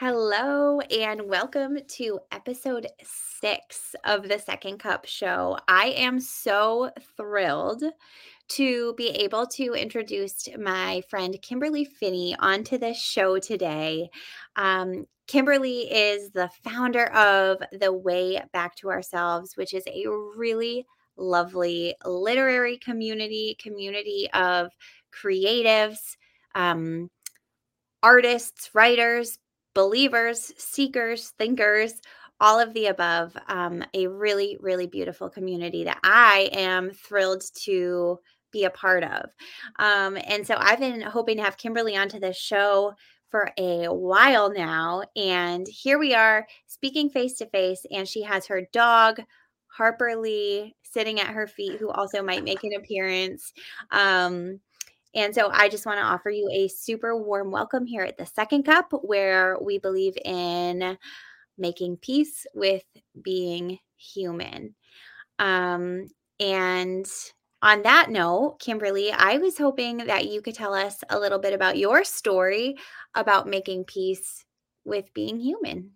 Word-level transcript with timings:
Hello, 0.00 0.80
and 0.80 1.28
welcome 1.28 1.76
to 1.86 2.20
episode 2.32 2.86
six 3.04 3.94
of 4.06 4.28
the 4.30 4.38
Second 4.38 4.78
Cup 4.78 5.04
Show. 5.04 5.58
I 5.68 5.88
am 5.88 6.20
so 6.20 6.90
thrilled 7.18 7.84
to 8.48 8.94
be 8.94 9.10
able 9.10 9.46
to 9.48 9.74
introduce 9.74 10.48
my 10.58 11.02
friend 11.10 11.36
Kimberly 11.42 11.84
Phinney 11.84 12.34
onto 12.38 12.78
this 12.78 12.96
show 12.96 13.38
today. 13.38 14.08
Um, 14.56 15.04
Kimberly 15.26 15.92
is 15.92 16.30
the 16.30 16.48
founder 16.64 17.12
of 17.12 17.58
The 17.78 17.92
Way 17.92 18.40
Back 18.54 18.76
to 18.76 18.88
Ourselves, 18.88 19.54
which 19.58 19.74
is 19.74 19.84
a 19.86 20.06
really 20.34 20.86
lovely 21.18 21.94
literary 22.06 22.78
community, 22.78 23.54
community 23.60 24.30
of 24.32 24.70
creatives. 25.12 26.16
Um, 26.54 27.10
artists, 28.02 28.70
writers, 28.72 29.38
believers, 29.80 30.52
seekers, 30.58 31.30
thinkers, 31.38 31.94
all 32.38 32.60
of 32.60 32.74
the 32.74 32.86
above. 32.86 33.34
Um, 33.48 33.82
a 33.94 34.08
really, 34.08 34.58
really 34.60 34.86
beautiful 34.86 35.30
community 35.30 35.84
that 35.84 35.98
I 36.04 36.50
am 36.52 36.90
thrilled 36.90 37.42
to 37.62 38.18
be 38.52 38.64
a 38.64 38.70
part 38.70 39.04
of. 39.04 39.30
Um, 39.78 40.18
and 40.26 40.46
so 40.46 40.54
I've 40.58 40.80
been 40.80 41.00
hoping 41.00 41.38
to 41.38 41.42
have 41.42 41.56
Kimberly 41.56 41.96
onto 41.96 42.20
this 42.20 42.36
show 42.36 42.92
for 43.28 43.52
a 43.56 43.86
while 43.86 44.52
now. 44.52 45.02
And 45.16 45.66
here 45.66 45.98
we 45.98 46.14
are 46.14 46.46
speaking 46.66 47.08
face 47.08 47.38
to 47.38 47.46
face, 47.46 47.86
and 47.90 48.06
she 48.06 48.22
has 48.22 48.46
her 48.48 48.68
dog, 48.74 49.22
Harper 49.68 50.14
Lee, 50.14 50.76
sitting 50.82 51.20
at 51.20 51.28
her 51.28 51.46
feet, 51.46 51.78
who 51.78 51.88
also 51.88 52.22
might 52.22 52.44
make 52.44 52.64
an 52.64 52.74
appearance. 52.76 53.54
Um, 53.92 54.60
and 55.14 55.34
so 55.34 55.50
I 55.52 55.68
just 55.68 55.86
want 55.86 55.98
to 55.98 56.04
offer 56.04 56.30
you 56.30 56.48
a 56.52 56.68
super 56.68 57.16
warm 57.16 57.50
welcome 57.50 57.86
here 57.86 58.02
at 58.02 58.16
the 58.16 58.26
Second 58.26 58.64
Cup, 58.64 58.92
where 59.02 59.58
we 59.60 59.78
believe 59.78 60.16
in 60.24 60.96
making 61.58 61.96
peace 61.96 62.46
with 62.54 62.84
being 63.20 63.78
human. 63.96 64.74
Um, 65.38 66.08
and 66.38 67.06
on 67.62 67.82
that 67.82 68.10
note, 68.10 68.58
Kimberly, 68.60 69.12
I 69.12 69.38
was 69.38 69.58
hoping 69.58 69.98
that 69.98 70.28
you 70.28 70.40
could 70.42 70.54
tell 70.54 70.74
us 70.74 71.02
a 71.10 71.18
little 71.18 71.38
bit 71.38 71.52
about 71.52 71.76
your 71.76 72.04
story 72.04 72.76
about 73.14 73.48
making 73.48 73.84
peace 73.84 74.44
with 74.84 75.12
being 75.12 75.38
human. 75.38 75.90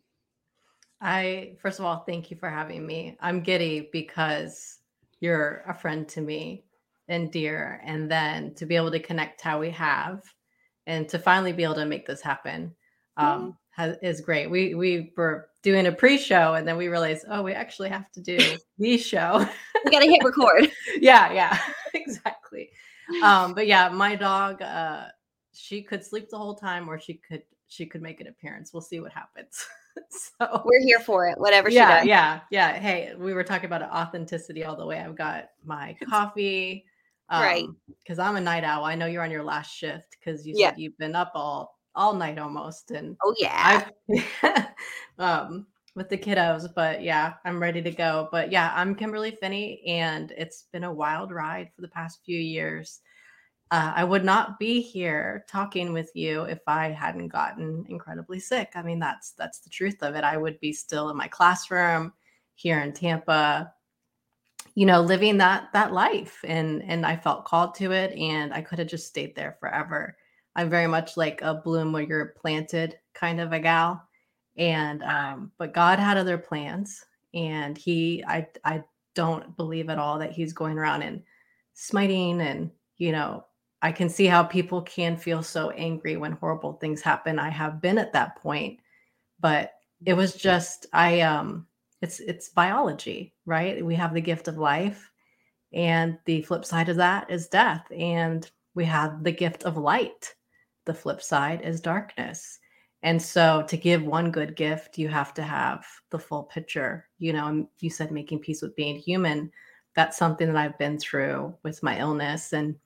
I, 1.01 1.57
first 1.61 1.79
of 1.79 1.85
all, 1.85 1.99
thank 2.01 2.31
you 2.31 2.37
for 2.37 2.51
having 2.51 2.87
me. 2.87 3.17
I'm 3.21 3.43
giddy 3.43 3.89
because 3.93 4.79
you're 5.21 5.65
a 5.69 5.75
friend 5.75 6.09
to 6.09 6.21
me 6.21 6.64
and 7.09 7.31
dear 7.31 7.81
and 7.85 8.11
then 8.11 8.55
to 8.55 8.67
be 8.67 8.77
able 8.77 8.91
to 8.91 9.01
connect 9.01 9.41
how 9.41 9.61
we 9.61 9.71
have 9.71 10.23
and 10.87 11.09
to 11.09 11.19
finally 11.19 11.53
be 11.53 11.65
able 11.65 11.75
to 11.75 11.87
make 11.87 12.07
this 12.07 12.21
happen 12.21 12.75
um, 13.17 13.57
has, 13.71 13.97
is 14.03 14.21
great. 14.21 14.51
We 14.51 14.75
we 14.75 15.13
were 15.17 15.49
doing 15.63 15.87
a 15.87 15.93
pre-show 15.93 16.55
and 16.55 16.67
then 16.67 16.77
we 16.77 16.89
realized 16.89 17.25
oh 17.29 17.43
we 17.43 17.53
actually 17.53 17.89
have 17.89 18.11
to 18.13 18.21
do 18.21 18.39
the 18.79 18.99
show. 18.99 19.47
We 19.85 19.91
gotta 19.91 20.07
hit 20.07 20.23
record. 20.25 20.71
Yeah 21.01 21.33
yeah 21.33 21.59
exactly. 21.95 22.71
Um 23.23 23.55
but 23.55 23.67
yeah 23.67 23.89
my 23.89 24.15
dog 24.15 24.63
uh 24.63 25.07
she 25.53 25.83
could 25.83 26.05
sleep 26.05 26.29
the 26.31 26.39
whole 26.39 26.55
time 26.55 26.89
or 26.89 26.99
she 26.99 27.15
could 27.15 27.43
she 27.69 27.87
could 27.87 28.03
make 28.03 28.21
an 28.21 28.29
appearance. 28.29 28.73
We'll 28.73 28.81
see 28.81 29.01
what 29.01 29.13
happens. 29.13 29.67
So 30.11 30.63
we're 30.65 30.83
here 30.83 30.99
for 30.99 31.29
it 31.29 31.39
whatever 31.39 31.71
yeah 31.71 32.03
yeah 32.03 32.41
yeah. 32.51 32.73
Hey 32.73 33.13
we 33.17 33.33
were 33.33 33.45
talking 33.45 33.67
about 33.67 33.83
authenticity 33.83 34.65
all 34.65 34.75
the 34.75 34.85
way. 34.85 34.99
I've 34.99 35.17
got 35.17 35.51
my 35.65 35.97
coffee 36.11 36.85
um, 37.29 37.43
right. 37.43 37.67
Because 38.03 38.19
I'm 38.19 38.37
a 38.37 38.41
night 38.41 38.65
owl. 38.65 38.85
I 38.85 38.95
know 38.95 39.07
you're 39.07 39.23
on 39.23 39.31
your 39.31 39.45
last 39.45 39.75
shift 39.75 40.17
because 40.19 40.47
you 40.47 40.55
yeah. 40.57 40.71
said 40.71 40.79
you've 40.79 40.99
been 40.99 41.17
up 41.17 41.33
all 41.35 41.79
all 41.95 42.15
night 42.15 42.39
almost. 42.39 42.91
And 42.91 43.17
oh 43.25 43.35
yeah. 43.39 43.89
um 45.19 45.67
with 45.95 46.09
the 46.09 46.19
kiddos, 46.19 46.69
but 46.75 47.03
yeah, 47.03 47.35
I'm 47.45 47.61
ready 47.61 47.81
to 47.83 47.91
go. 47.91 48.29
But 48.33 48.51
yeah, 48.51 48.73
I'm 48.75 48.95
Kimberly 48.95 49.31
Phinney, 49.31 49.83
and 49.87 50.33
it's 50.37 50.65
been 50.73 50.85
a 50.85 50.93
wild 50.93 51.31
ride 51.31 51.71
for 51.75 51.83
the 51.83 51.89
past 51.89 52.21
few 52.25 52.39
years. 52.39 53.01
Uh, 53.71 53.93
I 53.95 54.05
would 54.05 54.25
not 54.25 54.59
be 54.59 54.81
here 54.83 55.45
talking 55.49 55.93
with 55.93 56.11
you 56.15 56.43
if 56.43 56.61
I 56.67 56.89
hadn't 56.89 57.29
gotten 57.29 57.85
incredibly 57.89 58.39
sick. 58.39 58.71
I 58.75 58.83
mean, 58.83 58.99
that's 58.99 59.33
that's 59.33 59.61
the 59.61 59.71
truth 59.71 60.03
of 60.03 60.15
it. 60.15 60.25
I 60.25 60.37
would 60.37 60.61
be 60.61 60.73
still 60.73 61.11
in 61.11 61.17
my 61.17 61.29
classroom 61.29 62.13
here 62.57 62.81
in 62.81 62.93
Tampa, 62.93 63.73
you 64.75 64.87
know 64.87 65.01
living 65.01 65.39
that 65.39 65.73
that 65.73 65.93
life 65.93 66.41
and 66.45 66.83
and 66.85 67.07
i 67.07 67.17
felt 67.17 67.45
called 67.45 67.75
to 67.75 67.93
it 67.93 68.13
and 68.13 68.53
i 68.53 68.61
could 68.61 68.79
have 68.79 68.89
just 68.89 69.07
stayed 69.07 69.35
there 69.35 69.57
forever. 69.61 70.17
I'm 70.57 70.71
very 70.71 70.87
much 70.87 71.17
like 71.17 71.43
a 71.43 71.55
bloom 71.55 71.93
where 71.93 72.05
you're 72.05 72.35
planted 72.41 72.97
kind 73.13 73.41
of 73.41 73.53
a 73.53 73.59
gal 73.59 74.03
and 74.57 75.03
um 75.03 75.53
but 75.59 75.75
god 75.75 75.99
had 75.99 76.17
other 76.17 76.39
plans 76.39 77.05
and 77.35 77.77
he 77.77 78.25
i 78.27 78.47
i 78.65 78.83
don't 79.15 79.57
believe 79.57 79.91
at 79.91 79.99
all 79.99 80.19
that 80.19 80.33
he's 80.33 80.53
going 80.53 80.79
around 80.79 81.03
and 81.03 81.23
smiting 81.75 82.41
and 82.41 82.71
you 82.99 83.11
know 83.11 83.45
i 83.83 83.91
can 83.91 84.09
see 84.09 84.27
how 84.27 84.43
people 84.45 84.83
can 84.83 85.17
feel 85.17 85.43
so 85.43 85.71
angry 85.71 86.17
when 86.17 86.33
horrible 86.33 86.75
things 86.75 87.03
happen. 87.03 87.39
I 87.39 87.51
have 87.51 87.81
been 87.81 87.99
at 87.99 88.13
that 88.13 88.37
point 88.37 88.79
but 89.41 89.73
it 90.07 90.15
was 90.15 90.35
just 90.35 90.87
i 90.93 91.21
um 91.21 91.67
it's 92.05 92.21
it's 92.21 92.51
biology 92.51 93.35
right? 93.47 93.85
We 93.85 93.95
have 93.95 94.15
the 94.15 94.21
gift 94.21 94.47
of 94.47 94.59
life 94.59 95.11
and 95.73 96.19
the 96.27 96.43
flip 96.43 96.65
side 96.65 96.89
of 96.89 96.97
that 96.97 97.31
is 97.31 97.49
death 97.49 97.87
and 97.91 98.49
we 98.75 98.85
have 98.85 99.25
the 99.25 99.33
gift 99.33 99.65
of 99.65 99.77
light. 99.77 100.35
The 100.85 100.95
flip 100.95 101.23
side 101.23 101.63
is 101.63 101.81
darkness. 101.81 102.59
And 103.03 103.21
so 103.21 103.65
to 103.69 103.77
give 103.77 104.03
one 104.03 104.31
good 104.31 104.55
gift 104.55 104.99
you 104.99 105.09
have 105.09 105.35
to 105.35 105.43
have 105.43 105.85
the 106.11 106.19
full 106.19 106.45
picture 106.45 107.09
you 107.19 107.33
know 107.33 107.69
you 107.81 107.91
said 107.91 108.13
making 108.13 108.41
peace 108.41 108.63
with 108.63 108.77
being 108.77 108.99
human. 108.99 109.51
That's 109.97 110.19
something 110.19 110.47
that 110.47 110.57
i've 110.57 110.79
been 110.79 110.99
through 110.99 111.55
with 111.63 111.83
my 111.83 111.99
illness 111.99 112.53
and 112.53 112.77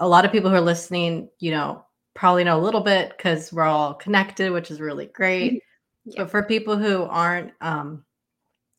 a 0.00 0.08
lot 0.08 0.24
of 0.26 0.32
people 0.32 0.50
who 0.50 0.56
are 0.56 0.72
listening 0.72 1.30
you 1.38 1.50
know 1.50 1.84
probably 2.14 2.44
know 2.44 2.58
a 2.58 2.66
little 2.66 2.80
bit 2.80 3.14
because 3.16 3.52
we're 3.52 3.62
all 3.62 3.94
connected 3.94 4.50
which 4.50 4.70
is 4.70 4.80
really 4.80 5.06
great. 5.06 5.52
Mm-hmm. 5.52 6.10
yeah. 6.10 6.14
but 6.18 6.30
for 6.30 6.42
people 6.42 6.76
who 6.76 7.04
aren't 7.04 7.52
um, 7.60 8.04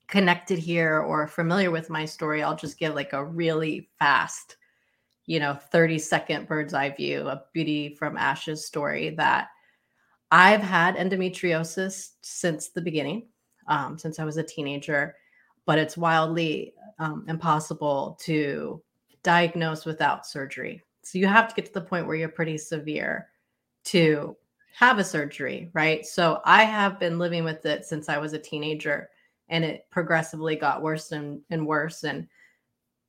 connected 0.08 0.58
here 0.58 1.00
or 1.00 1.28
familiar 1.28 1.72
with 1.72 1.90
my 1.90 2.06
story, 2.06 2.42
I'll 2.42 2.56
just 2.56 2.80
give 2.80 2.96
like 2.96 3.14
a 3.14 3.26
really 3.26 3.90
fast, 4.00 4.58
you 5.26 5.40
know, 5.40 5.54
30 5.54 6.00
second 6.00 6.48
bird's 6.48 6.74
eye 6.74 6.90
view 6.90 7.22
of 7.28 7.52
Beauty 7.54 7.94
from 7.96 8.18
Ashes 8.18 8.66
story 8.66 9.10
that 9.12 9.50
I've 10.32 10.62
had 10.62 10.96
endometriosis 10.96 12.12
since 12.22 12.70
the 12.70 12.82
beginning, 12.82 13.28
um, 13.68 13.98
since 13.98 14.20
I 14.20 14.26
was 14.26 14.38
a 14.38 14.44
teenager, 14.44 15.16
but 15.66 15.80
it's 15.80 15.98
wildly 15.98 16.74
um, 17.00 17.26
impossible 17.28 18.18
to 18.22 18.82
diagnose 19.24 19.86
without 19.86 20.26
surgery. 20.26 20.82
So 21.04 21.18
you 21.18 21.28
have 21.28 21.48
to 21.50 21.56
get 21.56 21.66
to 21.66 21.74
the 21.74 21.82
point 21.82 22.08
where 22.08 22.16
you're 22.16 22.30
pretty 22.30 22.58
severe 22.58 23.30
to 23.86 24.36
have 24.76 25.00
a 25.00 25.04
surgery, 25.04 25.70
right? 25.74 26.06
So 26.06 26.42
I 26.46 26.64
have 26.64 27.00
been 27.00 27.18
living 27.18 27.44
with 27.44 27.66
it 27.66 27.86
since 27.86 28.10
I 28.10 28.18
was 28.18 28.34
a 28.34 28.40
teenager 28.40 29.10
and 29.50 29.64
it 29.64 29.86
progressively 29.90 30.56
got 30.56 30.82
worse 30.82 31.12
and, 31.12 31.42
and 31.50 31.66
worse 31.66 32.04
and 32.04 32.28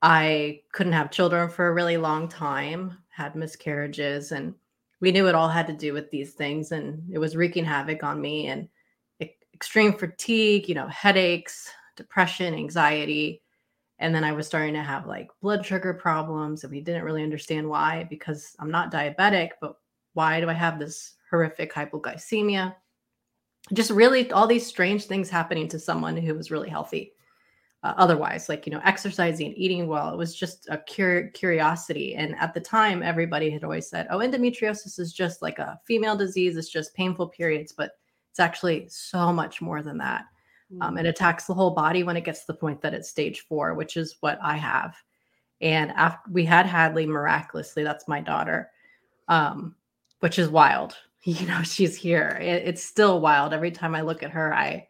i 0.02 0.60
couldn't 0.72 0.92
have 0.92 1.10
children 1.10 1.48
for 1.48 1.68
a 1.68 1.74
really 1.74 1.96
long 1.96 2.28
time 2.28 2.96
had 3.08 3.34
miscarriages 3.34 4.32
and 4.32 4.54
we 5.00 5.12
knew 5.12 5.28
it 5.28 5.34
all 5.34 5.48
had 5.48 5.66
to 5.66 5.72
do 5.72 5.92
with 5.92 6.10
these 6.10 6.34
things 6.34 6.72
and 6.72 7.02
it 7.12 7.18
was 7.18 7.36
wreaking 7.36 7.64
havoc 7.64 8.02
on 8.02 8.20
me 8.20 8.46
and 8.46 8.68
extreme 9.54 9.92
fatigue 9.92 10.68
you 10.68 10.74
know 10.74 10.86
headaches 10.86 11.68
depression 11.96 12.54
anxiety 12.54 13.42
and 13.98 14.14
then 14.14 14.22
i 14.22 14.30
was 14.30 14.46
starting 14.46 14.74
to 14.74 14.82
have 14.82 15.04
like 15.04 15.28
blood 15.42 15.66
sugar 15.66 15.92
problems 15.92 16.62
and 16.62 16.72
we 16.72 16.80
didn't 16.80 17.02
really 17.02 17.24
understand 17.24 17.68
why 17.68 18.06
because 18.08 18.54
i'm 18.60 18.70
not 18.70 18.92
diabetic 18.92 19.50
but 19.60 19.74
why 20.14 20.40
do 20.40 20.48
i 20.48 20.52
have 20.52 20.78
this 20.78 21.14
horrific 21.28 21.74
hypoglycemia 21.74 22.72
just 23.72 23.90
really 23.90 24.30
all 24.32 24.46
these 24.46 24.66
strange 24.66 25.04
things 25.04 25.28
happening 25.28 25.68
to 25.68 25.78
someone 25.78 26.16
who 26.16 26.34
was 26.34 26.50
really 26.50 26.68
healthy 26.68 27.12
uh, 27.82 27.94
otherwise 27.96 28.48
like 28.48 28.66
you 28.66 28.72
know 28.72 28.80
exercising 28.84 29.52
eating 29.54 29.86
well 29.86 30.12
it 30.12 30.16
was 30.16 30.34
just 30.34 30.68
a 30.68 30.78
cur- 30.78 31.30
curiosity 31.34 32.14
and 32.14 32.34
at 32.36 32.54
the 32.54 32.60
time 32.60 33.02
everybody 33.02 33.50
had 33.50 33.64
always 33.64 33.88
said 33.88 34.06
oh 34.10 34.18
endometriosis 34.18 34.98
is 34.98 35.12
just 35.12 35.42
like 35.42 35.58
a 35.58 35.78
female 35.86 36.16
disease 36.16 36.56
it's 36.56 36.70
just 36.70 36.94
painful 36.94 37.28
periods 37.28 37.72
but 37.72 37.92
it's 38.30 38.40
actually 38.40 38.86
so 38.88 39.32
much 39.32 39.60
more 39.60 39.82
than 39.82 39.98
that 39.98 40.24
mm-hmm. 40.72 40.82
um, 40.82 40.98
it 40.98 41.04
mm. 41.04 41.08
attacks 41.08 41.44
the 41.44 41.54
whole 41.54 41.70
body 41.70 42.02
when 42.02 42.16
it 42.16 42.24
gets 42.24 42.40
to 42.40 42.48
the 42.48 42.58
point 42.58 42.80
that 42.80 42.94
it's 42.94 43.08
stage 43.08 43.40
four 43.48 43.74
which 43.74 43.96
is 43.96 44.16
what 44.20 44.38
i 44.42 44.56
have 44.56 44.96
and 45.60 45.90
after 45.92 46.30
we 46.30 46.44
had 46.44 46.66
hadley 46.66 47.06
miraculously 47.06 47.82
that's 47.82 48.08
my 48.08 48.20
daughter 48.20 48.70
um, 49.28 49.74
which 50.20 50.38
is 50.38 50.48
wild 50.48 50.96
you 51.28 51.46
know 51.46 51.62
she's 51.64 51.96
here 51.96 52.38
it, 52.40 52.62
it's 52.66 52.82
still 52.82 53.20
wild 53.20 53.52
every 53.52 53.70
time 53.70 53.94
i 53.94 54.00
look 54.00 54.22
at 54.22 54.30
her 54.30 54.54
i 54.54 54.86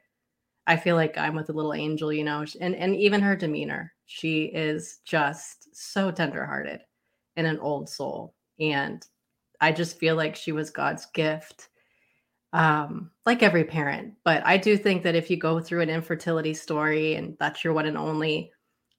i 0.67 0.77
feel 0.77 0.97
like 0.97 1.19
i'm 1.19 1.35
with 1.35 1.51
a 1.51 1.53
little 1.53 1.75
angel 1.75 2.13
you 2.13 2.25
know 2.25 2.45
and 2.61 2.75
and 2.75 2.95
even 2.97 3.21
her 3.21 3.37
demeanor 3.37 3.93
she 4.07 4.45
is 4.45 5.01
just 5.05 5.69
so 5.75 6.11
tenderhearted 6.11 6.81
and 7.37 7.47
an 7.47 7.59
old 7.59 7.89
soul 7.89 8.35
and 8.61 9.07
i 9.61 9.73
just 9.73 9.99
feel 9.99 10.17
like 10.17 10.37
she 10.37 10.53
was 10.53 10.71
god's 10.71 11.07
gift 11.07 11.69
um, 12.53 13.11
like 13.27 13.43
every 13.43 13.65
parent. 13.65 14.15
But 14.25 14.43
I 14.47 14.57
do 14.57 14.77
think 14.77 15.03
that 15.03 15.15
if 15.15 15.31
you 15.31 15.37
go 15.37 15.61
through 15.61 15.83
an 15.83 15.91
infertility 15.91 16.55
story 16.55 17.15
and 17.17 17.37
that's 17.39 17.63
your 17.65 17.73
one 17.75 17.87
and 17.87 17.99
only, 17.99 18.53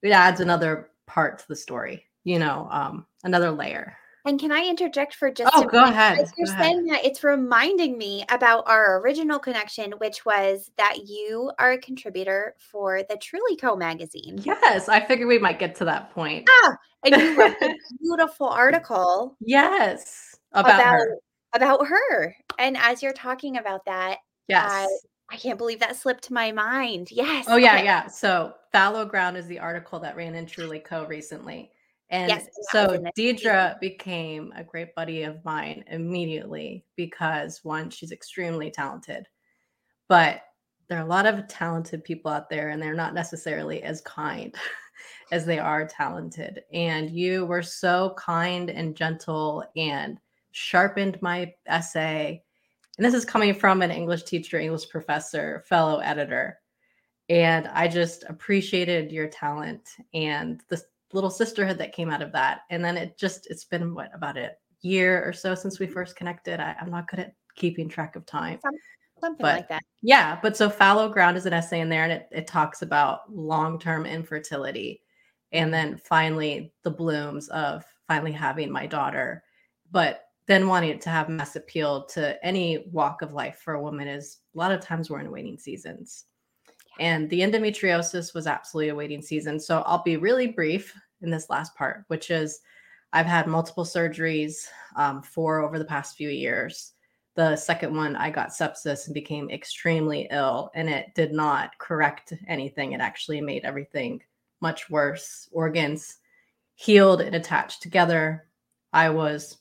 it 0.04 0.12
adds 0.12 0.40
another 0.40 0.92
part 1.08 1.40
to 1.40 1.48
the 1.48 1.56
story, 1.56 2.06
you 2.24 2.40
know, 2.40 2.68
um, 2.72 3.06
another 3.24 3.52
layer. 3.52 3.98
And 4.26 4.40
can 4.40 4.52
I 4.52 4.66
interject 4.66 5.16
for 5.16 5.32
just 5.32 5.52
oh, 5.56 5.64
go 5.64 5.84
ahead. 5.86 6.20
As 6.20 6.32
you're 6.38 6.48
go 6.48 6.54
saying 6.54 6.90
ahead. 6.90 7.04
that, 7.04 7.08
it's 7.08 7.24
reminding 7.24 7.98
me 7.98 8.26
about 8.30 8.68
our 8.68 9.02
original 9.02 9.40
connection, 9.40 9.92
which 9.94 10.26
was 10.26 10.72
that 10.78 11.08
you 11.08 11.52
are 11.58 11.72
a 11.72 11.78
contributor 11.78 12.56
for 12.58 13.02
the 13.10 13.18
Truly 13.18 13.56
Co 13.56 13.76
magazine. 13.76 14.40
Yes, 14.44 14.90
I 14.90 15.00
figured 15.00 15.28
we 15.28 15.40
might 15.40 15.60
get 15.60 15.76
to 15.76 15.86
that 15.86 16.12
point. 16.14 16.50
Ah, 16.50 16.76
and 17.06 17.16
you 17.16 17.40
wrote 17.40 17.56
a 17.62 17.74
beautiful 18.02 18.48
article. 18.48 19.38
Yes, 19.40 20.36
about, 20.52 20.76
about 20.76 20.92
her. 20.92 21.18
about 21.54 21.88
her. 21.88 22.36
And 22.58 22.76
as 22.78 23.02
you're 23.02 23.14
talking 23.14 23.58
about 23.58 23.86
that, 23.86 24.18
Yes. 24.50 24.66
I, 24.70 24.88
I 25.36 25.38
can't 25.38 25.58
believe 25.58 25.80
that 25.80 25.96
slipped 25.96 26.30
my 26.32 26.52
mind. 26.52 27.12
Yes. 27.12 27.46
oh 27.48 27.56
yeah, 27.56 27.76
okay. 27.76 27.86
yeah. 27.86 28.08
So 28.08 28.54
Fallow 28.74 29.06
Ground 29.06 29.38
is 29.38 29.48
the 29.48 29.60
article 29.60 30.00
that 30.00 30.18
ran 30.18 30.36
in 30.36 30.46
Truly 30.46 30.80
Co 30.80 31.06
recently. 31.06 31.72
And 32.10 32.30
Yes, 32.30 32.48
and 32.74 32.86
that 32.88 32.88
was 32.88 33.04
so 33.04 33.12
Deidre 33.18 33.80
became 33.80 34.52
a 34.56 34.64
great 34.64 34.96
buddy 34.96 35.24
of 35.24 35.44
mine 35.46 35.84
immediately 35.88 36.86
because 36.96 37.60
one, 37.64 37.90
she's 37.90 38.12
extremely 38.12 38.72
talented, 38.72 39.28
but 40.08 40.42
there 40.88 40.98
are 40.98 41.06
a 41.06 41.10
lot 41.10 41.28
of 41.28 41.48
talented 41.48 42.04
people 42.04 42.32
out 42.32 42.50
there 42.50 42.70
and 42.70 42.82
they're 42.82 42.96
not 42.96 43.14
necessarily 43.14 43.84
as 43.84 44.02
kind 44.02 44.56
as 45.32 45.46
they 45.46 45.60
are 45.60 45.88
talented. 45.88 46.64
And 46.74 47.12
you 47.12 47.46
were 47.46 47.62
so 47.62 48.16
kind 48.18 48.72
and 48.72 48.96
gentle 48.96 49.64
and 49.76 50.20
sharpened 50.52 51.22
my 51.22 51.54
essay. 51.68 52.44
And 52.98 53.06
this 53.06 53.14
is 53.14 53.24
coming 53.24 53.54
from 53.54 53.84
an 53.84 53.92
English 53.92 54.24
teacher, 54.24 54.60
English 54.60 54.90
professor, 54.90 55.64
fellow 55.68 56.00
editor. 56.00 56.60
And 57.30 57.68
I 57.68 57.88
just 57.88 58.24
appreciated 58.28 59.12
your 59.12 59.28
talent 59.28 59.88
and 60.16 60.62
the 60.70 60.84
little 61.14 61.30
sisterhood 61.30 61.78
that 61.78 61.94
came 61.94 62.10
out 62.10 62.22
of 62.22 62.32
that. 62.34 62.62
And 62.70 62.84
then 62.84 62.98
it 62.98 63.18
just, 63.18 63.48
it's 63.50 63.66
been 63.66 63.94
what, 63.94 64.10
about 64.14 64.38
a 64.38 64.52
year 64.82 65.24
or 65.24 65.34
so 65.34 65.56
since 65.56 65.80
we 65.80 65.86
mm-hmm. 65.86 65.94
first 65.94 66.16
connected. 66.16 66.60
I, 66.60 66.76
I'm 66.80 66.92
not 66.92 67.10
good 67.10 67.20
at 67.20 67.34
keeping 67.56 67.90
track 67.90 68.16
of 68.16 68.26
time. 68.26 68.60
Something 69.20 69.44
But- 69.44 69.56
like 69.56 69.70
that. 69.70 69.84
Yeah, 70.02 70.40
but 70.42 70.56
so 70.56 70.70
fallow 70.70 71.10
ground 71.10 71.36
is 71.38 71.46
an 71.46 71.54
essay 71.54 71.82
in 71.82 71.90
there, 71.90 72.04
and 72.04 72.14
it, 72.14 72.28
it 72.32 72.48
talks 72.48 72.82
about 72.82 73.30
long 73.30 73.78
term 73.78 74.06
infertility, 74.06 75.02
and 75.52 75.74
then 75.74 75.98
finally 75.98 76.74
the 76.84 76.92
blooms 76.92 77.50
of 77.50 77.84
finally 78.08 78.32
having 78.32 78.72
my 78.72 78.88
daughter, 78.88 79.44
but 79.92 80.24
then 80.48 80.68
wanting 80.68 80.90
it 80.90 81.02
to 81.02 81.10
have 81.10 81.30
mass 81.30 81.56
appeal 81.56 82.06
to 82.06 82.44
any 82.44 82.86
walk 82.92 83.22
of 83.22 83.34
life 83.34 83.60
for 83.64 83.76
a 83.76 83.82
woman 83.82 84.08
is 84.08 84.40
a 84.56 84.58
lot 84.58 84.72
of 84.72 84.82
times 84.82 85.10
we're 85.10 85.20
in 85.20 85.30
waiting 85.30 85.60
seasons. 85.60 86.26
And 87.00 87.30
the 87.30 87.42
endometriosis 87.42 88.34
was 88.34 88.48
absolutely 88.48 88.90
a 88.90 88.96
waiting 88.96 89.22
season. 89.22 89.60
So 89.60 89.82
I'll 89.86 90.04
be 90.04 90.18
really 90.18 90.48
brief 90.48 90.94
in 91.22 91.30
this 91.30 91.50
last 91.50 91.76
part, 91.76 92.04
which 92.08 92.30
is 92.30 92.60
I've 93.14 93.26
had 93.26 93.48
multiple 93.48 93.86
surgeries, 93.86 94.68
um, 94.96 95.22
four 95.22 95.62
over 95.62 95.80
the 95.80 95.86
past 95.86 96.16
few 96.16 96.30
years. 96.30 96.94
The 97.36 97.56
second 97.56 97.96
one 97.96 98.16
i 98.18 98.30
got 98.30 98.50
sepsis 98.50 99.06
and 99.06 99.14
became 99.14 99.50
extremely 99.50 100.28
ill 100.30 100.72
and 100.76 100.90
it 100.90 101.14
did 101.16 101.32
not 101.32 101.78
correct 101.78 102.34
anything. 102.48 102.92
It 102.92 103.02
actually 103.02 103.40
made 103.40 103.64
everything 103.64 104.22
much 104.62 104.90
worse. 104.90 105.48
Organs 105.52 106.18
healed 106.76 107.22
and 107.22 107.36
attached 107.36 107.82
together. 107.82 108.46
I 108.92 109.10
was 109.10 109.58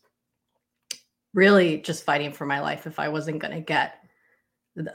really 1.34 1.78
just 1.78 2.04
fighting 2.04 2.32
for 2.32 2.46
my 2.46 2.60
life 2.60 2.86
if 2.86 2.98
i 2.98 3.08
wasn't 3.08 3.38
going 3.38 3.54
to 3.54 3.60
get 3.60 4.04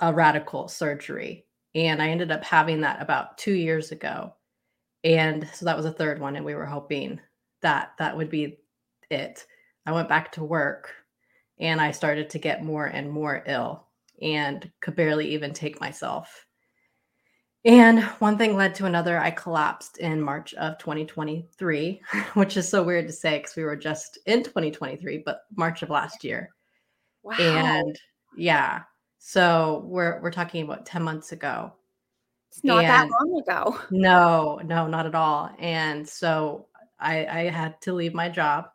a 0.01 0.13
radical 0.13 0.67
surgery 0.67 1.42
and 1.75 2.01
i 2.01 2.09
ended 2.09 2.31
up 2.31 2.43
having 2.43 2.81
that 2.81 3.01
about 3.01 3.37
two 3.37 3.53
years 3.53 3.91
ago 3.91 4.33
and 5.03 5.47
so 5.53 5.65
that 5.65 5.77
was 5.77 5.85
a 5.85 5.91
third 5.91 6.19
one 6.19 6.35
and 6.35 6.45
we 6.45 6.55
were 6.55 6.65
hoping 6.65 7.19
that 7.61 7.91
that 7.99 8.15
would 8.15 8.29
be 8.29 8.59
it 9.09 9.45
i 9.85 9.91
went 9.91 10.09
back 10.09 10.31
to 10.31 10.43
work 10.43 10.93
and 11.59 11.79
I 11.79 11.91
started 11.91 12.29
to 12.31 12.39
get 12.39 12.63
more 12.63 12.85
and 12.85 13.09
more 13.09 13.43
ill 13.47 13.87
and 14.21 14.69
could 14.81 14.95
barely 14.95 15.33
even 15.33 15.53
take 15.53 15.79
myself. 15.79 16.45
And 17.65 18.03
one 18.19 18.37
thing 18.37 18.57
led 18.57 18.75
to 18.75 18.85
another. 18.85 19.17
I 19.17 19.31
collapsed 19.31 19.97
in 19.99 20.21
March 20.21 20.53
of 20.55 20.77
2023, 20.79 22.01
which 22.33 22.57
is 22.57 22.67
so 22.67 22.83
weird 22.83 23.07
to 23.07 23.13
say 23.13 23.37
because 23.37 23.55
we 23.55 23.63
were 23.63 23.77
just 23.77 24.19
in 24.25 24.43
2023, 24.43 25.23
but 25.25 25.43
March 25.55 25.81
of 25.81 25.89
last 25.89 26.23
year. 26.23 26.49
Wow. 27.23 27.35
And 27.39 27.97
yeah, 28.35 28.81
so 29.25 29.85
we're 29.85 30.19
we're 30.21 30.31
talking 30.31 30.65
about 30.65 30.85
10 30.85 31.01
months 31.01 31.31
ago. 31.31 31.71
it's 32.51 32.61
not 32.61 32.81
that 32.81 33.09
long 33.09 33.41
ago. 33.41 33.79
No, 33.89 34.59
no, 34.65 34.85
not 34.85 35.05
at 35.05 35.15
all. 35.15 35.49
And 35.59 36.07
so 36.07 36.67
I, 36.99 37.25
I 37.25 37.49
had 37.49 37.79
to 37.83 37.93
leave 37.93 38.13
my 38.13 38.27
job. 38.27 38.65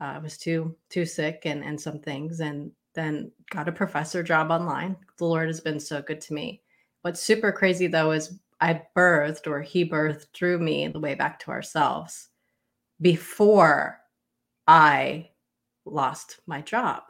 Uh, 0.00 0.14
I 0.14 0.18
was 0.18 0.38
too 0.38 0.74
too 0.88 1.04
sick 1.04 1.42
and 1.44 1.62
and 1.62 1.78
some 1.78 1.98
things, 1.98 2.40
and 2.40 2.72
then 2.94 3.30
got 3.50 3.68
a 3.68 3.72
professor 3.72 4.22
job 4.22 4.50
online. 4.50 4.96
The 5.18 5.26
Lord 5.26 5.48
has 5.48 5.60
been 5.60 5.78
so 5.78 6.00
good 6.00 6.22
to 6.22 6.32
me. 6.32 6.62
What's 7.02 7.20
super 7.20 7.52
crazy 7.52 7.86
though 7.86 8.12
is 8.12 8.38
I 8.62 8.80
birthed 8.96 9.46
or 9.46 9.60
He 9.60 9.86
birthed 9.86 10.32
through 10.32 10.60
me 10.60 10.88
the 10.88 11.00
way 11.00 11.14
back 11.14 11.38
to 11.40 11.50
ourselves 11.50 12.30
before 12.98 14.00
I 14.66 15.28
lost 15.84 16.40
my 16.46 16.62
job. 16.62 17.02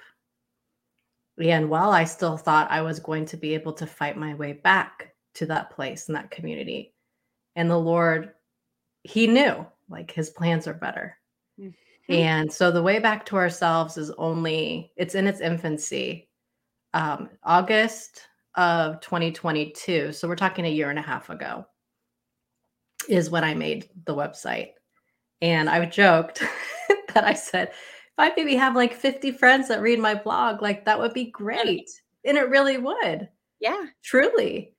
And 1.38 1.70
while 1.70 1.90
I 1.90 2.04
still 2.04 2.36
thought 2.36 2.70
I 2.70 2.82
was 2.82 3.00
going 3.00 3.24
to 3.26 3.36
be 3.36 3.54
able 3.54 3.72
to 3.74 3.86
fight 3.86 4.16
my 4.16 4.34
way 4.34 4.52
back 4.52 5.14
to 5.34 5.46
that 5.46 5.70
place 5.70 6.08
and 6.08 6.16
that 6.16 6.30
community, 6.30 6.94
and 7.56 7.70
the 7.70 7.78
Lord, 7.78 8.32
He 9.02 9.26
knew 9.26 9.66
like 9.88 10.10
His 10.10 10.30
plans 10.30 10.66
are 10.66 10.74
better. 10.74 11.16
Mhm. 11.58 11.74
And 12.08 12.52
so 12.52 12.70
the 12.70 12.82
way 12.82 12.98
back 12.98 13.24
to 13.26 13.36
ourselves 13.36 13.96
is 13.96 14.10
only, 14.12 14.92
it's 14.96 15.14
in 15.14 15.26
its 15.26 15.40
infancy. 15.40 16.28
Um, 16.94 17.30
August 17.42 18.28
of 18.54 19.00
2022. 19.00 20.12
So 20.12 20.28
we're 20.28 20.36
talking 20.36 20.66
a 20.66 20.70
year 20.70 20.90
and 20.90 20.98
a 20.98 21.02
half 21.02 21.30
ago 21.30 21.66
is 23.08 23.30
when 23.30 23.44
I 23.44 23.54
made 23.54 23.88
the 24.04 24.14
website. 24.14 24.72
And 25.40 25.68
I 25.68 25.84
joked 25.86 26.42
that 27.14 27.24
I 27.24 27.32
said, 27.32 27.72
I 28.22 28.32
maybe 28.36 28.54
have 28.54 28.76
like 28.76 28.94
50 28.94 29.32
friends 29.32 29.68
that 29.68 29.82
read 29.82 29.98
my 29.98 30.14
blog, 30.14 30.62
like 30.62 30.84
that 30.84 30.98
would 30.98 31.12
be 31.12 31.26
great. 31.26 31.90
And 32.24 32.38
it 32.38 32.48
really 32.48 32.78
would. 32.78 33.28
Yeah. 33.60 33.86
truly. 34.02 34.74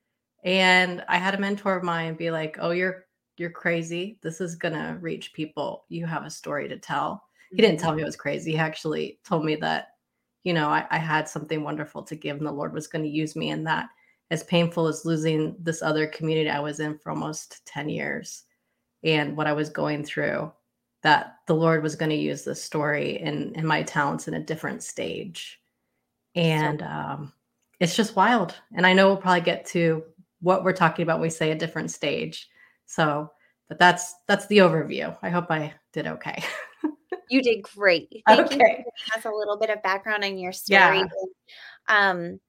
And 0.46 1.06
i 1.08 1.18
had 1.18 1.36
a 1.36 1.40
mentor 1.40 1.78
of 1.78 1.84
mine 1.84 2.16
be 2.16 2.30
like 2.30 2.58
oh 2.60 2.72
you're 2.72 3.06
you're 3.38 3.50
crazy. 3.50 4.20
This 4.22 4.42
is 4.42 4.56
gonna 4.56 4.98
reach 5.02 5.34
people. 5.34 5.86
You 5.90 6.06
have 6.06 6.26
a 6.26 6.30
story 6.30 6.68
to 6.70 6.78
tell. 6.78 7.24
He 7.52 7.62
didn't 7.62 7.80
tell 7.80 7.92
mm-hmm. 7.92 7.98
me 7.98 8.04
it 8.04 8.06
was 8.06 8.16
crazy. 8.16 8.52
He 8.52 8.58
actually 8.58 9.20
told 9.24 9.44
me 9.46 9.56
that 9.58 9.90
you 10.44 10.54
know 10.54 10.70
i, 10.70 10.86
I 10.92 10.98
had 10.98 11.28
something 11.28 11.64
wonderful 11.64 12.04
to 12.04 12.16
give 12.16 12.38
and 12.38 12.46
the 12.46 12.52
lord 12.52 12.74
was 12.74 12.88
going 12.88 13.04
to 13.04 13.10
use 13.10 13.36
me 13.36 13.50
in 13.50 13.64
that. 13.66 13.90
As 14.32 14.44
painful 14.44 14.88
as 14.88 15.06
losing 15.06 15.56
this 15.60 15.82
other 15.82 16.08
community 16.08 16.50
i 16.50 16.60
was 16.60 16.80
in 16.80 16.98
for 16.98 17.12
almost 17.12 17.66
10 17.66 17.90
years 17.90 18.44
and 19.04 19.36
what 19.36 19.48
i 19.48 19.54
was 19.54 19.70
going 19.70 20.04
through 20.04 20.52
that 21.04 21.38
the 21.48 21.56
lord 21.56 21.84
was 21.84 21.96
going 21.96 22.10
to 22.10 22.16
use 22.16 22.44
this 22.44 22.64
story 22.64 23.20
and, 23.20 23.56
and 23.56 23.68
my 23.68 23.84
talents 23.84 24.28
in 24.28 24.34
a 24.34 24.44
different 24.44 24.82
stage 24.84 25.60
and 26.36 26.82
um, 26.82 27.32
it's 27.80 27.96
just 27.96 28.16
wild 28.16 28.56
and 28.76 28.86
i 28.88 28.94
know 28.94 29.08
we'll 29.08 29.18
probably 29.18 29.42
get 29.42 29.66
to 29.66 30.04
what 30.42 30.64
we're 30.64 30.74
talking 30.74 31.04
about 31.04 31.18
when 31.20 31.28
we 31.28 31.30
say 31.30 31.52
a 31.52 31.56
different 31.56 31.92
stage 31.92 32.50
so 32.86 33.30
but 33.70 33.80
that's 33.80 34.16
that's 34.28 34.48
the 34.48 34.58
overview 34.60 35.16
i 35.22 35.30
hope 35.30 35.50
i 35.52 35.74
did 35.92 36.08
okay 36.08 36.44
You 37.30 37.42
did 37.42 37.64
great. 37.64 38.22
Thank 38.28 38.52
you 38.52 38.58
for 38.58 38.64
Okay. 38.64 38.76
giving 38.78 39.18
us 39.18 39.26
a 39.26 39.32
little 39.32 39.58
bit 39.58 39.70
of 39.72 39.82
background 39.82 40.24
on 40.24 40.38
your 40.38 40.52
story. 40.52 41.00
Yeah. 41.00 41.06
Um, 41.88 42.40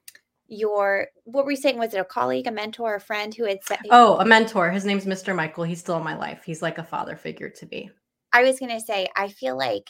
your 0.46 1.06
what 1.23 1.44
were 1.46 1.52
you 1.52 1.56
saying? 1.56 1.78
Was 1.78 1.94
it 1.94 1.99
a 2.00 2.04
colleague, 2.04 2.49
a 2.49 2.50
mentor, 2.50 2.96
a 2.96 3.00
friend 3.00 3.34
who 3.34 3.44
had 3.44 3.64
said? 3.64 3.78
oh 3.90 4.18
a 4.18 4.25
mentor 4.26 4.70
his 4.70 4.84
name's 4.84 5.06
mr 5.06 5.34
michael 5.34 5.64
he's 5.64 5.80
still 5.80 5.96
in 5.96 6.04
my 6.04 6.16
life 6.16 6.42
he's 6.44 6.61
like 6.61 6.76
a 6.78 6.84
father 6.84 7.16
figure 7.16 7.49
to 7.49 7.66
me 7.66 7.90
I 8.34 8.42
was 8.42 8.58
going 8.58 8.72
to 8.72 8.84
say, 8.84 9.08
I 9.16 9.28
feel 9.28 9.56
like 9.56 9.88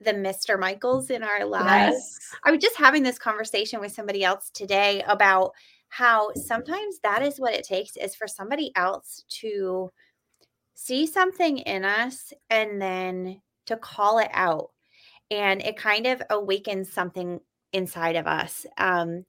the 0.00 0.12
Mr. 0.12 0.58
Michaels 0.58 1.10
in 1.10 1.22
our 1.22 1.44
lives. 1.44 2.18
I 2.44 2.50
was 2.50 2.60
just 2.60 2.76
having 2.76 3.02
this 3.02 3.18
conversation 3.18 3.78
with 3.78 3.92
somebody 3.92 4.24
else 4.24 4.50
today 4.52 5.04
about 5.06 5.52
how 5.90 6.32
sometimes 6.34 6.98
that 7.02 7.22
is 7.22 7.38
what 7.38 7.54
it 7.54 7.64
takes 7.64 7.96
is 7.96 8.16
for 8.16 8.26
somebody 8.26 8.72
else 8.74 9.24
to 9.28 9.90
see 10.74 11.06
something 11.06 11.58
in 11.58 11.84
us 11.84 12.32
and 12.48 12.80
then 12.80 13.40
to 13.66 13.76
call 13.76 14.18
it 14.18 14.30
out. 14.32 14.70
And 15.30 15.62
it 15.62 15.76
kind 15.76 16.06
of 16.06 16.22
awakens 16.30 16.90
something 16.90 17.38
inside 17.74 18.16
of 18.16 18.26
us. 18.26 18.66
Um, 18.78 19.24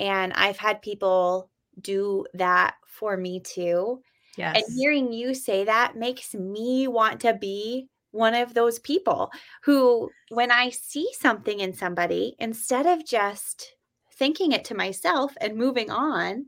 and 0.00 0.32
I've 0.32 0.58
had 0.58 0.82
people 0.82 1.50
do 1.80 2.26
that 2.34 2.74
for 2.86 3.16
me 3.16 3.40
too. 3.40 4.02
Yes 4.36 4.56
And 4.56 4.64
hearing 4.76 5.12
you 5.12 5.34
say 5.34 5.64
that 5.64 5.96
makes 5.96 6.34
me 6.34 6.88
want 6.88 7.20
to 7.20 7.34
be 7.34 7.88
one 8.12 8.34
of 8.34 8.54
those 8.54 8.78
people 8.80 9.30
who, 9.62 10.10
when 10.30 10.50
I 10.50 10.70
see 10.70 11.08
something 11.12 11.60
in 11.60 11.72
somebody, 11.72 12.34
instead 12.38 12.86
of 12.86 13.06
just 13.06 13.74
thinking 14.20 14.52
it 14.52 14.64
to 14.66 14.74
myself 14.74 15.32
and 15.40 15.56
moving 15.56 15.90
on. 15.90 16.46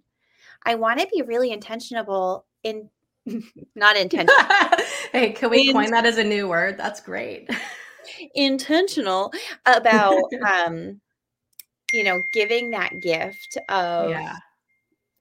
I 0.65 0.75
want 0.77 1.01
to 1.01 1.09
be 1.12 1.23
really 1.23 1.51
intentional 1.51 2.45
in 2.62 2.91
not 3.75 3.97
intentional. 3.97 4.47
hey, 5.12 5.33
can 5.33 5.51
we 5.51 5.73
coin 5.73 5.91
that 5.91 6.05
as 6.05 6.19
a 6.19 6.25
new 6.25 6.49
word? 6.49 6.77
That's 6.79 7.01
great. 7.01 7.49
intentional 8.35 9.33
about 9.67 10.23
um 10.47 11.01
you 11.93 12.05
know, 12.05 12.23
giving 12.33 12.71
that 12.71 13.01
gift 13.01 13.59
of 13.69 14.09
Yeah. 14.11 14.35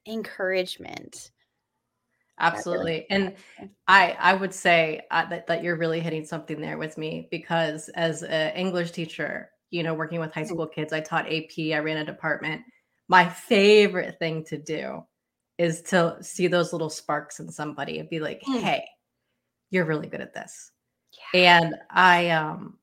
encouragement. 0.06 1.30
Absolutely. 2.38 3.06
And 3.10 3.34
I 3.88 4.16
I 4.18 4.34
would 4.34 4.54
say 4.54 5.02
uh, 5.10 5.26
that 5.26 5.46
that 5.46 5.62
you're 5.62 5.76
really 5.76 6.00
hitting 6.00 6.24
something 6.24 6.60
there 6.60 6.78
with 6.78 6.98
me 6.98 7.28
because 7.30 7.88
as 7.90 8.22
an 8.22 8.54
English 8.54 8.90
teacher, 8.92 9.50
you 9.70 9.82
know, 9.82 9.94
working 9.94 10.20
with 10.20 10.32
high 10.32 10.42
Mm. 10.42 10.48
school 10.48 10.66
kids, 10.66 10.92
I 10.92 11.00
taught 11.00 11.26
AP, 11.30 11.74
I 11.74 11.78
ran 11.78 11.98
a 11.98 12.04
department. 12.04 12.62
My 13.08 13.28
favorite 13.28 14.18
thing 14.18 14.44
to 14.44 14.58
do 14.58 15.02
is 15.58 15.82
to 15.82 16.16
see 16.22 16.46
those 16.46 16.72
little 16.72 16.90
sparks 16.90 17.38
in 17.40 17.50
somebody 17.50 17.98
and 17.98 18.08
be 18.08 18.18
like, 18.20 18.40
Mm. 18.42 18.60
"Hey, 18.60 18.84
you're 19.70 19.84
really 19.86 20.08
good 20.08 20.20
at 20.20 20.34
this." 20.34 20.72
Yeah. 21.34 21.40
And 21.62 21.76
I 21.90 22.30
um 22.30 22.78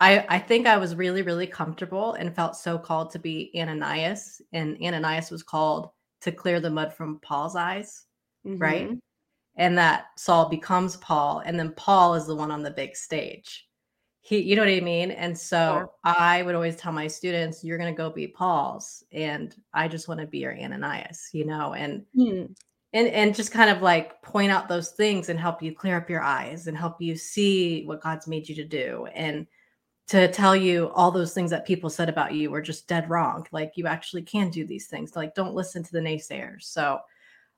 I 0.00 0.26
I 0.28 0.38
think 0.40 0.66
I 0.66 0.78
was 0.78 0.96
really 0.96 1.22
really 1.22 1.46
comfortable 1.46 2.14
and 2.14 2.34
felt 2.34 2.56
so 2.56 2.78
called 2.78 3.10
to 3.12 3.18
be 3.20 3.52
Ananias 3.56 4.42
and 4.52 4.78
Ananias 4.82 5.30
was 5.30 5.42
called 5.44 5.90
to 6.22 6.32
clear 6.32 6.60
the 6.60 6.70
mud 6.70 6.94
from 6.94 7.20
Paul's 7.20 7.56
eyes 7.56 8.06
right? 8.44 8.88
Mhm. 8.90 9.00
And 9.56 9.76
that 9.78 10.06
Saul 10.16 10.48
becomes 10.48 10.96
Paul, 10.98 11.40
and 11.44 11.58
then 11.58 11.72
Paul 11.74 12.14
is 12.14 12.26
the 12.26 12.36
one 12.36 12.50
on 12.50 12.62
the 12.62 12.70
big 12.70 12.96
stage. 12.96 13.68
He, 14.22 14.38
you 14.40 14.54
know 14.56 14.62
what 14.62 14.70
I 14.70 14.80
mean? 14.80 15.10
And 15.12 15.36
so 15.38 15.92
I 16.04 16.42
would 16.42 16.54
always 16.54 16.76
tell 16.76 16.92
my 16.92 17.06
students, 17.08 17.64
you're 17.64 17.78
going 17.78 17.92
to 17.92 17.96
go 17.96 18.10
be 18.10 18.26
Paul's, 18.28 19.02
and 19.12 19.54
I 19.74 19.88
just 19.88 20.08
want 20.08 20.20
to 20.20 20.26
be 20.26 20.38
your 20.38 20.56
Ananias, 20.58 21.30
you 21.32 21.44
know, 21.46 21.74
and 21.74 22.04
Mm. 22.16 22.54
and 22.92 23.08
and 23.08 23.34
just 23.34 23.52
kind 23.52 23.70
of 23.70 23.82
like 23.82 24.20
point 24.22 24.50
out 24.52 24.68
those 24.68 24.90
things 24.92 25.28
and 25.28 25.38
help 25.40 25.62
you 25.62 25.74
clear 25.74 25.96
up 25.96 26.10
your 26.10 26.22
eyes 26.22 26.66
and 26.66 26.76
help 26.76 27.00
you 27.00 27.16
see 27.16 27.84
what 27.86 28.02
God's 28.02 28.26
made 28.28 28.48
you 28.48 28.54
to 28.56 28.64
do 28.64 29.06
and 29.14 29.46
to 30.08 30.30
tell 30.32 30.56
you 30.56 30.90
all 30.90 31.10
those 31.12 31.32
things 31.34 31.50
that 31.50 31.66
people 31.66 31.88
said 31.90 32.08
about 32.08 32.34
you 32.34 32.50
were 32.50 32.62
just 32.62 32.88
dead 32.88 33.08
wrong. 33.10 33.46
Like 33.52 33.72
you 33.76 33.86
actually 33.86 34.22
can 34.22 34.50
do 34.50 34.66
these 34.66 34.86
things. 34.88 35.14
Like 35.16 35.34
don't 35.34 35.54
listen 35.54 35.82
to 35.84 35.92
the 35.92 36.00
naysayers. 36.00 36.64
So 36.64 37.00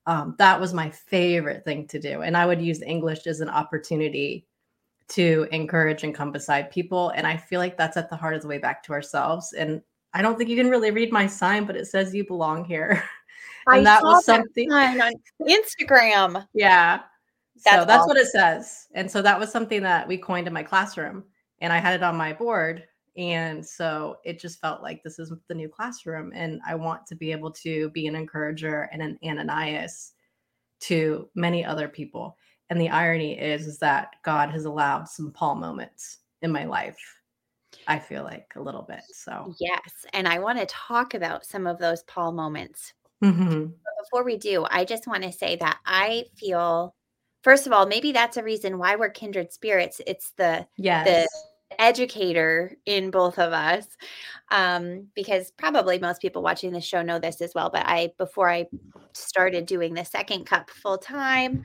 um, 0.06 0.34
that 0.38 0.60
was 0.60 0.74
my 0.74 0.90
favorite 0.90 1.64
thing 1.64 1.86
to 1.88 1.98
do. 1.98 2.22
And 2.22 2.36
I 2.36 2.46
would 2.46 2.60
use 2.60 2.82
English 2.82 3.26
as 3.26 3.40
an 3.40 3.48
opportunity 3.48 4.46
to 5.08 5.46
encourage 5.52 6.04
and 6.04 6.14
come 6.14 6.32
beside 6.32 6.70
people. 6.70 7.10
And 7.10 7.26
I 7.26 7.36
feel 7.36 7.60
like 7.60 7.76
that's 7.76 7.96
at 7.96 8.10
the 8.10 8.16
heart 8.16 8.34
of 8.34 8.42
the 8.42 8.48
way 8.48 8.58
back 8.58 8.82
to 8.84 8.92
ourselves. 8.92 9.52
And 9.52 9.82
I 10.14 10.22
don't 10.22 10.36
think 10.36 10.50
you 10.50 10.56
can 10.56 10.70
really 10.70 10.90
read 10.90 11.12
my 11.12 11.26
sign, 11.26 11.64
but 11.64 11.76
it 11.76 11.86
says 11.86 12.14
you 12.14 12.26
belong 12.26 12.64
here. 12.64 13.02
I 13.68 13.76
and 13.76 13.86
that 13.86 14.00
saw 14.00 14.14
was 14.14 14.24
something. 14.24 14.70
sign 14.70 15.00
on 15.00 15.12
Instagram. 15.42 16.46
Yeah. 16.52 16.98
so 17.56 17.70
That's 17.70 17.86
that's 17.86 18.06
what 18.06 18.16
it 18.16 18.26
says. 18.26 18.88
And 18.94 19.10
so 19.10 19.22
that 19.22 19.38
was 19.38 19.52
something 19.52 19.82
that 19.82 20.08
we 20.08 20.18
coined 20.18 20.48
in 20.48 20.52
my 20.52 20.64
classroom. 20.64 21.24
And 21.60 21.72
I 21.72 21.78
had 21.78 21.94
it 21.94 22.02
on 22.02 22.16
my 22.16 22.32
board. 22.32 22.84
And 23.16 23.64
so 23.64 24.18
it 24.24 24.40
just 24.40 24.60
felt 24.60 24.82
like 24.82 25.02
this 25.02 25.18
is 25.18 25.32
the 25.48 25.54
new 25.54 25.68
classroom. 25.68 26.32
And 26.34 26.60
I 26.66 26.74
want 26.74 27.06
to 27.06 27.14
be 27.14 27.30
able 27.32 27.50
to 27.52 27.90
be 27.90 28.06
an 28.06 28.14
encourager 28.14 28.88
and 28.92 29.02
an 29.02 29.18
Ananias 29.22 30.14
to 30.80 31.28
many 31.34 31.64
other 31.64 31.88
people. 31.88 32.36
And 32.70 32.80
the 32.80 32.88
irony 32.88 33.38
is, 33.38 33.66
is 33.66 33.78
that 33.80 34.14
God 34.24 34.50
has 34.50 34.64
allowed 34.64 35.08
some 35.08 35.30
Paul 35.30 35.56
moments 35.56 36.20
in 36.40 36.50
my 36.50 36.64
life. 36.64 36.98
I 37.86 37.98
feel 37.98 38.22
like 38.22 38.46
a 38.56 38.60
little 38.60 38.82
bit. 38.82 39.02
So 39.12 39.54
Yes. 39.60 40.06
And 40.12 40.26
I 40.26 40.38
want 40.38 40.58
to 40.58 40.66
talk 40.66 41.14
about 41.14 41.44
some 41.44 41.66
of 41.66 41.78
those 41.78 42.02
Paul 42.04 42.32
moments. 42.32 42.94
Mhm. 43.22 43.68
But 43.68 43.92
before 44.04 44.24
we 44.24 44.36
do, 44.36 44.66
I 44.70 44.84
just 44.84 45.06
want 45.06 45.22
to 45.22 45.32
say 45.32 45.56
that 45.56 45.78
I 45.84 46.24
feel, 46.36 46.94
first 47.42 47.66
of 47.66 47.72
all, 47.72 47.86
maybe 47.86 48.12
that's 48.12 48.36
a 48.36 48.42
reason 48.42 48.78
why 48.78 48.96
we're 48.96 49.10
kindred 49.10 49.52
spirits. 49.52 50.00
It's 50.06 50.32
the 50.32 50.66
yes. 50.76 51.28
Educator 51.78 52.76
in 52.86 53.10
both 53.10 53.38
of 53.38 53.52
us 53.52 53.86
um, 54.50 55.06
because 55.14 55.50
probably 55.52 55.98
most 55.98 56.20
people 56.20 56.42
watching 56.42 56.72
the 56.72 56.80
show 56.80 57.02
know 57.02 57.18
this 57.18 57.40
as 57.40 57.52
well 57.54 57.70
but 57.70 57.84
i 57.86 58.10
before 58.18 58.50
i 58.50 58.66
started 59.12 59.66
doing 59.66 59.94
the 59.94 60.04
second 60.04 60.44
cup 60.44 60.70
full 60.70 60.98
time 60.98 61.64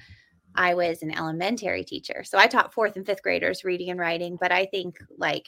i 0.55 0.73
was 0.73 1.03
an 1.03 1.15
elementary 1.15 1.83
teacher. 1.83 2.23
So 2.23 2.37
i 2.37 2.47
taught 2.47 2.73
fourth 2.73 2.95
and 2.95 3.05
fifth 3.05 3.23
graders 3.23 3.63
reading 3.63 3.89
and 3.89 3.99
writing 3.99 4.37
but 4.39 4.51
i 4.51 4.65
think 4.65 4.97
like 5.17 5.47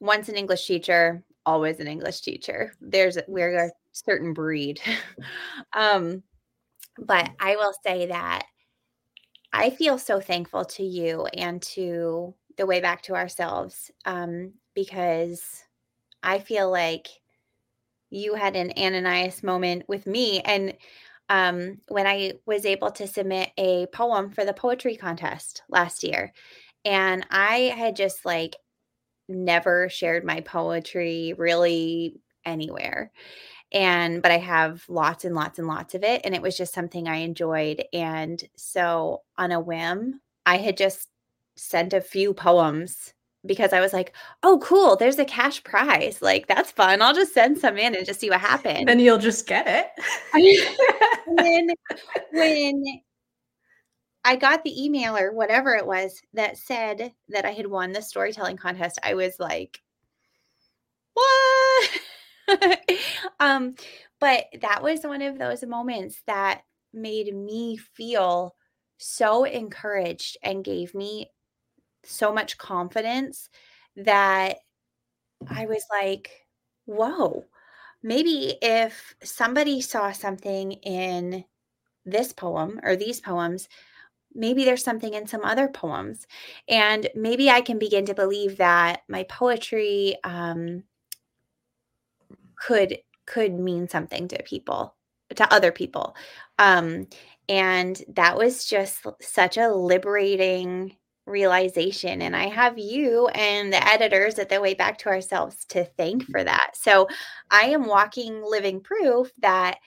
once 0.00 0.28
an 0.28 0.36
english 0.36 0.66
teacher 0.66 1.22
always 1.44 1.80
an 1.80 1.88
english 1.88 2.20
teacher. 2.20 2.72
There's 2.80 3.18
we're 3.26 3.66
a 3.66 3.70
certain 3.92 4.32
breed. 4.32 4.80
Um 5.74 6.22
but 6.98 7.30
i 7.40 7.56
will 7.56 7.72
say 7.84 8.06
that 8.06 8.44
i 9.52 9.70
feel 9.70 9.98
so 9.98 10.20
thankful 10.20 10.64
to 10.64 10.82
you 10.82 11.26
and 11.34 11.62
to 11.62 12.34
the 12.56 12.66
way 12.66 12.80
back 12.80 13.02
to 13.02 13.14
ourselves 13.14 13.90
um, 14.04 14.52
because 14.74 15.64
I 16.22 16.38
feel 16.38 16.70
like 16.70 17.08
you 18.10 18.34
had 18.34 18.56
an 18.56 18.72
Ananias 18.76 19.42
moment 19.42 19.84
with 19.88 20.06
me. 20.06 20.40
And 20.40 20.74
um, 21.28 21.78
when 21.88 22.06
I 22.06 22.34
was 22.46 22.66
able 22.66 22.90
to 22.92 23.06
submit 23.06 23.50
a 23.56 23.86
poem 23.86 24.30
for 24.30 24.44
the 24.44 24.52
poetry 24.52 24.96
contest 24.96 25.62
last 25.68 26.04
year, 26.04 26.32
and 26.84 27.26
I 27.30 27.72
had 27.76 27.96
just 27.96 28.24
like 28.24 28.56
never 29.28 29.88
shared 29.88 30.24
my 30.24 30.40
poetry 30.40 31.34
really 31.38 32.20
anywhere. 32.44 33.12
And, 33.72 34.20
but 34.20 34.30
I 34.30 34.38
have 34.38 34.84
lots 34.88 35.24
and 35.24 35.34
lots 35.34 35.58
and 35.58 35.66
lots 35.66 35.94
of 35.94 36.04
it. 36.04 36.20
And 36.24 36.34
it 36.34 36.42
was 36.42 36.56
just 36.56 36.74
something 36.74 37.08
I 37.08 37.16
enjoyed. 37.18 37.82
And 37.92 38.42
so 38.54 39.22
on 39.38 39.52
a 39.52 39.60
whim, 39.60 40.20
I 40.44 40.58
had 40.58 40.76
just 40.76 41.08
sent 41.62 41.92
a 41.92 42.00
few 42.00 42.34
poems 42.34 43.14
because 43.46 43.72
I 43.72 43.80
was 43.80 43.92
like, 43.92 44.14
"Oh, 44.42 44.58
cool! 44.62 44.96
There's 44.96 45.18
a 45.18 45.24
cash 45.24 45.62
prize. 45.64 46.20
Like 46.22 46.46
that's 46.46 46.70
fun. 46.70 47.02
I'll 47.02 47.14
just 47.14 47.34
send 47.34 47.58
some 47.58 47.78
in 47.78 47.94
and 47.94 48.06
just 48.06 48.20
see 48.20 48.30
what 48.30 48.40
happens." 48.40 48.86
Then 48.86 49.00
you'll 49.00 49.18
just 49.18 49.46
get 49.46 49.66
it. 49.66 49.86
and 51.26 51.38
then 51.38 51.70
when 52.32 52.84
I 54.24 54.36
got 54.36 54.62
the 54.62 54.84
email 54.84 55.16
or 55.16 55.32
whatever 55.32 55.74
it 55.74 55.86
was 55.86 56.20
that 56.34 56.56
said 56.56 57.12
that 57.28 57.44
I 57.44 57.52
had 57.52 57.66
won 57.66 57.92
the 57.92 58.02
storytelling 58.02 58.56
contest, 58.56 58.98
I 59.02 59.14
was 59.14 59.38
like, 59.38 59.80
"What?" 61.14 61.90
um, 63.40 63.74
but 64.20 64.46
that 64.60 64.82
was 64.82 65.02
one 65.02 65.22
of 65.22 65.38
those 65.38 65.64
moments 65.64 66.22
that 66.26 66.62
made 66.92 67.34
me 67.34 67.76
feel 67.76 68.54
so 68.98 69.44
encouraged 69.44 70.36
and 70.42 70.64
gave 70.64 70.94
me 70.94 71.28
so 72.04 72.32
much 72.32 72.58
confidence 72.58 73.48
that 73.96 74.58
I 75.48 75.66
was 75.66 75.84
like, 75.90 76.46
whoa, 76.86 77.44
maybe 78.02 78.56
if 78.62 79.14
somebody 79.22 79.80
saw 79.80 80.12
something 80.12 80.72
in 80.72 81.44
this 82.04 82.32
poem 82.32 82.80
or 82.82 82.96
these 82.96 83.20
poems, 83.20 83.68
maybe 84.34 84.64
there's 84.64 84.84
something 84.84 85.14
in 85.14 85.26
some 85.26 85.44
other 85.44 85.68
poems. 85.68 86.26
And 86.68 87.08
maybe 87.14 87.50
I 87.50 87.60
can 87.60 87.78
begin 87.78 88.06
to 88.06 88.14
believe 88.14 88.56
that 88.58 89.02
my 89.08 89.24
poetry 89.24 90.16
um, 90.24 90.84
could 92.56 92.98
could 93.26 93.54
mean 93.54 93.88
something 93.88 94.28
to 94.28 94.42
people 94.42 94.94
to 95.34 95.52
other 95.52 95.72
people 95.72 96.14
um 96.58 97.06
and 97.48 98.02
that 98.08 98.36
was 98.36 98.64
just 98.64 99.04
such 99.20 99.56
a 99.56 99.68
liberating 99.68 100.96
realization 101.26 102.22
and 102.22 102.34
i 102.34 102.48
have 102.48 102.78
you 102.78 103.28
and 103.28 103.72
the 103.72 103.88
editors 103.88 104.38
at 104.38 104.48
the 104.48 104.60
way 104.60 104.74
back 104.74 104.98
to 104.98 105.08
ourselves 105.08 105.64
to 105.64 105.84
thank 105.96 106.24
for 106.26 106.42
that 106.42 106.70
so 106.74 107.06
i 107.50 107.62
am 107.62 107.86
walking 107.86 108.42
living 108.42 108.80
proof 108.80 109.30
that 109.38 109.78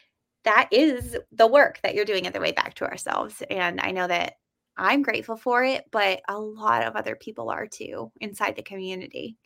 that 0.46 0.70
is 0.72 1.18
the 1.32 1.48
work 1.48 1.80
that 1.84 1.94
you're 1.94 2.06
doing 2.06 2.26
at 2.26 2.34
the 2.34 2.40
way 2.40 2.52
back 2.52 2.74
to 2.74 2.86
ourselves 2.86 3.44
and 3.50 3.82
i 3.82 3.92
know 3.92 4.08
that 4.08 4.36
i'm 4.78 5.02
grateful 5.02 5.36
for 5.36 5.64
it 5.64 5.84
but 5.92 6.22
a 6.30 6.40
lot 6.40 6.84
of 6.86 6.96
other 6.96 7.16
people 7.16 7.50
are 7.50 7.68
too 7.68 8.12
inside 8.22 8.56
the 8.56 8.64
community 8.64 9.38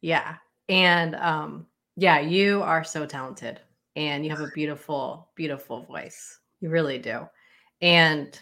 Yeah. 0.00 0.36
And 0.68 1.14
um 1.16 1.66
yeah, 1.96 2.20
you 2.20 2.62
are 2.62 2.84
so 2.84 3.06
talented 3.06 3.60
and 3.96 4.24
you 4.24 4.30
have 4.30 4.40
a 4.40 4.50
beautiful 4.54 5.28
beautiful 5.34 5.82
voice. 5.84 6.38
You 6.60 6.70
really 6.70 6.98
do. 6.98 7.26
And 7.80 8.40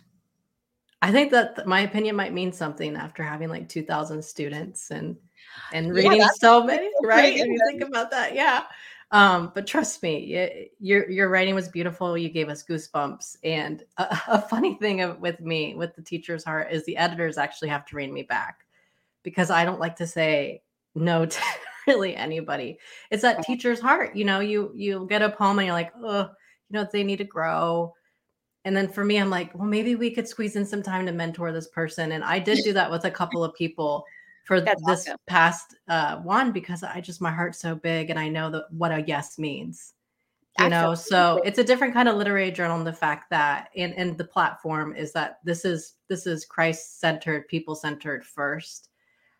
I 1.07 1.13
think 1.13 1.31
that 1.31 1.69
my 1.69 1.83
opinion 1.83 2.17
might 2.17 2.33
mean 2.33 2.53
something 2.53 2.97
after 2.97 3.23
having 3.23 3.49
like 3.49 3.69
2000 3.69 4.25
students 4.25 4.91
and 4.91 5.17
and 5.73 5.95
reading 5.95 6.19
that's 6.19 6.41
so 6.41 6.65
many, 6.65 6.91
right? 7.01 7.37
If 7.37 7.47
you 7.47 7.61
think 7.65 7.85
about 7.85 8.11
that, 8.11 8.35
yeah. 8.35 8.65
Um, 9.13 9.53
but 9.55 9.69
trust 9.69 10.03
me, 10.03 10.35
y- 10.35 10.69
your 10.81 11.09
your 11.09 11.29
writing 11.29 11.55
was 11.55 11.69
beautiful. 11.69 12.19
You 12.19 12.29
gave 12.29 12.49
us 12.49 12.65
goosebumps. 12.65 13.37
And 13.45 13.85
a, 13.99 14.19
a 14.29 14.43
funny 14.43 14.79
thing 14.81 15.01
of, 15.01 15.21
with 15.21 15.41
me, 15.41 15.77
with 15.77 15.95
the 15.95 16.03
teacher's 16.03 16.43
heart, 16.43 16.73
is 16.73 16.85
the 16.85 16.97
editors 16.97 17.39
actually 17.39 17.69
have 17.69 17.87
to 17.87 17.97
rein 17.97 18.13
me 18.13 18.25
back 18.25 18.67
because 19.23 19.49
I 19.49 19.65
don't 19.65 19.79
like 19.79 19.95
to 19.97 20.09
say 20.09 20.63
no 20.97 21.25
to 21.27 21.41
really 21.87 22.17
anybody. 22.17 22.81
It's 23.13 23.23
that 23.23 23.45
teacher's 23.45 23.79
heart. 23.79 24.17
You 24.17 24.25
know, 24.25 24.41
you 24.41 24.73
you 24.75 25.07
get 25.09 25.23
a 25.23 25.31
poem 25.31 25.61
and 25.61 25.67
you're 25.67 25.77
like, 25.77 25.93
oh, 26.03 26.31
you 26.69 26.73
know, 26.73 26.89
they 26.93 27.05
need 27.05 27.19
to 27.19 27.25
grow. 27.25 27.95
And 28.67 28.77
then 28.77 28.89
for 28.89 29.05
me, 29.05 29.17
I'm 29.19 29.31
like, 29.31 29.55
well, 29.55 29.69
maybe 29.69 29.95
we 29.95 30.11
could 30.11 30.27
squeeze 30.27 30.57
in 30.57 30.67
some 30.67 30.83
time 30.83 31.07
to 31.07 31.13
mentor 31.13 31.53
this 31.53 31.69
person. 31.69 32.11
And 32.11 32.25
I 32.25 32.41
did 32.41 32.65
do 32.65 32.73
that 32.73 32.91
with 32.91 33.05
a 33.05 33.11
couple 33.13 33.45
of 33.45 33.55
people 33.55 34.05
for 34.45 34.61
That's 34.61 34.85
this 34.85 35.03
awesome. 35.03 35.19
past 35.29 35.77
uh, 35.87 36.17
one 36.17 36.51
because 36.51 36.83
I 36.83 37.01
just 37.01 37.21
my 37.21 37.31
heart's 37.31 37.61
so 37.61 37.77
big 37.77 38.11
and 38.11 38.19
I 38.19 38.29
know 38.29 38.51
that 38.51 38.65
what 38.73 38.91
a 38.91 39.05
yes 39.07 39.39
means. 39.39 39.95
You 40.59 40.65
Absolutely. 40.65 40.89
know, 40.89 40.95
so 40.97 41.43
it's 41.45 41.61
a 41.61 41.65
different 41.65 41.95
kind 41.95 42.09
of 42.09 42.17
literary 42.17 42.51
journal. 42.51 42.77
And 42.77 42.87
the 42.87 42.93
fact 42.93 43.31
that 43.31 43.69
and 43.77 43.95
and 43.95 44.19
the 44.19 44.25
platform 44.25 44.97
is 44.97 45.13
that 45.13 45.39
this 45.45 45.65
is 45.65 45.95
this 46.09 46.27
is 46.27 46.45
Christ 46.45 46.99
centered, 46.99 47.47
people 47.47 47.77
centered 47.77 48.25
1st 48.25 48.89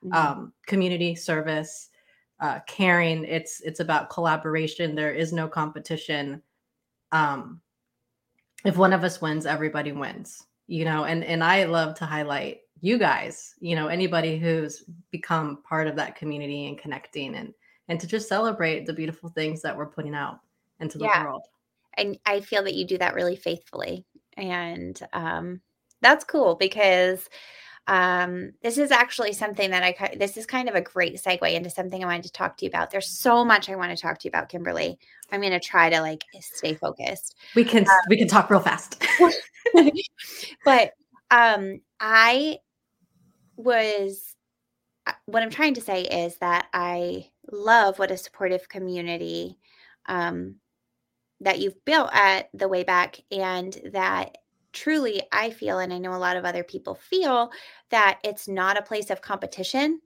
mm-hmm. 0.05 0.13
um, 0.13 0.53
community 0.67 1.17
service, 1.17 1.89
uh, 2.39 2.61
caring. 2.69 3.25
It's 3.25 3.61
it's 3.63 3.81
about 3.81 4.09
collaboration. 4.09 4.95
There 4.95 5.13
is 5.13 5.33
no 5.33 5.49
competition. 5.49 6.43
Um, 7.11 7.61
if 8.67 8.77
one 8.77 8.93
of 8.93 9.05
us 9.05 9.21
wins, 9.21 9.47
everybody 9.47 9.93
wins. 9.93 10.45
You 10.67 10.85
know, 10.85 11.05
and 11.05 11.23
and 11.25 11.45
I 11.45 11.65
love 11.65 11.95
to 11.97 12.07
highlight 12.07 12.61
you 12.81 12.99
guys, 12.99 13.55
you 13.61 13.77
know, 13.77 13.87
anybody 13.87 14.39
who's 14.39 14.85
become 15.11 15.63
part 15.63 15.87
of 15.87 15.97
that 15.97 16.17
community 16.17 16.67
and 16.67 16.79
connecting 16.79 17.37
and 17.37 17.55
and 17.89 18.01
to 18.01 18.07
just 18.07 18.29
celebrate 18.29 18.85
the 18.85 18.93
beautiful 18.93 19.29
things 19.29 19.63
that 19.63 19.77
we're 19.77 19.87
putting 19.87 20.15
out 20.15 20.41
into 20.81 20.99
the 20.99 21.05
yeah. 21.05 21.25
world. 21.25 21.43
And 21.95 22.19
I 22.27 22.41
feel 22.41 22.65
that 22.65 22.75
you 22.75 22.85
do 22.85 22.99
that 22.99 23.15
really 23.15 23.37
faithfully. 23.37 24.05
And 24.37 25.01
um 25.13 25.61
that's 26.03 26.25
cool 26.25 26.57
because 26.57 27.29
um 27.89 28.53
this 28.63 28.79
is 28.79 28.91
actually 28.91 29.33
something 29.33 29.71
that 29.71 29.83
I 29.83 30.17
this 30.17 30.37
is 30.37 30.45
kind 30.45 30.69
of 30.69 30.75
a 30.75 30.81
great 30.81 31.17
segue 31.23 31.53
into 31.53 31.71
something 31.71 32.03
I 32.03 32.07
wanted 32.07 32.25
to 32.25 32.33
talk 32.33 32.57
to 32.57 32.65
you 32.65 32.69
about. 32.69 32.91
There's 32.91 33.09
so 33.09 33.45
much 33.45 33.69
I 33.69 33.77
want 33.77 33.97
to 33.97 34.01
talk 34.01 34.19
to 34.19 34.25
you 34.25 34.31
about, 34.31 34.49
Kimberly. 34.49 34.99
I'm 35.31 35.41
going 35.41 35.53
to 35.53 35.61
try 35.61 35.91
to 35.91 36.01
like 36.01 36.25
stay 36.41 36.75
focused. 36.75 37.37
We 37.55 37.65
can 37.65 37.89
um, 37.89 37.97
we 38.09 38.17
can 38.17 38.29
talk 38.29 38.51
real 38.51 38.61
fast. 38.61 39.03
but 40.65 40.93
um 41.31 41.81
I 42.01 42.59
was 43.57 44.35
uh, 45.07 45.13
what 45.27 45.43
I'm 45.43 45.51
trying 45.51 45.75
to 45.75 45.81
say 45.81 46.03
is 46.03 46.37
that 46.39 46.67
I 46.73 47.31
love 47.51 47.99
what 47.99 48.11
a 48.11 48.17
supportive 48.17 48.69
community 48.69 49.59
um, 50.07 50.57
that 51.41 51.59
you've 51.61 51.85
built 51.85 52.11
at 52.13 52.49
the 52.55 52.69
way 52.69 52.83
back, 52.83 53.21
and 53.31 53.77
that 53.93 54.39
truly 54.77 55.23
I 55.33 55.51
feel, 55.51 55.81
and 55.81 55.93
I 55.93 55.99
know 55.99 56.15
a 56.15 56.19
lot 56.19 56.37
of 56.37 56.45
other 56.45 56.63
people 56.63 56.95
feel, 56.95 57.51
that 57.91 58.21
it's 58.23 58.47
not 58.47 58.79
a 58.79 58.83
place 58.83 59.11
of 59.11 59.23
competition, 59.23 60.01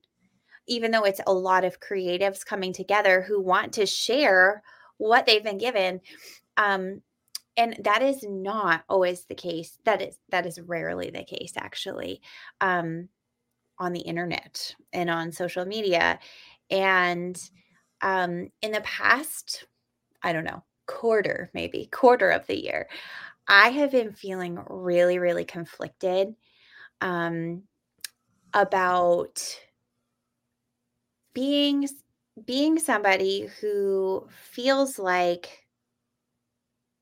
even 0.66 0.90
though 0.90 1.04
it's 1.04 1.20
a 1.26 1.34
lot 1.34 1.64
of 1.64 1.80
creatives 1.80 2.44
coming 2.44 2.72
together 2.72 3.20
who 3.20 3.40
want 3.42 3.72
to 3.74 3.84
share 3.84 4.62
what 4.96 5.26
they've 5.26 5.44
been 5.44 5.58
given. 5.58 6.00
Um, 6.56 7.02
and 7.56 7.76
that 7.84 8.00
is 8.02 8.22
not 8.22 8.84
always 8.88 9.24
the 9.24 9.34
case. 9.34 9.76
That 9.84 10.00
is 10.00 10.16
that 10.30 10.46
is 10.46 10.60
rarely 10.60 11.10
the 11.10 11.24
case, 11.24 11.52
actually. 11.56 12.22
Um, 12.60 13.08
on 13.80 13.92
the 13.92 14.00
internet 14.00 14.74
and 14.92 15.10
on 15.10 15.32
social 15.32 15.64
media. 15.64 16.20
And 16.70 17.42
um, 18.02 18.50
in 18.62 18.72
the 18.72 18.82
past, 18.82 19.64
I 20.22 20.32
don't 20.32 20.44
know, 20.44 20.62
quarter, 20.86 21.50
maybe 21.54 21.88
quarter 21.90 22.28
of 22.30 22.46
the 22.46 22.62
year, 22.62 22.88
I 23.52 23.70
have 23.70 23.90
been 23.90 24.12
feeling 24.12 24.60
really, 24.68 25.18
really 25.18 25.44
conflicted 25.44 26.36
um, 27.00 27.64
about 28.54 29.42
being 31.34 31.88
being 32.46 32.78
somebody 32.78 33.48
who 33.60 34.28
feels 34.52 35.00
like 35.00 35.66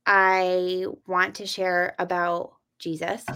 I 0.06 0.86
want 1.06 1.34
to 1.36 1.46
share 1.46 1.94
about 1.98 2.54
Jesus 2.78 3.26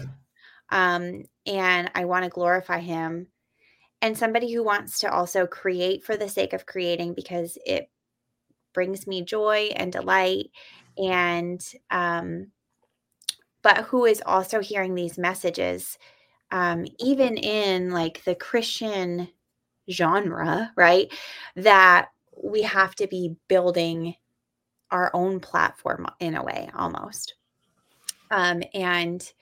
um, 0.71 1.23
and 1.45 1.91
I 1.93 2.05
want 2.05 2.23
to 2.23 2.31
glorify 2.31 2.79
him 2.79 3.27
and 4.01 4.17
somebody 4.17 4.51
who 4.51 4.63
wants 4.63 4.99
to 5.01 5.13
also 5.13 5.45
create 5.45 6.03
for 6.03 6.17
the 6.17 6.27
sake 6.27 6.53
of 6.53 6.65
creating 6.65 7.13
because 7.13 7.59
it 7.63 7.91
brings 8.73 9.05
me 9.05 9.21
joy 9.21 9.69
and 9.75 9.91
delight 9.91 10.47
and 10.97 11.61
um 11.91 12.47
but 13.63 13.85
who 13.85 14.05
is 14.05 14.21
also 14.25 14.59
hearing 14.59 14.93
these 14.93 15.17
messages 15.17 15.97
um 16.51 16.85
even 16.99 17.37
in 17.37 17.91
like 17.91 18.23
the 18.23 18.35
christian 18.35 19.27
genre 19.89 20.71
right 20.77 21.11
that 21.55 22.09
we 22.41 22.61
have 22.61 22.95
to 22.95 23.07
be 23.07 23.35
building 23.47 24.15
our 24.91 25.09
own 25.13 25.39
platform 25.39 26.05
in 26.19 26.35
a 26.35 26.43
way 26.43 26.69
almost 26.75 27.35
um 28.31 28.61
and 28.73 29.33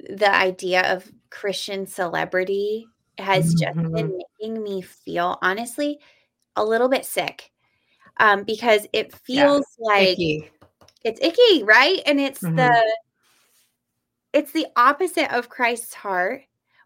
the 0.00 0.34
idea 0.34 0.92
of 0.94 1.10
christian 1.30 1.86
celebrity 1.86 2.86
has 3.18 3.54
just 3.54 3.78
mm-hmm. 3.78 3.94
been 3.94 4.18
making 4.40 4.62
me 4.62 4.82
feel 4.82 5.38
honestly 5.40 5.98
a 6.56 6.64
little 6.64 6.88
bit 6.88 7.04
sick 7.04 7.50
um, 8.18 8.44
because 8.44 8.86
it 8.92 9.12
feels 9.12 9.66
yeah, 9.78 9.86
like 9.86 10.08
icky. 10.08 10.50
It's 11.04 11.20
icky, 11.20 11.62
right? 11.62 12.00
And 12.06 12.20
it's 12.20 12.42
mm-hmm. 12.42 12.56
the 12.56 12.96
it's 14.32 14.52
the 14.52 14.66
opposite 14.76 15.32
of 15.34 15.48
Christ's 15.48 15.94
heart. 15.94 16.42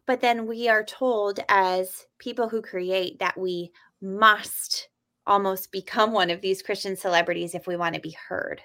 But 0.07 0.21
then 0.21 0.47
we 0.47 0.69
are 0.69 0.85
told 0.85 1.41
as 1.49 2.07
people 2.19 2.49
who 2.49 2.63
create 2.63 3.19
that 3.21 3.39
we 3.39 3.71
must 4.01 4.89
almost 5.27 5.71
become 5.71 6.13
one 6.13 6.31
of 6.31 6.41
these 6.41 6.63
Christian 6.63 6.97
celebrities 6.97 7.55
if 7.55 7.67
we 7.67 7.77
want 7.77 7.95
to 7.95 8.01
be 8.01 8.17
heard 8.29 8.63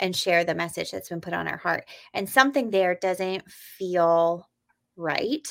and 0.00 0.16
share 0.16 0.44
the 0.44 0.54
message 0.54 0.90
that's 0.90 1.08
been 1.08 1.20
put 1.20 1.34
on 1.34 1.46
our 1.46 1.58
heart. 1.58 1.84
And 2.14 2.28
something 2.28 2.70
there 2.70 2.94
doesn't 2.94 3.50
feel 3.50 4.48
right. 4.96 5.46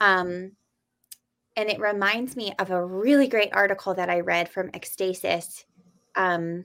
Um, 0.00 0.52
and 1.56 1.68
it 1.68 1.80
reminds 1.80 2.36
me 2.36 2.52
of 2.58 2.70
a 2.70 2.84
really 2.84 3.26
great 3.26 3.52
article 3.52 3.94
that 3.94 4.08
I 4.08 4.20
read 4.20 4.48
from 4.48 4.70
Ekstasis. 4.70 5.64
Um, 6.14 6.64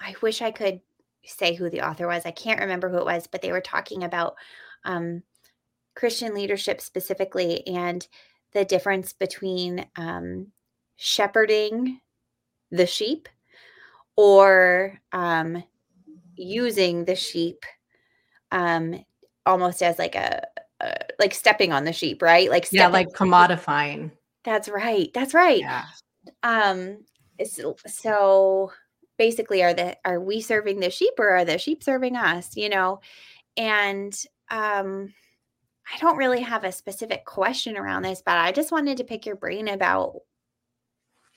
I 0.00 0.14
wish 0.20 0.42
I 0.42 0.50
could 0.50 0.80
say 1.28 1.54
who 1.54 1.70
the 1.70 1.86
author 1.86 2.06
was. 2.06 2.24
I 2.26 2.30
can't 2.30 2.60
remember 2.60 2.88
who 2.88 2.98
it 2.98 3.04
was, 3.04 3.26
but 3.26 3.42
they 3.42 3.52
were 3.52 3.60
talking 3.60 4.04
about 4.04 4.34
um, 4.84 5.22
Christian 5.94 6.34
leadership 6.34 6.80
specifically 6.80 7.66
and 7.66 8.06
the 8.52 8.64
difference 8.64 9.12
between 9.12 9.86
um, 9.96 10.48
shepherding 10.96 12.00
the 12.70 12.86
sheep 12.86 13.28
or 14.16 15.00
um, 15.12 15.62
using 16.36 17.04
the 17.04 17.16
sheep 17.16 17.64
um, 18.50 19.04
almost 19.44 19.82
as 19.82 19.98
like 19.98 20.14
a, 20.14 20.46
uh, 20.80 20.94
like 21.18 21.34
stepping 21.34 21.72
on 21.72 21.84
the 21.84 21.92
sheep, 21.92 22.22
right? 22.22 22.50
Like 22.50 22.68
yeah, 22.70 22.88
like 22.88 23.08
commodifying. 23.08 24.12
That's 24.44 24.68
right. 24.68 25.10
That's 25.12 25.34
right. 25.34 25.60
Yeah. 25.60 25.84
Um. 26.42 27.04
So, 27.44 27.76
so 27.86 28.72
basically, 29.18 29.62
are 29.62 29.74
the 29.74 29.96
are 30.04 30.20
we 30.20 30.40
serving 30.40 30.80
the 30.80 30.90
sheep 30.90 31.14
or 31.18 31.30
are 31.30 31.44
the 31.44 31.58
sheep 31.58 31.82
serving 31.82 32.16
us? 32.16 32.56
You 32.56 32.68
know, 32.68 33.00
and 33.56 34.14
um, 34.50 35.12
I 35.92 35.98
don't 35.98 36.16
really 36.16 36.40
have 36.40 36.64
a 36.64 36.72
specific 36.72 37.24
question 37.24 37.76
around 37.76 38.02
this, 38.02 38.22
but 38.24 38.38
I 38.38 38.52
just 38.52 38.72
wanted 38.72 38.98
to 38.98 39.04
pick 39.04 39.26
your 39.26 39.36
brain 39.36 39.68
about 39.68 40.14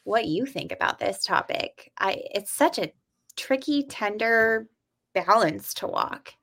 what 0.04 0.26
you 0.26 0.46
think 0.46 0.72
about 0.72 1.00
this 1.00 1.24
topic. 1.24 1.92
I 1.98 2.24
it's 2.34 2.52
such 2.52 2.78
a 2.78 2.92
tricky, 3.36 3.84
tender 3.84 4.68
balance 5.14 5.74
to 5.76 5.88
walk. 5.88 6.34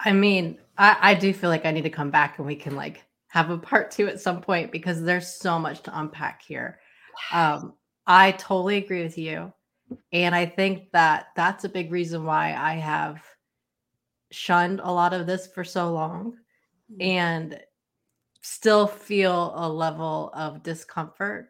I 0.00 0.12
mean, 0.12 0.58
I, 0.76 0.96
I 1.00 1.14
do 1.14 1.32
feel 1.32 1.50
like 1.50 1.66
I 1.66 1.72
need 1.72 1.82
to 1.82 1.90
come 1.90 2.10
back 2.10 2.38
and 2.38 2.46
we 2.46 2.56
can 2.56 2.76
like 2.76 3.04
have 3.28 3.50
a 3.50 3.58
part 3.58 3.90
two 3.90 4.08
at 4.08 4.20
some 4.20 4.40
point 4.40 4.72
because 4.72 5.02
there's 5.02 5.34
so 5.34 5.58
much 5.58 5.82
to 5.82 5.98
unpack 5.98 6.42
here. 6.42 6.78
Um, 7.32 7.74
I 8.06 8.32
totally 8.32 8.78
agree 8.78 9.02
with 9.02 9.18
you. 9.18 9.52
And 10.12 10.34
I 10.34 10.46
think 10.46 10.90
that 10.92 11.28
that's 11.36 11.64
a 11.64 11.68
big 11.68 11.90
reason 11.90 12.24
why 12.24 12.54
I 12.54 12.74
have 12.74 13.22
shunned 14.30 14.80
a 14.82 14.92
lot 14.92 15.14
of 15.14 15.26
this 15.26 15.46
for 15.46 15.64
so 15.64 15.92
long 15.92 16.34
mm-hmm. 16.92 17.02
and 17.02 17.60
still 18.42 18.86
feel 18.86 19.52
a 19.56 19.68
level 19.68 20.30
of 20.34 20.62
discomfort 20.62 21.48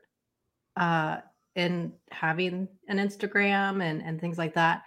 uh, 0.77 1.19
in 1.55 1.93
having 2.11 2.69
an 2.89 2.99
Instagram 2.99 3.83
and, 3.83 4.03
and 4.03 4.21
things 4.21 4.39
like 4.39 4.55
that. 4.55 4.83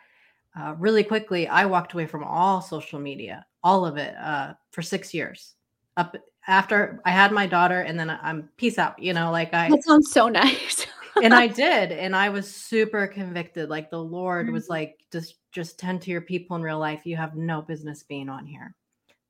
Uh, 0.57 0.75
really 0.77 1.03
quickly, 1.03 1.47
I 1.47 1.65
walked 1.65 1.93
away 1.93 2.05
from 2.05 2.23
all 2.23 2.61
social 2.61 2.99
media 2.99 3.45
all 3.63 3.85
of 3.85 3.97
it 3.97 4.15
uh, 4.17 4.53
for 4.71 4.81
six 4.81 5.13
years. 5.13 5.55
Up 5.97 6.15
after 6.47 7.01
I 7.05 7.11
had 7.11 7.31
my 7.31 7.45
daughter, 7.45 7.81
and 7.81 7.99
then 7.99 8.09
I'm 8.09 8.49
peace 8.57 8.77
out. 8.77 8.97
You 9.01 9.13
know, 9.13 9.31
like 9.31 9.53
I. 9.53 9.69
That 9.69 9.83
sounds 9.83 10.11
so 10.11 10.27
nice. 10.29 10.87
And 11.23 11.33
I 11.33 11.47
did, 11.63 11.91
and 11.91 12.15
I 12.15 12.29
was 12.29 12.53
super 12.53 13.07
convicted. 13.07 13.69
Like 13.69 13.89
the 13.89 14.03
Lord 14.03 14.45
mm-hmm. 14.45 14.53
was 14.53 14.69
like, 14.69 14.99
just 15.11 15.35
just 15.51 15.79
tend 15.79 16.01
to 16.01 16.11
your 16.11 16.21
people 16.21 16.55
in 16.55 16.61
real 16.61 16.79
life. 16.79 17.05
You 17.05 17.17
have 17.17 17.35
no 17.35 17.61
business 17.61 18.03
being 18.03 18.29
on 18.29 18.45
here. 18.45 18.75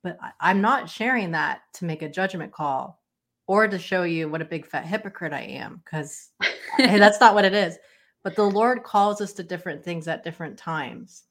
But 0.04 0.17
I, 0.22 0.32
I'm 0.39 0.62
not 0.62 0.89
sharing 0.89 1.32
that 1.32 1.62
to 1.76 1.86
make 1.86 2.02
a 2.02 2.10
judgment 2.10 2.52
call 2.52 3.02
or 3.48 3.67
to 3.67 3.78
show 3.78 4.04
you 4.04 4.30
what 4.30 4.41
a 4.41 4.46
big 4.46 4.65
fat 4.65 4.86
hypocrite 4.86 5.34
I 5.34 5.41
am, 5.41 5.82
because 5.84 6.30
hey, 6.78 7.00
that's 7.00 7.20
not 7.20 7.36
what 7.36 7.46
it 7.46 7.54
is. 7.54 7.78
But 8.24 8.36
the 8.36 8.44
Lord 8.44 8.84
calls 8.84 9.20
us 9.20 9.34
to 9.34 9.44
different 9.44 9.84
things 9.84 10.08
at 10.08 10.24
different 10.24 10.58
times. 10.58 11.24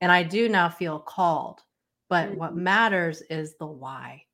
And 0.00 0.10
I 0.12 0.22
do 0.22 0.48
now 0.48 0.68
feel 0.68 0.98
called. 0.98 1.60
But 2.08 2.28
mm-hmm. 2.28 2.38
what 2.38 2.56
matters 2.56 3.22
is 3.22 3.56
the 3.56 3.66
why. 3.66 4.24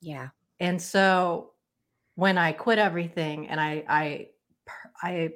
Yeah. 0.00 0.28
And 0.60 0.80
so 0.80 1.52
when 2.14 2.38
I 2.38 2.52
quit 2.52 2.78
everything 2.78 3.48
and 3.48 3.60
I 3.60 3.84
I 3.88 4.28
I 5.02 5.32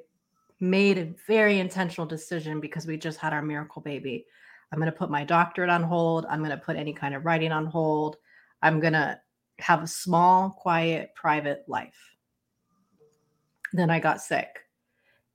made 0.59 0.97
a 0.97 1.13
very 1.27 1.59
intentional 1.59 2.07
decision 2.07 2.59
because 2.59 2.85
we 2.85 2.97
just 2.97 3.19
had 3.19 3.33
our 3.33 3.41
miracle 3.41 3.81
baby. 3.81 4.25
I'm 4.71 4.79
going 4.79 4.91
to 4.91 4.97
put 4.97 5.09
my 5.09 5.23
doctorate 5.23 5.69
on 5.69 5.83
hold. 5.83 6.25
I'm 6.29 6.39
going 6.39 6.51
to 6.51 6.57
put 6.57 6.77
any 6.77 6.93
kind 6.93 7.13
of 7.13 7.25
writing 7.25 7.51
on 7.51 7.65
hold. 7.65 8.17
I'm 8.61 8.79
going 8.79 8.93
to 8.93 9.19
have 9.59 9.83
a 9.83 9.87
small, 9.87 10.51
quiet, 10.51 11.13
private 11.15 11.63
life. 11.67 12.15
Then 13.73 13.89
I 13.89 13.99
got 13.99 14.21
sick. 14.21 14.59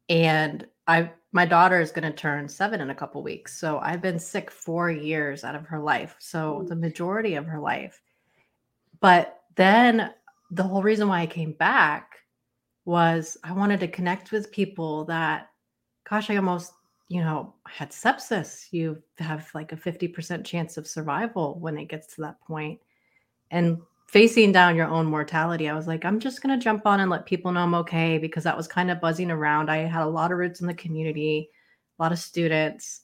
And 0.08 0.66
I 0.86 1.10
my 1.32 1.44
daughter 1.44 1.80
is 1.80 1.90
going 1.90 2.10
to 2.10 2.16
turn 2.16 2.48
7 2.48 2.80
in 2.80 2.88
a 2.88 2.94
couple 2.94 3.22
weeks. 3.22 3.58
So 3.60 3.78
I've 3.78 4.00
been 4.00 4.18
sick 4.18 4.50
4 4.50 4.90
years 4.90 5.44
out 5.44 5.54
of 5.54 5.66
her 5.66 5.80
life. 5.80 6.16
So 6.18 6.64
the 6.66 6.74
mm. 6.74 6.80
majority 6.80 7.34
of 7.34 7.46
her 7.46 7.58
life. 7.58 8.00
But 9.00 9.40
then 9.56 10.12
the 10.50 10.62
whole 10.62 10.82
reason 10.82 11.08
why 11.08 11.20
I 11.20 11.26
came 11.26 11.52
back 11.52 12.16
was 12.86 13.36
I 13.44 13.52
wanted 13.52 13.80
to 13.80 13.88
connect 13.88 14.32
with 14.32 14.50
people 14.50 15.04
that 15.04 15.50
gosh, 16.08 16.30
I 16.30 16.36
almost 16.36 16.72
you 17.08 17.20
know, 17.20 17.54
had 17.66 17.90
sepsis, 17.90 18.66
you 18.72 19.00
have 19.18 19.48
like 19.54 19.72
a 19.72 19.76
50% 19.76 20.44
chance 20.44 20.76
of 20.76 20.86
survival 20.86 21.58
when 21.60 21.78
it 21.78 21.86
gets 21.86 22.14
to 22.14 22.22
that 22.22 22.40
point. 22.40 22.80
And 23.50 23.80
facing 24.08 24.50
down 24.50 24.74
your 24.74 24.88
own 24.88 25.06
mortality, 25.06 25.68
I 25.68 25.76
was 25.76 25.86
like, 25.86 26.04
I'm 26.04 26.18
just 26.18 26.42
going 26.42 26.58
to 26.58 26.62
jump 26.62 26.84
on 26.84 27.00
and 27.00 27.10
let 27.10 27.26
people 27.26 27.52
know 27.52 27.60
I'm 27.60 27.74
okay 27.76 28.18
because 28.18 28.42
that 28.44 28.56
was 28.56 28.66
kind 28.66 28.90
of 28.90 29.00
buzzing 29.00 29.30
around. 29.30 29.70
I 29.70 29.78
had 29.78 30.02
a 30.02 30.08
lot 30.08 30.32
of 30.32 30.38
roots 30.38 30.60
in 30.60 30.66
the 30.66 30.74
community, 30.74 31.48
a 31.98 32.02
lot 32.02 32.12
of 32.12 32.18
students. 32.18 33.02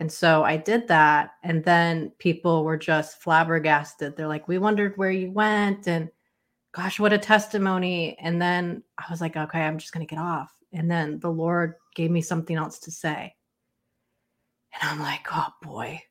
And 0.00 0.10
so 0.10 0.44
I 0.44 0.56
did 0.56 0.88
that. 0.88 1.32
And 1.42 1.62
then 1.62 2.10
people 2.18 2.64
were 2.64 2.78
just 2.78 3.20
flabbergasted. 3.20 4.16
They're 4.16 4.28
like, 4.28 4.48
we 4.48 4.56
wondered 4.56 4.96
where 4.96 5.10
you 5.10 5.30
went. 5.30 5.86
And 5.88 6.08
gosh, 6.72 6.98
what 6.98 7.12
a 7.12 7.18
testimony. 7.18 8.16
And 8.18 8.40
then 8.40 8.82
I 8.98 9.04
was 9.10 9.20
like, 9.20 9.36
okay, 9.36 9.60
I'm 9.60 9.78
just 9.78 9.92
going 9.92 10.06
to 10.06 10.14
get 10.14 10.22
off. 10.22 10.52
And 10.72 10.90
then 10.90 11.20
the 11.20 11.30
Lord 11.30 11.74
gave 11.94 12.10
me 12.10 12.22
something 12.22 12.56
else 12.56 12.78
to 12.80 12.90
say. 12.90 13.34
And 14.74 14.90
I'm 14.90 15.00
like, 15.00 15.26
oh 15.30 15.48
boy, 15.62 16.02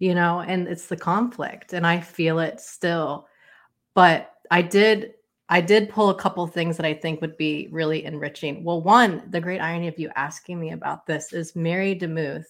you 0.00 0.14
know, 0.14 0.40
and 0.40 0.66
it's 0.66 0.86
the 0.86 0.96
conflict 0.96 1.72
and 1.72 1.86
I 1.86 2.00
feel 2.00 2.40
it 2.40 2.60
still. 2.60 3.28
But 3.94 4.32
I 4.50 4.62
did 4.62 5.14
I 5.48 5.60
did 5.62 5.88
pull 5.88 6.10
a 6.10 6.14
couple 6.14 6.46
things 6.46 6.76
that 6.76 6.84
I 6.84 6.92
think 6.92 7.20
would 7.22 7.36
be 7.38 7.68
really 7.70 8.04
enriching. 8.04 8.64
Well, 8.64 8.82
one, 8.82 9.22
the 9.30 9.40
great 9.40 9.60
irony 9.60 9.88
of 9.88 9.98
you 9.98 10.10
asking 10.14 10.60
me 10.60 10.72
about 10.72 11.06
this 11.06 11.32
is 11.32 11.56
Mary 11.56 11.94
DeMuth. 11.94 12.44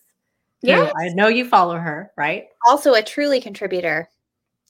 Yeah. 0.62 0.90
I 0.98 1.10
know 1.10 1.28
you 1.28 1.48
follow 1.48 1.76
her, 1.76 2.10
right? 2.16 2.46
Also 2.66 2.94
a 2.94 3.02
truly 3.02 3.40
contributor. 3.40 4.08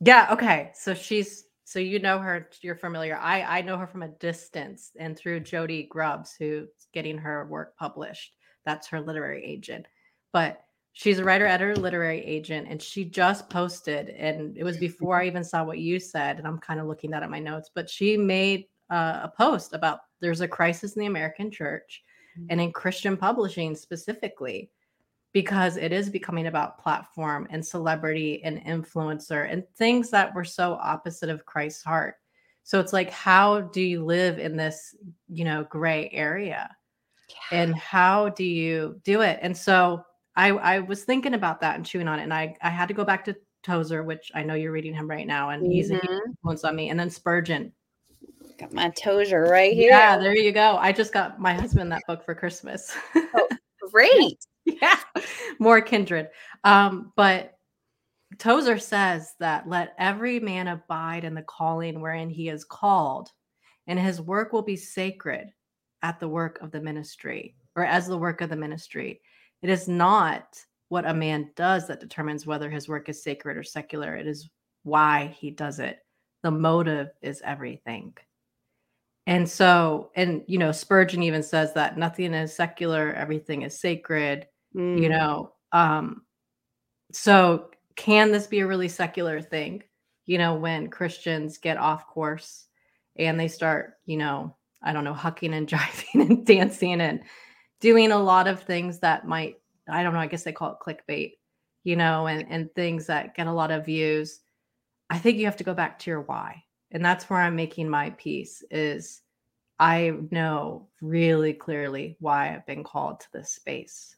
Yeah, 0.00 0.28
okay. 0.30 0.72
So 0.74 0.92
she's 0.92 1.44
so 1.68 1.80
you 1.80 1.98
know 1.98 2.18
her, 2.18 2.48
you're 2.62 2.74
familiar. 2.74 3.18
I 3.18 3.42
I 3.58 3.60
know 3.60 3.76
her 3.76 3.86
from 3.86 4.02
a 4.02 4.08
distance 4.08 4.92
and 4.98 5.18
through 5.18 5.40
Jody 5.40 5.82
Grubbs, 5.82 6.34
who's 6.38 6.70
getting 6.94 7.18
her 7.18 7.44
work 7.44 7.76
published. 7.76 8.36
That's 8.64 8.88
her 8.88 9.02
literary 9.02 9.44
agent. 9.44 9.84
But 10.32 10.64
she's 10.94 11.18
a 11.18 11.24
writer 11.24 11.44
editor 11.44 11.76
literary 11.76 12.24
agent 12.24 12.68
and 12.70 12.80
she 12.80 13.04
just 13.04 13.50
posted 13.50 14.08
and 14.08 14.56
it 14.56 14.64
was 14.64 14.78
before 14.78 15.20
i 15.20 15.26
even 15.26 15.44
saw 15.44 15.62
what 15.62 15.78
you 15.78 16.00
said 16.00 16.38
and 16.38 16.46
i'm 16.46 16.58
kind 16.58 16.80
of 16.80 16.86
looking 16.86 17.10
that 17.10 17.22
at 17.22 17.30
my 17.30 17.38
notes 17.38 17.70
but 17.72 17.88
she 17.88 18.16
made 18.16 18.64
uh, 18.90 19.20
a 19.22 19.28
post 19.36 19.74
about 19.74 20.00
there's 20.20 20.40
a 20.40 20.48
crisis 20.48 20.96
in 20.96 21.00
the 21.00 21.06
american 21.06 21.52
church 21.52 22.02
mm-hmm. 22.36 22.46
and 22.50 22.60
in 22.60 22.72
christian 22.72 23.16
publishing 23.16 23.76
specifically 23.76 24.70
because 25.32 25.76
it 25.76 25.92
is 25.92 26.08
becoming 26.08 26.46
about 26.46 26.78
platform 26.78 27.46
and 27.50 27.64
celebrity 27.64 28.42
and 28.44 28.64
influencer 28.64 29.50
and 29.50 29.62
things 29.76 30.10
that 30.10 30.34
were 30.34 30.44
so 30.44 30.74
opposite 30.82 31.28
of 31.28 31.46
christ's 31.46 31.82
heart 31.82 32.16
so 32.64 32.80
it's 32.80 32.92
like 32.92 33.10
how 33.10 33.60
do 33.60 33.80
you 33.80 34.04
live 34.04 34.38
in 34.38 34.56
this 34.56 34.94
you 35.28 35.44
know 35.44 35.64
gray 35.64 36.08
area 36.12 36.74
yeah. 37.28 37.62
and 37.62 37.76
how 37.76 38.28
do 38.30 38.44
you 38.44 39.00
do 39.04 39.20
it 39.20 39.38
and 39.42 39.56
so 39.56 40.04
I 40.38 40.50
I 40.50 40.78
was 40.78 41.02
thinking 41.02 41.34
about 41.34 41.60
that 41.60 41.74
and 41.74 41.84
chewing 41.84 42.06
on 42.06 42.20
it, 42.20 42.22
and 42.22 42.32
I 42.32 42.56
I 42.62 42.70
had 42.70 42.86
to 42.88 42.94
go 42.94 43.04
back 43.04 43.24
to 43.24 43.36
Tozer, 43.64 44.04
which 44.04 44.30
I 44.34 44.44
know 44.44 44.54
you're 44.54 44.72
reading 44.72 44.94
him 44.94 45.10
right 45.10 45.26
now, 45.26 45.50
and 45.50 45.62
mm-hmm. 45.62 45.72
he's 45.72 45.90
a 45.90 45.94
huge 45.94 46.04
mm-hmm. 46.04 46.30
influence 46.30 46.64
on 46.64 46.76
me. 46.76 46.88
And 46.88 46.98
then 46.98 47.10
Spurgeon. 47.10 47.72
Got 48.58 48.72
my 48.72 48.90
Tozer 48.90 49.42
right 49.42 49.72
here. 49.72 49.90
Yeah, 49.90 50.16
there 50.16 50.36
you 50.36 50.52
go. 50.52 50.76
I 50.78 50.92
just 50.92 51.12
got 51.12 51.40
my 51.40 51.54
husband 51.54 51.92
that 51.92 52.02
book 52.06 52.24
for 52.24 52.34
Christmas. 52.34 52.96
oh, 53.14 53.48
great. 53.92 54.44
Yeah, 54.80 54.98
more 55.58 55.80
kindred. 55.80 56.28
Um, 56.64 57.12
but 57.16 57.54
Tozer 58.38 58.78
says 58.78 59.34
that 59.40 59.68
let 59.68 59.94
every 59.98 60.38
man 60.38 60.68
abide 60.68 61.24
in 61.24 61.34
the 61.34 61.42
calling 61.42 62.00
wherein 62.00 62.28
he 62.28 62.48
is 62.48 62.64
called, 62.64 63.30
and 63.86 63.98
his 63.98 64.20
work 64.20 64.52
will 64.52 64.62
be 64.62 64.76
sacred 64.76 65.50
at 66.02 66.20
the 66.20 66.28
work 66.28 66.60
of 66.60 66.70
the 66.70 66.80
ministry, 66.80 67.56
or 67.74 67.84
as 67.84 68.06
the 68.06 68.18
work 68.18 68.40
of 68.40 68.50
the 68.50 68.56
ministry. 68.56 69.20
It 69.62 69.70
is 69.70 69.88
not 69.88 70.58
what 70.88 71.06
a 71.06 71.14
man 71.14 71.50
does 71.56 71.86
that 71.88 72.00
determines 72.00 72.46
whether 72.46 72.70
his 72.70 72.88
work 72.88 73.08
is 73.08 73.22
sacred 73.22 73.56
or 73.56 73.62
secular. 73.62 74.14
It 74.16 74.26
is 74.26 74.48
why 74.84 75.34
he 75.38 75.50
does 75.50 75.80
it. 75.80 75.98
The 76.42 76.50
motive 76.50 77.08
is 77.20 77.42
everything. 77.44 78.14
And 79.26 79.48
so, 79.48 80.10
and 80.14 80.42
you 80.46 80.58
know, 80.58 80.72
Spurgeon 80.72 81.22
even 81.22 81.42
says 81.42 81.74
that 81.74 81.98
nothing 81.98 82.32
is 82.32 82.54
secular, 82.54 83.12
everything 83.12 83.62
is 83.62 83.78
sacred, 83.78 84.46
mm. 84.78 85.02
you 85.02 85.08
know. 85.08 85.52
Um, 85.72 86.22
so 87.12 87.70
can 87.96 88.30
this 88.30 88.46
be 88.46 88.60
a 88.60 88.66
really 88.66 88.88
secular 88.88 89.40
thing? 89.40 89.82
You 90.26 90.38
know, 90.38 90.54
when 90.54 90.88
Christians 90.88 91.58
get 91.58 91.76
off 91.76 92.06
course 92.06 92.66
and 93.16 93.38
they 93.38 93.48
start, 93.48 93.94
you 94.06 94.16
know, 94.16 94.54
I 94.82 94.92
don't 94.92 95.04
know, 95.04 95.14
hucking 95.14 95.52
and 95.52 95.68
jiving 95.68 96.28
and 96.28 96.46
dancing 96.46 97.00
and 97.00 97.20
doing 97.80 98.12
a 98.12 98.22
lot 98.22 98.46
of 98.46 98.62
things 98.62 99.00
that 99.00 99.26
might 99.26 99.56
I 99.90 100.02
don't 100.02 100.12
know, 100.12 100.20
I 100.20 100.26
guess 100.26 100.42
they 100.42 100.52
call 100.52 100.72
it 100.72 100.84
clickbait, 100.86 101.32
you 101.82 101.96
know, 101.96 102.26
and 102.26 102.46
and 102.48 102.72
things 102.74 103.06
that 103.06 103.34
get 103.34 103.46
a 103.46 103.52
lot 103.52 103.70
of 103.70 103.86
views. 103.86 104.40
I 105.10 105.18
think 105.18 105.38
you 105.38 105.46
have 105.46 105.56
to 105.56 105.64
go 105.64 105.74
back 105.74 105.98
to 106.00 106.10
your 106.10 106.20
why. 106.20 106.62
And 106.90 107.04
that's 107.04 107.28
where 107.28 107.40
I'm 107.40 107.56
making 107.56 107.88
my 107.88 108.10
peace 108.10 108.62
is 108.70 109.22
I 109.78 110.12
know 110.30 110.88
really 111.00 111.52
clearly 111.52 112.16
why 112.20 112.54
I've 112.54 112.66
been 112.66 112.84
called 112.84 113.20
to 113.20 113.26
this 113.32 113.52
space. 113.52 114.16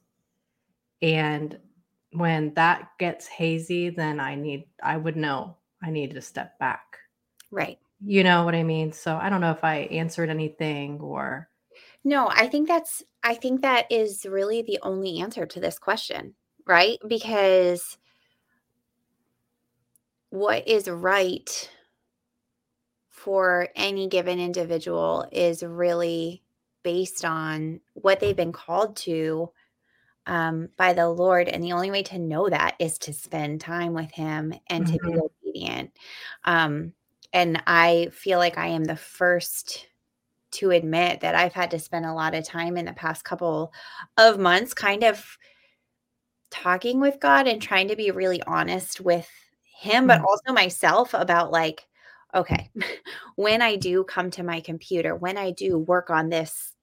And 1.03 1.59
when 2.13 2.55
that 2.55 2.91
gets 2.99 3.27
hazy, 3.27 3.91
then 3.91 4.21
I 4.21 4.35
need 4.35 4.67
I 4.83 4.97
would 4.97 5.17
know 5.17 5.57
I 5.83 5.91
need 5.91 6.15
to 6.15 6.21
step 6.21 6.59
back. 6.59 6.99
Right. 7.51 7.79
You 8.05 8.25
know 8.25 8.45
what 8.45 8.55
I 8.55 8.63
mean? 8.63 8.93
So 8.93 9.17
I 9.17 9.29
don't 9.29 9.41
know 9.41 9.53
if 9.53 9.65
I 9.65 9.79
answered 9.91 10.31
anything 10.31 11.01
or 11.01 11.49
no, 12.03 12.29
I 12.29 12.47
think 12.47 12.69
that's 12.69 13.03
I 13.23 13.35
think 13.35 13.63
that 13.63 13.91
is 13.91 14.25
really 14.25 14.63
the 14.63 14.79
only 14.83 15.21
answer 15.21 15.47
to 15.47 15.61
this 15.61 15.79
question, 15.79 16.35
right? 16.67 16.99
Because 17.07 17.99
what 20.31 20.67
is 20.67 20.89
right 20.89 21.71
for 23.09 23.69
any 23.77 24.09
given 24.09 24.41
individual 24.41 25.29
is 25.31 25.63
really 25.63 26.43
based 26.83 27.25
on 27.25 27.81
what 27.93 28.21
they've 28.21 28.37
been 28.37 28.53
called 28.53 28.97
to 28.97 29.51
um, 30.27 30.69
by 30.77 30.93
the 30.93 31.09
Lord. 31.09 31.49
And 31.49 31.63
the 31.63 31.73
only 31.73 31.91
way 31.91 32.03
to 32.05 32.19
know 32.19 32.49
that 32.49 32.77
is 32.79 32.99
to 33.01 33.13
spend 33.13 33.61
time 33.61 33.95
with 33.95 34.11
Him 34.11 34.55
and 34.69 34.85
mm-hmm. 34.85 34.93
to 34.93 34.99
be 34.99 35.13
mm-hmm. 35.13 35.21
obedient. 35.45 35.93
Um, 36.45 36.93
and 37.33 37.63
I 37.67 38.09
feel 38.13 38.39
like 38.39 38.59
I 38.59 38.69
am 38.69 38.85
the 38.85 38.97
first 38.97 39.87
to 40.53 40.71
admit 40.71 41.21
that 41.21 41.35
I've 41.35 41.53
had 41.53 41.71
to 41.73 41.79
spend 41.79 42.07
a 42.07 42.13
lot 42.13 42.35
of 42.35 42.45
time 42.45 42.77
in 42.77 42.85
the 42.85 42.93
past 42.93 43.25
couple 43.25 43.73
of 44.17 44.39
months 44.39 44.75
kind 44.75 45.05
of 45.05 45.39
talking 46.51 47.01
with 47.01 47.21
God 47.21 47.47
and 47.47 47.63
trying 47.63 47.89
to 47.89 47.97
be 47.97 48.11
really 48.11 48.43
honest 48.43 49.01
with 49.01 49.29
him 49.81 50.07
but 50.07 50.21
mm. 50.21 50.25
also 50.25 50.53
myself 50.53 51.15
about 51.15 51.51
like 51.51 51.87
okay 52.35 52.71
when 53.37 53.63
I 53.63 53.77
do 53.77 54.05
come 54.05 54.31
to 54.33 54.43
my 54.43 54.61
computer 54.61 55.15
when 55.15 55.39
I 55.39 55.53
do 55.53 55.79
work 55.79 56.11
on 56.11 56.29
this 56.29 56.75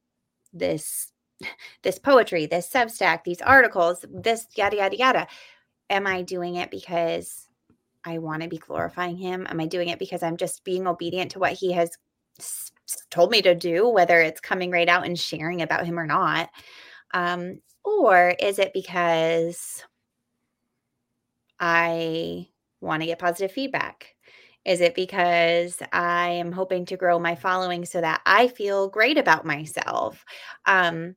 this 0.54 1.12
this 1.84 2.00
poetry 2.00 2.45
this 2.45 2.69
substack 2.69 3.23
these 3.23 3.41
articles 3.41 4.04
this 4.12 4.47
yada 4.56 4.78
yada 4.78 4.97
yada 4.97 5.28
am 5.89 6.08
I 6.08 6.21
doing 6.21 6.56
it 6.56 6.71
because 6.71 7.47
I 8.04 8.17
want 8.17 8.41
to 8.41 8.50
be 8.50 8.58
glorifying 8.58 9.17
him 9.17 9.45
am 9.50 9.60
I 9.60 9.67
doing 9.67 9.89
it 9.89 10.00
because 10.00 10.23
I'm 10.23 10.38
just 10.38 10.63
being 10.63 10.88
obedient 10.88 11.32
to 11.32 11.39
what 11.39 11.54
he 11.54 11.71
has 11.73 11.91
told 13.10 13.32
me 13.32 13.41
to 13.41 13.56
do, 13.56 13.88
whether 13.88 14.19
it's 14.19 14.41
coming 14.41 14.71
right 14.71 14.88
out 14.88 15.06
and 15.06 15.19
sharing 15.19 15.62
about 15.62 15.86
him 15.86 16.00
or 16.00 16.06
not? 16.06 16.50
Um, 17.13 17.62
or 17.84 18.36
is 18.39 18.60
it 18.60 18.73
because 18.73 19.84
I 21.60 22.47
want 22.82 23.02
to 23.02 23.08
get 23.08 23.19
positive 23.19 23.52
feedback? 23.52 24.15
Is 24.65 24.82
it 24.82 24.95
because 24.95 25.82
I 25.93 26.30
am 26.30 26.52
hoping 26.52 26.86
to 26.88 26.97
grow 26.97 27.19
my 27.19 27.36
following 27.36 27.86
so 27.86 28.02
that 28.02 28.21
I 28.26 28.50
feel 28.50 28.89
great 28.89 29.17
about 29.17 29.45
myself? 29.45 30.26
Um, 30.65 31.15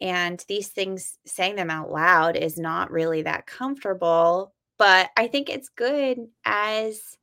and 0.00 0.44
these 0.48 0.68
things, 0.68 1.18
saying 1.26 1.56
them 1.56 1.70
out 1.70 1.90
loud 1.90 2.36
is 2.36 2.58
not 2.58 2.90
really 2.90 3.22
that 3.22 3.46
comfortable, 3.46 4.54
but 4.78 5.10
I 5.16 5.28
think 5.28 5.48
it's 5.48 5.68
good 5.68 6.18
as 6.44 7.16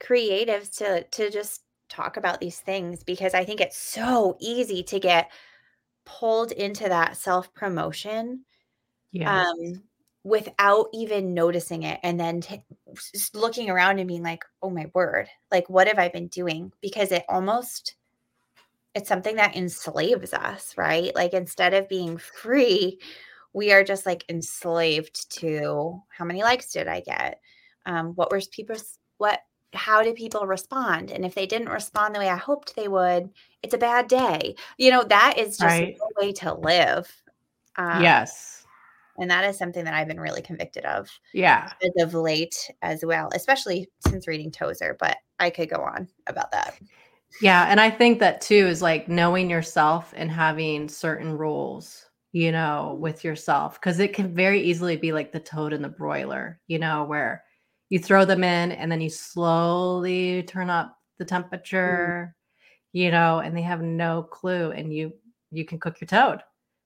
creatives 0.00 0.76
to 0.78 1.04
to 1.04 1.30
just 1.30 1.62
talk 1.88 2.16
about 2.16 2.40
these 2.40 2.60
things 2.60 3.04
because 3.04 3.34
I 3.34 3.44
think 3.44 3.60
it's 3.60 3.76
so 3.78 4.36
easy 4.40 4.82
to 4.84 5.00
get 5.00 5.30
pulled 6.06 6.52
into 6.52 6.88
that 6.88 7.16
self-promotion 7.16 8.44
Yes. 9.12 9.48
um 9.50 9.84
without 10.24 10.88
even 10.94 11.34
noticing 11.34 11.82
it 11.84 12.00
and 12.02 12.18
then 12.20 12.40
t- 12.40 12.64
looking 13.34 13.70
around 13.70 13.98
and 13.98 14.08
being 14.08 14.22
like, 14.22 14.44
"Oh 14.62 14.70
my 14.70 14.90
word. 14.94 15.28
Like 15.50 15.68
what 15.70 15.86
have 15.88 15.98
I 15.98 16.08
been 16.08 16.28
doing?" 16.28 16.72
Because 16.82 17.12
it 17.12 17.24
almost 17.28 17.96
it's 18.94 19.08
something 19.08 19.36
that 19.36 19.56
enslaves 19.56 20.32
us, 20.32 20.76
right? 20.76 21.14
Like 21.14 21.34
instead 21.34 21.74
of 21.74 21.88
being 21.88 22.16
free, 22.16 23.00
we 23.52 23.72
are 23.72 23.84
just 23.84 24.06
like 24.06 24.24
enslaved 24.28 25.30
to 25.38 26.00
how 26.08 26.24
many 26.24 26.42
likes 26.42 26.72
did 26.72 26.88
I 26.88 27.00
get? 27.00 27.40
Um, 27.86 28.14
what 28.14 28.30
were 28.30 28.40
people's 28.52 28.98
what 29.18 29.40
how 29.72 30.02
did 30.02 30.14
people 30.14 30.46
respond? 30.46 31.10
And 31.10 31.24
if 31.24 31.34
they 31.34 31.46
didn't 31.46 31.68
respond 31.68 32.14
the 32.14 32.20
way 32.20 32.28
I 32.28 32.36
hoped 32.36 32.76
they 32.76 32.88
would, 32.88 33.30
it's 33.62 33.74
a 33.74 33.78
bad 33.78 34.08
day. 34.08 34.54
You 34.78 34.90
know, 34.92 35.02
that 35.04 35.34
is 35.38 35.58
just 35.58 35.80
Right. 35.80 35.96
no 35.98 36.08
way 36.22 36.32
to 36.34 36.54
live. 36.54 37.10
Um, 37.76 38.00
Yes. 38.02 38.66
and 39.18 39.30
that 39.30 39.44
is 39.44 39.58
something 39.58 39.84
that 39.84 39.94
I've 39.94 40.08
been 40.08 40.20
really 40.20 40.42
convicted 40.42 40.84
of 40.84 41.08
Yeah. 41.32 41.72
as 41.82 41.90
of 42.04 42.14
late 42.14 42.70
as 42.82 43.04
well, 43.04 43.28
especially 43.34 43.88
since 44.06 44.26
reading 44.28 44.50
Tozer, 44.52 44.96
but 44.98 45.18
I 45.40 45.50
could 45.50 45.70
go 45.70 45.82
on 45.82 46.08
about 46.26 46.52
that. 46.52 46.78
Yeah, 47.40 47.66
and 47.68 47.80
I 47.80 47.90
think 47.90 48.20
that 48.20 48.40
too 48.40 48.54
is 48.54 48.80
like 48.80 49.08
knowing 49.08 49.50
yourself 49.50 50.12
and 50.16 50.30
having 50.30 50.88
certain 50.88 51.36
rules, 51.36 52.06
you 52.32 52.52
know, 52.52 52.96
with 53.00 53.24
yourself 53.24 53.80
because 53.80 53.98
it 53.98 54.14
can 54.14 54.34
very 54.34 54.60
easily 54.60 54.96
be 54.96 55.12
like 55.12 55.32
the 55.32 55.40
toad 55.40 55.72
in 55.72 55.82
the 55.82 55.88
broiler, 55.88 56.60
you 56.68 56.78
know, 56.78 57.04
where 57.04 57.42
you 57.90 57.98
throw 57.98 58.24
them 58.24 58.44
in 58.44 58.72
and 58.72 58.90
then 58.90 59.00
you 59.00 59.10
slowly 59.10 60.42
turn 60.44 60.70
up 60.70 60.96
the 61.18 61.24
mm. 61.24 61.28
temperature, 61.28 62.34
you 62.92 63.10
know, 63.10 63.40
and 63.40 63.56
they 63.56 63.62
have 63.62 63.82
no 63.82 64.22
clue 64.22 64.70
and 64.70 64.92
you 64.92 65.12
you 65.50 65.64
can 65.64 65.78
cook 65.78 66.00
your 66.00 66.06
toad. 66.06 66.40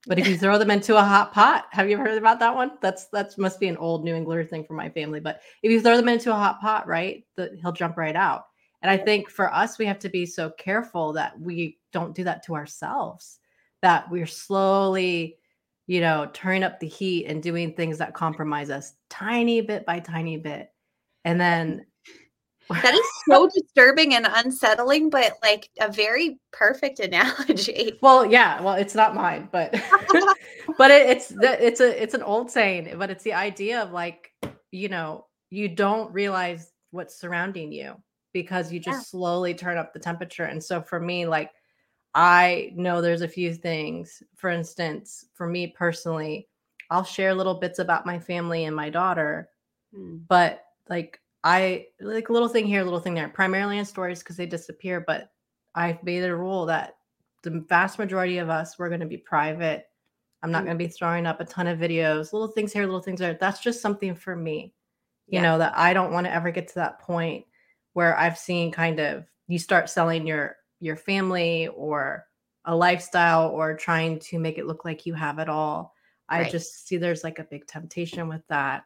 But 0.06 0.18
if 0.18 0.26
you 0.26 0.38
throw 0.38 0.58
them 0.58 0.70
into 0.70 0.96
a 0.96 1.02
hot 1.02 1.32
pot, 1.32 1.66
have 1.70 1.88
you 1.88 1.94
ever 1.96 2.08
heard 2.08 2.18
about 2.18 2.40
that 2.40 2.54
one? 2.54 2.72
That's 2.80 3.06
that's 3.08 3.38
must 3.38 3.60
be 3.60 3.68
an 3.68 3.76
old 3.76 4.04
New 4.04 4.14
Englander 4.14 4.44
thing 4.44 4.64
for 4.64 4.74
my 4.74 4.88
family. 4.88 5.20
But 5.20 5.40
if 5.62 5.70
you 5.70 5.80
throw 5.80 5.96
them 5.96 6.08
into 6.08 6.30
a 6.30 6.36
hot 6.36 6.60
pot, 6.60 6.86
right, 6.86 7.24
the, 7.36 7.56
he'll 7.60 7.72
jump 7.72 7.96
right 7.96 8.16
out. 8.16 8.44
And 8.82 8.90
I 8.90 8.96
think 8.96 9.28
for 9.28 9.52
us, 9.52 9.78
we 9.78 9.86
have 9.86 9.98
to 10.00 10.08
be 10.08 10.24
so 10.24 10.50
careful 10.50 11.12
that 11.14 11.38
we 11.40 11.78
don't 11.92 12.14
do 12.14 12.24
that 12.24 12.44
to 12.44 12.54
ourselves, 12.54 13.40
that 13.82 14.08
we're 14.10 14.26
slowly, 14.26 15.36
you 15.86 16.00
know, 16.00 16.30
turning 16.32 16.62
up 16.62 16.78
the 16.78 16.86
heat 16.86 17.26
and 17.26 17.42
doing 17.42 17.74
things 17.74 17.98
that 17.98 18.14
compromise 18.14 18.70
us 18.70 18.94
tiny 19.10 19.60
bit 19.60 19.84
by 19.84 19.98
tiny 19.98 20.36
bit. 20.36 20.70
And 21.24 21.36
mm. 21.36 21.38
then 21.38 21.86
That 22.82 22.94
is 22.94 23.06
so 23.28 23.48
disturbing 23.52 24.14
and 24.14 24.28
unsettling, 24.30 25.10
but 25.10 25.32
like 25.42 25.70
a 25.80 25.90
very 25.90 26.38
perfect 26.52 27.00
analogy. 27.00 27.98
well, 28.00 28.26
yeah, 28.26 28.60
well, 28.60 28.74
it's 28.74 28.94
not 28.94 29.14
mine, 29.14 29.48
but 29.50 29.72
but 30.78 30.90
it, 30.90 31.08
it's 31.08 31.32
it's 31.40 31.80
a 31.80 32.00
it's 32.02 32.14
an 32.14 32.22
old 32.22 32.50
saying, 32.50 32.94
but 32.96 33.10
it's 33.10 33.24
the 33.24 33.32
idea 33.32 33.82
of 33.82 33.90
like, 33.90 34.30
you 34.70 34.88
know, 34.88 35.26
you 35.50 35.68
don't 35.68 36.12
realize 36.12 36.70
what's 36.90 37.18
surrounding 37.18 37.72
you 37.72 37.96
because 38.42 38.72
you 38.72 38.80
just 38.80 38.98
Yeah. 38.98 39.04
slowly 39.10 39.54
turn 39.54 39.78
up 39.78 39.92
the 39.92 39.98
temperature. 39.98 40.44
And 40.44 40.62
so 40.62 40.80
for 40.82 41.00
me, 41.00 41.26
like 41.26 41.52
I 42.14 42.72
know 42.74 43.00
there's 43.00 43.22
a 43.22 43.28
few 43.28 43.54
things. 43.54 44.22
For 44.34 44.50
instance, 44.50 45.26
for 45.34 45.46
me 45.46 45.68
personally, 45.68 46.48
I'll 46.90 47.04
share 47.04 47.34
little 47.34 47.54
bits 47.54 47.78
about 47.78 48.06
my 48.06 48.18
family 48.18 48.64
and 48.64 48.74
my 48.74 48.90
daughter, 48.90 49.50
Hmm. 49.92 50.18
but 50.28 50.64
like 50.88 51.20
I 51.44 51.86
like 52.00 52.28
a 52.28 52.32
little 52.32 52.48
thing 52.48 52.66
here, 52.66 52.80
a 52.80 52.84
little 52.84 53.00
thing 53.00 53.14
there, 53.14 53.28
primarily 53.28 53.78
in 53.78 53.84
stories 53.84 54.20
because 54.20 54.36
they 54.36 54.46
disappear. 54.46 55.00
But 55.06 55.30
I've 55.74 56.02
made 56.02 56.24
a 56.24 56.34
rule 56.36 56.66
that 56.66 56.96
the 57.42 57.64
vast 57.68 57.98
majority 57.98 58.38
of 58.38 58.50
us, 58.50 58.78
we're 58.78 58.88
going 58.88 59.00
to 59.00 59.06
be 59.06 59.18
private. 59.18 59.86
I'm 60.42 60.50
not 60.52 60.62
Mm. 60.62 60.66
going 60.66 60.78
to 60.78 60.84
be 60.84 60.90
throwing 60.90 61.26
up 61.26 61.40
a 61.40 61.44
ton 61.44 61.66
of 61.66 61.78
videos, 61.78 62.32
little 62.32 62.48
things 62.48 62.72
here, 62.72 62.84
little 62.86 63.02
things 63.02 63.20
there. 63.20 63.34
That's 63.40 63.60
just 63.60 63.80
something 63.82 64.14
for 64.14 64.34
me, 64.36 64.74
you 65.30 65.40
Yeah. 65.40 65.42
know, 65.42 65.58
that 65.58 65.76
I 65.76 65.92
don't 65.94 66.12
want 66.12 66.26
to 66.26 66.32
ever 66.34 66.50
get 66.50 66.68
to 66.68 66.74
that 66.76 67.00
point 67.00 67.44
where 67.98 68.16
I've 68.16 68.38
seen 68.38 68.70
kind 68.70 69.00
of 69.00 69.26
you 69.48 69.58
start 69.58 69.90
selling 69.90 70.24
your 70.24 70.54
your 70.78 70.94
family 70.94 71.66
or 71.66 72.24
a 72.64 72.76
lifestyle 72.76 73.48
or 73.48 73.74
trying 73.76 74.20
to 74.20 74.38
make 74.38 74.56
it 74.56 74.68
look 74.68 74.84
like 74.84 75.04
you 75.04 75.14
have 75.14 75.40
it 75.40 75.48
all. 75.48 75.94
I 76.28 76.42
Right. 76.42 76.52
just 76.52 76.86
see 76.86 76.96
there's 76.96 77.24
like 77.24 77.40
a 77.40 77.44
big 77.50 77.66
temptation 77.66 78.28
with 78.28 78.46
that. 78.50 78.84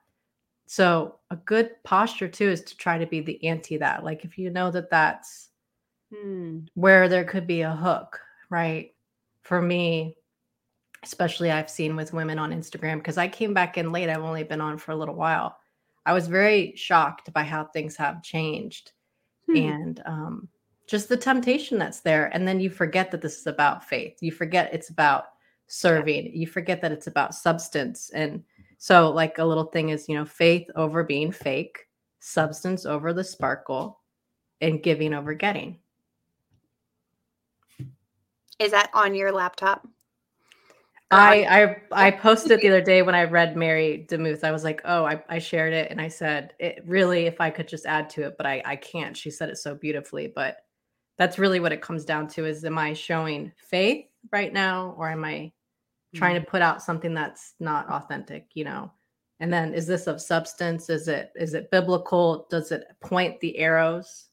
So, 0.66 1.18
a 1.30 1.36
good 1.36 1.72
posture 1.84 2.26
too 2.26 2.48
is 2.48 2.62
to 2.62 2.76
try 2.78 2.96
to 2.96 3.04
be 3.06 3.20
the 3.20 3.44
anti 3.44 3.76
that. 3.76 4.02
Like 4.02 4.24
if 4.24 4.38
you 4.38 4.48
know 4.48 4.70
that 4.70 4.88
that's 4.88 5.50
Hmm. 6.10 6.60
where 6.72 7.06
there 7.06 7.24
could 7.26 7.46
be 7.46 7.60
a 7.60 7.76
hook, 7.76 8.18
right? 8.48 8.94
For 9.42 9.60
me, 9.60 10.16
especially 11.02 11.50
I've 11.50 11.68
seen 11.68 11.96
with 11.96 12.14
women 12.14 12.38
on 12.38 12.50
Instagram 12.50 12.96
because 12.96 13.18
I 13.18 13.28
came 13.28 13.52
back 13.52 13.76
in 13.76 13.92
late. 13.92 14.08
I've 14.08 14.22
only 14.24 14.44
been 14.44 14.62
on 14.62 14.78
for 14.78 14.92
a 14.92 14.96
little 14.96 15.16
while. 15.16 15.58
I 16.06 16.14
was 16.14 16.28
very 16.28 16.74
shocked 16.76 17.30
by 17.34 17.42
how 17.42 17.66
things 17.66 17.96
have 17.96 18.22
changed 18.22 18.92
Hmm. 19.52 19.68
and 19.68 20.02
um, 20.06 20.48
just 20.86 21.08
the 21.08 21.16
temptation 21.16 21.78
that's 21.78 22.00
there. 22.00 22.26
And 22.34 22.46
then 22.46 22.60
you 22.60 22.70
forget 22.70 23.10
that 23.10 23.22
this 23.22 23.38
is 23.38 23.46
about 23.46 23.84
faith. 23.84 24.18
You 24.20 24.32
forget 24.32 24.72
it's 24.72 24.90
about 24.90 25.26
serving. 25.66 26.32
You 26.34 26.46
forget 26.46 26.80
that 26.82 26.92
it's 26.92 27.06
about 27.06 27.34
substance. 27.34 28.10
And 28.10 28.42
so, 28.78 29.10
like 29.10 29.38
a 29.38 29.44
little 29.44 29.64
thing 29.64 29.90
is, 29.90 30.08
you 30.08 30.16
know, 30.16 30.24
faith 30.24 30.68
over 30.76 31.04
being 31.04 31.30
fake, 31.30 31.78
substance 32.20 32.84
over 32.84 33.12
the 33.12 33.24
sparkle, 33.24 34.00
and 34.60 34.82
giving 34.82 35.14
over 35.14 35.34
getting. 35.34 35.78
Is 38.58 38.70
that 38.72 38.90
on 38.94 39.14
your 39.14 39.32
laptop? 39.32 39.86
I 41.12 41.76
I 41.92 42.06
I 42.06 42.10
posted 42.10 42.60
the 42.60 42.68
other 42.68 42.80
day 42.80 43.02
when 43.02 43.14
I 43.14 43.24
read 43.24 43.56
Mary 43.56 44.06
DeMuth. 44.08 44.44
I 44.44 44.50
was 44.50 44.64
like, 44.64 44.80
oh, 44.84 45.04
I, 45.04 45.22
I 45.28 45.38
shared 45.38 45.72
it 45.72 45.90
and 45.90 46.00
I 46.00 46.08
said 46.08 46.54
it 46.58 46.82
really 46.86 47.26
if 47.26 47.40
I 47.40 47.50
could 47.50 47.68
just 47.68 47.86
add 47.86 48.10
to 48.10 48.22
it, 48.26 48.34
but 48.36 48.46
I 48.46 48.62
I 48.64 48.76
can't. 48.76 49.16
She 49.16 49.30
said 49.30 49.48
it 49.48 49.58
so 49.58 49.74
beautifully, 49.74 50.32
but 50.34 50.58
that's 51.18 51.38
really 51.38 51.60
what 51.60 51.72
it 51.72 51.82
comes 51.82 52.04
down 52.04 52.26
to 52.28 52.46
is 52.46 52.64
am 52.64 52.78
I 52.78 52.94
showing 52.94 53.52
faith 53.56 54.06
right 54.32 54.52
now 54.52 54.94
or 54.98 55.08
am 55.08 55.24
I 55.24 55.52
trying 56.14 56.34
to 56.34 56.40
mm-hmm. 56.40 56.50
put 56.50 56.62
out 56.62 56.82
something 56.82 57.14
that's 57.14 57.54
not 57.60 57.88
authentic, 57.88 58.48
you 58.54 58.64
know? 58.64 58.90
And 59.40 59.52
then 59.52 59.74
is 59.74 59.86
this 59.86 60.06
of 60.06 60.20
substance? 60.20 60.88
Is 60.88 61.08
it 61.08 61.32
is 61.34 61.54
it 61.54 61.70
biblical? 61.70 62.46
Does 62.50 62.70
it 62.72 62.84
point 63.00 63.40
the 63.40 63.58
arrows? 63.58 64.28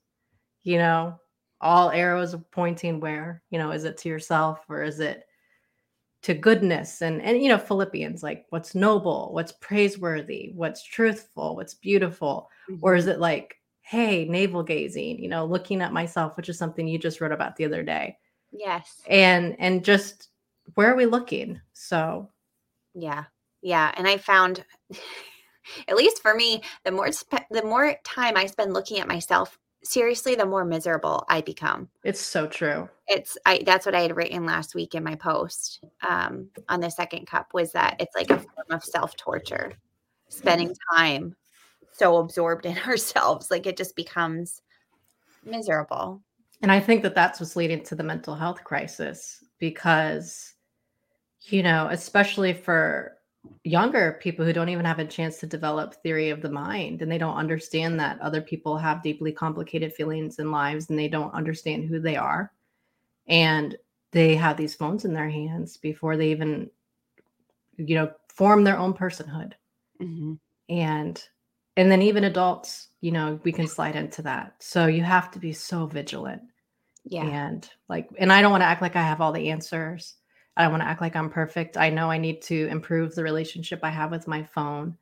You 0.63 0.78
know, 0.78 1.20
all 1.62 1.89
arrows 1.89 2.36
pointing 2.52 3.00
where, 3.00 3.42
you 3.50 3.60
know, 3.60 3.72
is 3.72 3.86
it 3.86 3.98
to 4.00 4.10
yourself 4.10 4.60
or 4.70 4.84
is 4.84 5.00
it 5.00 5.24
to 6.21 6.34
goodness 6.34 7.01
and 7.01 7.21
and 7.21 7.41
you 7.41 7.47
know 7.47 7.58
philippians 7.58 8.21
like 8.23 8.45
what's 8.49 8.75
noble 8.75 9.29
what's 9.34 9.53
praiseworthy 9.53 10.51
what's 10.53 10.84
truthful 10.84 11.55
what's 11.55 11.73
beautiful 11.75 12.49
or 12.82 12.95
is 12.95 13.05
Mhm. 13.05 13.13
it 13.13 13.19
like 13.19 13.55
hey 13.82 14.25
navel 14.25 14.62
gazing 14.63 15.17
you 15.17 15.29
know 15.29 15.45
looking 15.45 15.82
at 15.82 15.93
myself 15.93 16.36
which 16.36 16.49
is 16.49 16.58
something 16.58 16.88
you 16.88 16.97
just 16.99 17.21
wrote 17.21 17.32
about 17.32 17.55
the 17.55 17.65
other 17.65 17.84
day 17.84 18.17
Yes. 18.51 19.01
and 19.08 19.55
and 19.60 19.84
just 19.86 20.29
where 20.75 20.91
are 20.91 20.95
we 20.95 21.05
looking 21.05 21.60
so 21.73 22.29
Yeah. 22.93 23.25
Yeah, 23.62 23.93
and 23.97 24.08
I 24.08 24.17
found 24.17 24.63
at 25.88 25.95
least 25.95 26.21
for 26.21 26.34
me, 26.34 26.62
the 26.84 26.91
more 26.91 27.10
the 27.51 27.63
more 27.63 27.95
time 28.03 28.38
I 28.38 28.45
spend 28.45 28.73
looking 28.73 28.99
at 28.99 29.08
myself, 29.08 29.58
seriously, 29.84 30.36
the 30.36 30.46
more 30.46 30.65
miserable 30.65 31.26
I 31.30 31.42
become. 31.42 31.89
it's 32.04 32.20
so 32.22 32.48
true 32.48 32.89
It's 33.08 33.38
I 33.46 33.63
that's 33.65 33.86
what 33.86 33.96
I 33.96 34.02
had 34.02 34.15
written 34.15 34.46
last 34.46 34.76
week 34.76 34.94
in 34.96 35.04
my 35.04 35.15
post 35.15 35.84
um 36.08 36.50
on 36.68 36.80
the 36.80 36.89
second 36.92 37.28
cup 37.28 37.54
was 37.54 37.72
that 37.72 37.96
it's 38.00 38.15
like 38.15 38.30
a 38.30 38.38
form 38.39 38.68
of 38.72 38.84
self-torture. 38.84 39.74
Spending 40.30 40.76
time 40.94 41.36
so 41.92 42.18
absorbed 42.18 42.65
in 42.65 42.78
ourselves 42.88 43.50
like 43.52 43.65
it 43.65 43.78
just 43.78 43.96
becomes 43.96 44.62
miserable. 45.44 46.22
and 46.62 46.72
i 46.72 46.80
think 46.80 47.02
that 47.04 47.15
that's 47.15 47.39
what's 47.39 47.56
leading 47.56 47.84
to 47.84 47.96
the 47.96 48.04
mental 48.04 48.36
health 48.36 48.63
crisis 48.63 49.44
because 49.60 50.54
you 51.44 51.63
know 51.63 51.88
especially 51.92 52.54
for 52.54 53.13
younger 53.64 54.20
people 54.22 54.46
who 54.46 54.54
don't 54.54 54.70
even 54.70 54.86
have 54.86 55.00
a 55.00 55.06
chance 55.06 55.40
to 55.40 55.48
develop 55.48 55.96
theory 55.96 56.30
of 56.30 56.42
the 56.42 56.50
mind 56.50 57.02
and 57.02 57.12
they 57.12 57.18
don't 57.18 57.38
understand 57.38 58.00
that 58.00 58.20
other 58.22 58.42
people 58.42 58.78
have 58.78 59.04
deeply 59.04 59.32
complicated 59.32 59.94
feelings 59.94 60.40
and 60.40 60.52
lives 60.52 60.90
and 60.90 60.98
they 60.98 61.08
don't 61.08 61.34
understand 61.34 61.86
who 61.86 62.00
they 62.00 62.16
are 62.16 62.52
and 63.28 63.78
they 64.12 64.36
have 64.36 64.58
these 64.58 64.76
phones 64.76 65.06
in 65.06 65.14
their 65.14 65.30
hands 65.30 65.78
before 65.78 66.18
they 66.18 66.32
even 66.32 66.70
you 67.78 67.96
know 67.96 68.12
form 68.30 68.64
their 68.64 68.78
own 68.78 68.94
personhood 68.94 69.54
mm-hmm. 70.02 70.34
and 70.70 71.24
and 71.80 71.90
then 71.90 72.02
even 72.02 72.26
adults, 72.26 72.90
you 73.00 73.14
know, 73.14 73.40
we 73.44 73.54
can 73.54 73.66
slide 73.66 73.96
into 73.96 74.22
that. 74.24 74.54
So 74.60 74.88
you 74.88 75.02
have 75.02 75.32
to 75.32 75.40
be 75.40 75.54
so 75.54 75.86
vigilant. 75.86 76.42
Yeah. 77.06 77.24
And 77.24 77.70
like, 77.88 78.10
and 78.18 78.34
I 78.34 78.42
don't 78.42 78.52
want 78.52 78.64
to 78.64 78.68
act 78.68 78.82
like 78.82 78.98
I 78.98 79.02
have 79.02 79.22
all 79.22 79.32
the 79.32 79.50
answers. 79.50 80.16
I 80.60 80.63
don't 80.63 80.74
want 80.74 80.84
to 80.84 80.89
act 80.89 81.00
like 81.00 81.15
I'm 81.15 81.30
perfect. 81.30 81.78
I 81.78 81.89
know 81.89 82.12
I 82.12 82.17
need 82.17 82.41
to 82.43 82.67
improve 82.67 83.15
the 83.15 83.24
relationship 83.24 83.80
I 83.82 83.89
have 83.91 84.12
with 84.12 84.28
my 84.28 84.43
phone 84.43 84.98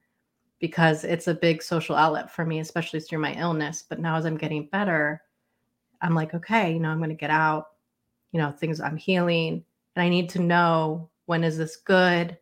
because 0.60 1.04
it's 1.04 1.28
a 1.28 1.34
big 1.34 1.64
social 1.64 1.96
outlet 1.96 2.30
for 2.30 2.46
me, 2.46 2.60
especially 2.60 3.00
through 3.00 3.18
my 3.18 3.34
illness. 3.34 3.84
But 3.90 4.00
now 4.00 4.18
as 4.18 4.26
I'm 4.28 4.38
getting 4.38 4.68
better, 4.68 5.24
I'm 6.00 6.14
like, 6.14 6.36
okay, 6.36 6.72
you 6.72 6.80
know, 6.80 6.90
I'm 6.90 7.00
going 7.00 7.10
to 7.10 7.16
get 7.16 7.32
out, 7.32 7.70
you 8.32 8.40
know, 8.40 8.52
things 8.52 8.80
I'm 8.80 8.98
healing. 8.98 9.64
And 9.96 10.04
I 10.04 10.10
need 10.10 10.30
to 10.30 10.44
know 10.44 11.10
when 11.26 11.44
is 11.44 11.58
this 11.58 11.76
good 11.76 12.38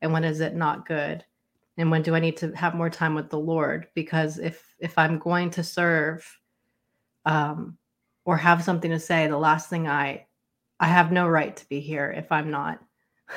and 0.00 0.12
when 0.12 0.22
is 0.22 0.38
it 0.38 0.54
not 0.54 0.86
good? 0.86 1.24
And 1.76 1.90
when 1.90 2.02
do 2.02 2.14
I 2.14 2.20
need 2.20 2.36
to 2.36 2.52
have 2.52 2.76
more 2.76 2.88
time 2.88 3.16
with 3.16 3.30
the 3.30 3.38
Lord? 3.38 3.88
Because 3.94 4.38
if 4.38 4.64
if 4.78 4.96
I'm 4.96 5.18
going 5.18 5.50
to 5.50 5.64
serve 5.64 6.24
um 7.26 7.76
or 8.24 8.36
have 8.36 8.62
something 8.62 8.92
to 8.92 9.00
say, 9.00 9.26
the 9.26 9.36
last 9.36 9.68
thing 9.68 9.88
I 9.88 10.26
I 10.80 10.86
have 10.86 11.12
no 11.12 11.28
right 11.28 11.56
to 11.56 11.68
be 11.68 11.80
here 11.80 12.12
if 12.16 12.30
I'm 12.32 12.50
not 12.50 12.80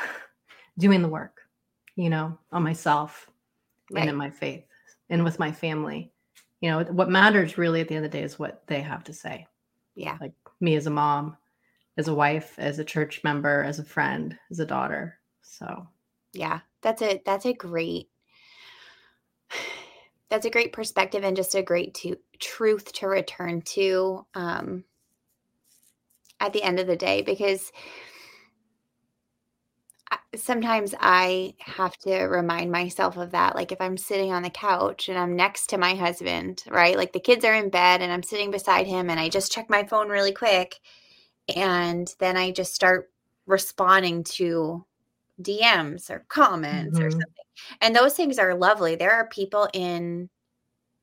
doing 0.78 1.02
the 1.02 1.08
work, 1.08 1.42
you 1.96 2.10
know, 2.10 2.38
on 2.52 2.64
myself 2.64 3.30
right. 3.92 4.02
and 4.02 4.10
in 4.10 4.16
my 4.16 4.30
faith 4.30 4.66
and 5.10 5.24
with 5.24 5.40
my 5.40 5.52
family. 5.52 6.12
You 6.62 6.72
know, 6.72 6.84
what 6.86 7.10
matters 7.10 7.58
really 7.58 7.82
at 7.82 7.88
the 7.88 7.96
end 7.96 8.06
of 8.06 8.12
the 8.12 8.18
day 8.18 8.24
is 8.24 8.40
what 8.40 8.64
they 8.68 8.82
have 8.82 9.04
to 9.06 9.14
say. 9.14 9.48
Yeah. 9.96 10.18
Like 10.20 10.34
me 10.60 10.76
as 10.76 10.88
a 10.88 10.92
mom, 10.92 11.38
as 11.98 12.08
a 12.08 12.16
wife, 12.16 12.56
as 12.58 12.80
a 12.80 12.86
church 12.86 13.24
member, 13.24 13.64
as 13.64 13.80
a 13.80 13.84
friend, 13.84 14.38
as 14.50 14.60
a 14.60 14.66
daughter. 14.66 15.20
So, 15.42 15.88
yeah, 16.34 16.62
that's 16.82 17.02
a 17.02 17.22
that's 17.26 17.46
a 17.46 17.54
great 17.54 18.10
that's 20.30 20.46
a 20.46 20.52
great 20.52 20.74
perspective 20.74 21.24
and 21.24 21.38
just 21.38 21.56
a 21.56 21.64
great 21.64 21.94
to, 21.96 22.18
truth 22.40 22.92
to 22.94 23.08
return 23.08 23.62
to 23.62 24.26
um, 24.34 24.84
at 26.40 26.54
the 26.54 26.64
end 26.64 26.80
of 26.80 26.88
the 26.88 26.96
day 26.96 27.22
because 27.22 27.72
sometimes 30.36 30.94
I 31.00 31.56
have 31.60 31.98
to 32.00 32.16
remind 32.24 32.72
myself 32.72 33.18
of 33.18 33.32
that. 33.32 33.56
Like 33.56 33.72
if 33.72 33.82
I'm 33.82 33.98
sitting 33.98 34.32
on 34.32 34.44
the 34.44 34.50
couch 34.50 35.10
and 35.10 35.18
I'm 35.18 35.36
next 35.36 35.68
to 35.68 35.78
my 35.78 35.96
husband, 35.96 36.64
right? 36.70 36.96
Like 36.96 37.14
the 37.14 37.20
kids 37.20 37.44
are 37.44 37.54
in 37.54 37.70
bed 37.70 38.02
and 38.02 38.12
I'm 38.12 38.24
sitting 38.24 38.52
beside 38.52 38.88
him 38.88 39.10
and 39.10 39.20
I 39.20 39.30
just 39.30 39.52
check 39.52 39.70
my 39.70 39.84
phone 39.84 40.10
really 40.10 40.32
quick. 40.32 40.80
And 41.56 42.14
then 42.20 42.38
I 42.38 42.52
just 42.52 42.74
start 42.76 43.10
responding 43.46 44.24
to 44.24 44.86
DMs 45.42 46.10
or 46.10 46.26
comments 46.28 46.98
mm-hmm. 46.98 47.08
or 47.08 47.12
something. 47.12 47.28
And 47.82 47.96
those 47.96 48.14
things 48.14 48.38
are 48.38 48.56
lovely. 48.56 48.96
There 48.96 49.14
are 49.14 49.28
people 49.28 49.68
in 49.74 50.30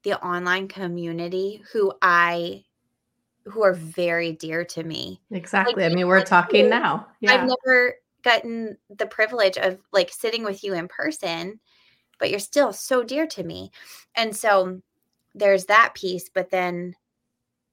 the 0.03 0.23
online 0.25 0.69
community 0.69 1.63
who 1.73 1.93
I 2.01 2.65
who 3.47 3.63
are 3.63 3.75
very 3.75 4.33
dear 4.33 4.65
to 4.65 4.83
me. 4.83 5.21
Exactly. 5.31 5.83
Like, 5.83 5.93
I 5.93 5.95
mean, 5.95 6.07
we're 6.07 6.25
talking 6.25 6.69
now. 6.69 7.07
Yeah. 7.21 7.35
I've 7.35 7.49
never 7.49 7.95
gotten 8.23 8.79
the 8.89 9.07
privilege 9.07 9.59
of 9.59 9.79
like 9.93 10.11
sitting 10.11 10.45
with 10.45 10.65
you 10.65 10.75
in 10.75 10.89
person, 10.89 11.61
but 12.19 12.31
you're 12.31 12.39
still 12.39 12.73
so 12.73 13.05
dear 13.05 13.27
to 13.27 13.45
me. 13.45 13.71
And 14.15 14.35
so 14.35 14.81
there's 15.35 15.67
that 15.67 15.95
piece, 15.95 16.31
but 16.33 16.51
then 16.51 16.95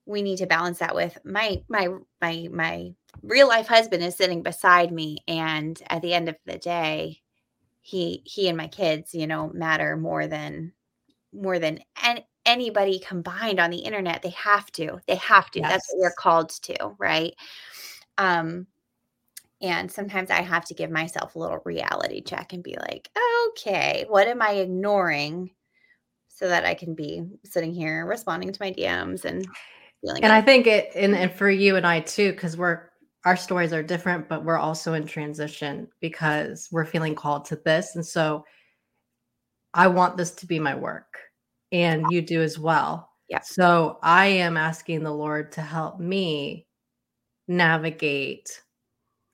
we 0.05 0.21
need 0.21 0.37
to 0.37 0.47
balance 0.47 0.79
that 0.79 0.95
with 0.95 1.17
my 1.23 1.61
my 1.69 1.87
my 2.21 2.47
my 2.51 2.91
real 3.21 3.47
life 3.47 3.67
husband 3.67 4.03
is 4.03 4.15
sitting 4.15 4.41
beside 4.41 4.91
me 4.91 5.17
and 5.27 5.81
at 5.89 6.01
the 6.01 6.13
end 6.13 6.27
of 6.27 6.35
the 6.45 6.57
day 6.57 7.19
he 7.81 8.21
he 8.25 8.47
and 8.47 8.57
my 8.57 8.67
kids 8.67 9.13
you 9.13 9.27
know 9.27 9.49
matter 9.53 9.95
more 9.95 10.27
than 10.27 10.73
more 11.33 11.59
than 11.59 11.79
any, 12.03 12.25
anybody 12.45 12.99
combined 12.99 13.59
on 13.59 13.69
the 13.69 13.77
internet 13.77 14.21
they 14.21 14.29
have 14.29 14.71
to 14.71 14.99
they 15.07 15.15
have 15.15 15.49
to 15.51 15.59
yes. 15.59 15.69
that's 15.69 15.87
what 15.91 16.01
we're 16.01 16.15
called 16.17 16.49
to 16.49 16.95
right? 16.97 17.33
Um 18.17 18.67
and 19.61 19.91
sometimes 19.91 20.29
i 20.29 20.41
have 20.41 20.65
to 20.65 20.73
give 20.73 20.89
myself 20.89 21.35
a 21.35 21.39
little 21.39 21.59
reality 21.65 22.21
check 22.21 22.53
and 22.53 22.63
be 22.63 22.75
like 22.79 23.09
okay 23.47 24.05
what 24.07 24.27
am 24.27 24.41
i 24.41 24.51
ignoring? 24.53 25.51
so 26.27 26.47
that 26.47 26.65
i 26.65 26.73
can 26.73 26.95
be 26.95 27.23
sitting 27.45 27.73
here 27.73 28.05
responding 28.05 28.51
to 28.51 28.61
my 28.61 28.71
dms 28.71 29.25
and 29.25 29.45
feeling 30.01 30.23
and 30.23 30.33
i 30.33 30.41
think 30.41 30.65
it 30.65 30.89
and, 30.95 31.15
and 31.15 31.31
for 31.31 31.49
you 31.49 31.75
and 31.75 31.85
i 31.85 31.99
too 31.99 32.31
because 32.31 32.57
we're 32.57 32.89
our 33.25 33.37
stories 33.37 33.73
are 33.73 33.83
different 33.83 34.27
but 34.27 34.43
we're 34.43 34.57
also 34.57 34.93
in 34.93 35.05
transition 35.05 35.87
because 35.99 36.67
we're 36.71 36.85
feeling 36.85 37.13
called 37.13 37.45
to 37.45 37.55
this 37.57 37.95
and 37.95 38.03
so 38.03 38.43
i 39.75 39.85
want 39.85 40.17
this 40.17 40.31
to 40.31 40.47
be 40.47 40.57
my 40.57 40.73
work 40.73 41.19
and 41.71 42.05
you 42.09 42.21
do 42.21 42.41
as 42.41 42.59
well. 42.59 43.09
Yeah. 43.29 43.41
So 43.41 43.97
I 44.03 44.27
am 44.27 44.57
asking 44.57 45.03
the 45.03 45.13
Lord 45.13 45.51
to 45.53 45.61
help 45.61 45.99
me 45.99 46.67
navigate 47.47 48.61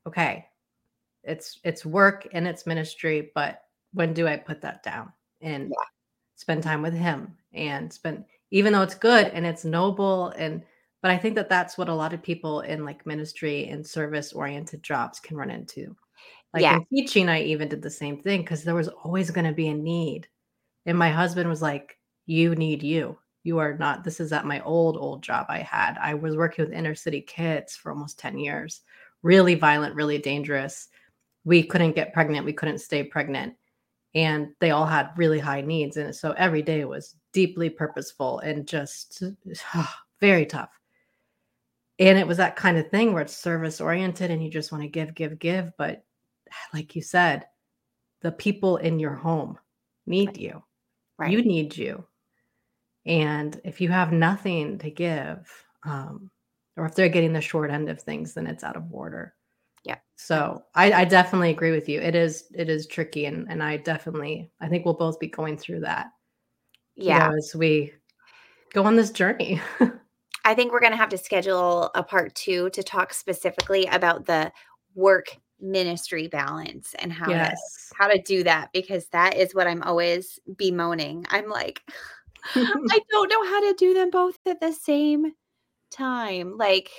okay. 0.08 0.46
It's 1.24 1.60
it's 1.64 1.86
work 1.86 2.28
and 2.32 2.48
it's 2.48 2.66
ministry, 2.66 3.32
but 3.36 3.64
when 3.94 4.14
do 4.14 4.28
I 4.28 4.38
put 4.38 4.62
that 4.62 4.84
down 4.84 5.12
and 5.42 5.70
yeah. 5.70 5.86
spend 6.36 6.64
time 6.64 6.82
with 6.82 6.94
him 6.94 7.36
and 7.54 7.92
spend 7.92 8.26
even 8.52 8.72
though 8.72 8.82
it's 8.82 8.96
good 8.96 9.28
and 9.28 9.46
it's 9.46 9.66
noble 9.66 10.30
and 10.30 10.64
but 11.02 11.12
I 11.12 11.18
think 11.18 11.36
that 11.36 11.50
that's 11.50 11.78
what 11.78 11.90
a 11.90 11.94
lot 11.94 12.14
of 12.14 12.24
people 12.24 12.62
in 12.62 12.84
like 12.84 13.06
ministry 13.06 13.68
and 13.68 13.86
service 13.86 14.34
oriented 14.34 14.84
jobs 14.84 15.20
can 15.20 15.38
run 15.38 15.52
into. 15.52 15.96
Like 16.54 16.64
yeah. 16.64 16.78
in 16.78 16.86
teaching, 16.86 17.30
I 17.30 17.44
even 17.44 17.68
did 17.68 17.82
the 17.82 17.90
same 17.90 18.22
thing 18.22 18.42
because 18.42 18.64
there 18.64 18.76
was 18.76 18.88
always 18.88 19.30
going 19.32 19.46
to 19.46 19.54
be 19.54 19.68
a 19.68 19.74
need. 19.74 20.28
And 20.86 20.98
my 20.98 21.10
husband 21.10 21.50
was 21.50 21.62
like, 21.62 21.97
you 22.28 22.54
need 22.56 22.84
you. 22.84 23.18
You 23.44 23.58
are 23.58 23.78
not, 23.78 24.04
this 24.04 24.20
is 24.20 24.34
at 24.34 24.46
my 24.46 24.60
old, 24.62 24.98
old 24.98 25.24
job 25.24 25.46
I 25.50 25.60
had. 25.60 25.98
I 26.00 26.14
was 26.14 26.36
working 26.36 26.66
with 26.66 26.74
inner 26.74 26.94
city 26.94 27.22
kids 27.22 27.76
for 27.76 27.92
almost 27.92 28.20
10 28.20 28.38
years, 28.38 28.82
really 29.24 29.56
violent, 29.56 29.96
really 29.96 30.18
dangerous. 30.18 30.90
We 31.46 31.64
couldn't 31.64 31.96
get 31.96 32.14
pregnant, 32.14 32.46
we 32.46 32.54
couldn't 32.54 32.80
stay 32.80 33.04
pregnant. 33.04 33.56
And 34.14 34.50
they 34.60 34.72
all 34.72 34.86
had 34.86 35.12
really 35.16 35.40
high 35.40 35.62
needs. 35.62 35.96
And 35.98 36.14
so 36.14 36.34
every 36.34 36.62
day 36.62 36.84
was 36.84 37.16
deeply 37.32 37.70
purposeful 37.70 38.40
and 38.40 38.68
just 38.68 39.24
oh, 39.76 39.94
very 40.20 40.46
tough. 40.46 40.70
And 42.00 42.18
it 42.18 42.28
was 42.28 42.38
that 42.38 42.56
kind 42.56 42.78
of 42.78 42.90
thing 42.90 43.14
where 43.14 43.24
it's 43.24 43.36
service 43.36 43.82
oriented 43.82 44.30
and 44.30 44.44
you 44.44 44.52
just 44.52 44.72
want 44.72 44.84
to 44.84 44.90
give, 44.90 45.16
give, 45.16 45.40
give. 45.40 45.72
But 45.78 46.04
like 46.74 46.96
you 46.96 47.02
said, 47.02 47.46
the 48.22 48.32
people 48.32 48.78
in 48.78 49.00
your 49.00 49.16
home 49.16 49.58
need 50.06 50.38
you. 50.38 50.64
Right. 51.18 51.32
You 51.32 51.42
need 51.44 51.76
you. 51.76 52.06
And 53.08 53.60
if 53.64 53.80
you 53.80 53.90
have 53.90 54.12
nothing 54.12 54.78
to 54.80 54.92
give, 54.92 55.50
um, 55.84 56.30
or 56.76 56.86
if 56.86 56.96
they're 56.96 57.10
getting 57.10 57.34
the 57.34 57.42
short 57.42 57.72
end 57.72 57.90
of 57.90 58.02
things, 58.02 58.34
then 58.34 58.48
it's 58.48 58.64
out 58.64 58.76
of 58.76 58.84
order. 58.92 59.34
Yeah. 59.84 59.98
So 60.16 60.64
I, 60.76 60.92
I 60.92 61.06
definitely 61.06 61.50
agree 61.50 61.72
with 61.72 61.88
you. 61.88 62.02
It 62.02 62.16
is 62.16 62.46
it 62.54 62.70
is 62.70 62.88
tricky, 62.88 63.26
and 63.26 63.48
and 63.50 63.64
I 63.64 63.78
definitely 63.78 64.52
I 64.60 64.68
think 64.68 64.86
we'll 64.86 64.94
both 64.94 65.20
be 65.20 65.28
going 65.28 65.58
through 65.58 65.82
that. 65.82 66.08
Yeah. 66.96 67.26
You 67.26 67.32
know, 67.32 67.38
as 67.38 67.56
we 67.56 67.94
go 68.74 68.84
on 68.84 68.96
this 68.96 69.12
journey. 69.12 69.62
I 70.46 70.54
think 70.54 70.72
we're 70.72 70.80
going 70.80 70.94
to 70.94 70.98
have 70.98 71.10
to 71.10 71.18
schedule 71.18 71.92
a 71.94 72.04
part 72.04 72.34
two 72.36 72.70
to 72.70 72.82
talk 72.82 73.14
specifically 73.14 73.86
about 73.88 74.26
the 74.26 74.52
work 74.96 75.26
ministry 75.60 76.28
balance 76.28 76.96
and 77.00 77.12
how 77.12 77.30
yes. 77.30 77.90
to, 77.90 77.96
how 77.98 78.08
to 78.08 78.22
do 78.22 78.44
that 78.44 78.70
because 78.74 79.08
that 79.08 79.36
is 79.36 79.54
what 79.54 79.68
I'm 79.68 79.84
always 79.84 80.40
bemoaning. 80.56 81.26
I'm 81.30 81.50
like, 81.50 81.82
I 82.56 83.00
don't 83.12 83.30
know 83.30 83.46
how 83.46 83.62
to 83.62 83.76
do 83.78 83.94
them 83.94 84.10
both 84.10 84.38
at 84.46 84.60
the 84.60 84.74
same 84.74 85.34
time. 85.92 86.58
Like, 86.58 86.90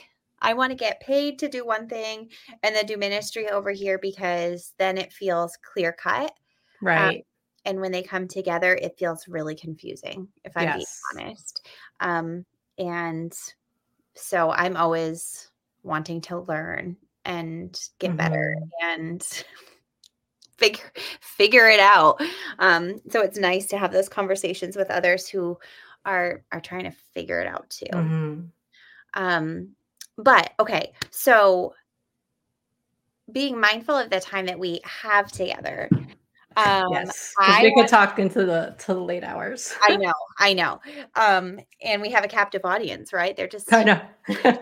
I 0.41 0.55
want 0.55 0.71
to 0.71 0.77
get 0.77 1.01
paid 1.01 1.39
to 1.41 1.49
do 1.49 1.67
one 1.67 1.89
thing 1.89 2.31
and 2.63 2.75
then 2.75 2.87
do 2.87 2.97
ministry 2.97 3.49
over 3.49 3.71
here 3.71 3.99
because 3.99 4.73
then 4.79 4.97
it 4.99 5.13
feels 5.13 5.57
clear 5.73 5.93
cut. 5.93 6.31
Um, 6.31 6.31
right. 6.83 7.17
Um, 7.17 7.23
and 7.65 7.81
when 7.81 7.93
they 7.93 8.03
come 8.03 8.29
together, 8.29 8.75
it 8.77 8.97
feels 8.99 9.29
really 9.29 9.55
confusing, 9.55 10.29
if 10.45 10.53
I'm 10.57 10.65
yes. 10.65 11.01
being 11.15 11.27
honest. 11.27 11.67
Um, 12.01 12.45
and 12.79 13.33
so 14.15 14.51
I'm 14.51 14.77
always 14.77 15.51
wanting 15.83 16.21
to 16.23 16.40
learn 16.40 16.96
and 17.25 17.79
get 17.99 18.09
mm-hmm. 18.09 18.17
better 18.17 18.57
and 18.83 19.23
figure 20.59 20.92
figure 21.21 21.69
it 21.69 21.81
out. 21.81 22.21
Um, 22.59 23.00
so 23.11 23.23
it's 23.23 23.38
nice 23.38 23.67
to 23.67 23.79
have 23.79 23.92
those 23.92 24.09
conversations 24.09 24.77
with 24.77 24.90
others 24.90 25.29
who 25.29 25.59
are 26.04 26.42
are 26.52 26.61
trying 26.61 26.85
to 26.85 26.92
figure 27.15 27.40
it 27.40 27.46
out 27.46 27.71
too. 27.71 27.87
Mm-hmm. 27.92 28.40
Um, 29.15 29.71
but 30.17 30.52
okay, 30.61 30.92
so 31.11 31.75
being 33.31 33.59
mindful 33.61 33.96
of 33.96 34.11
the 34.11 34.21
time 34.21 34.46
that 34.46 34.59
we 34.59 34.81
have 34.85 35.31
together. 35.31 35.88
Um, 36.56 36.88
yes, 36.90 37.35
we 37.63 37.73
could 37.75 37.87
talk 37.87 38.19
into 38.19 38.44
the 38.44 38.75
to 38.81 38.94
the 38.94 39.00
late 39.00 39.23
hours. 39.23 39.75
I 39.83 39.96
know, 39.96 40.13
I 40.38 40.54
know. 40.54 40.81
Um, 41.15 41.61
and 41.83 42.02
we 42.02 42.11
have 42.11 42.25
a 42.25 42.29
captive 42.29 42.63
audience, 42.65 43.13
right? 43.13 43.37
They're 43.37 43.46
just 43.46 43.73
I 43.73 43.85
know. 43.85 44.00
You're 44.29 44.56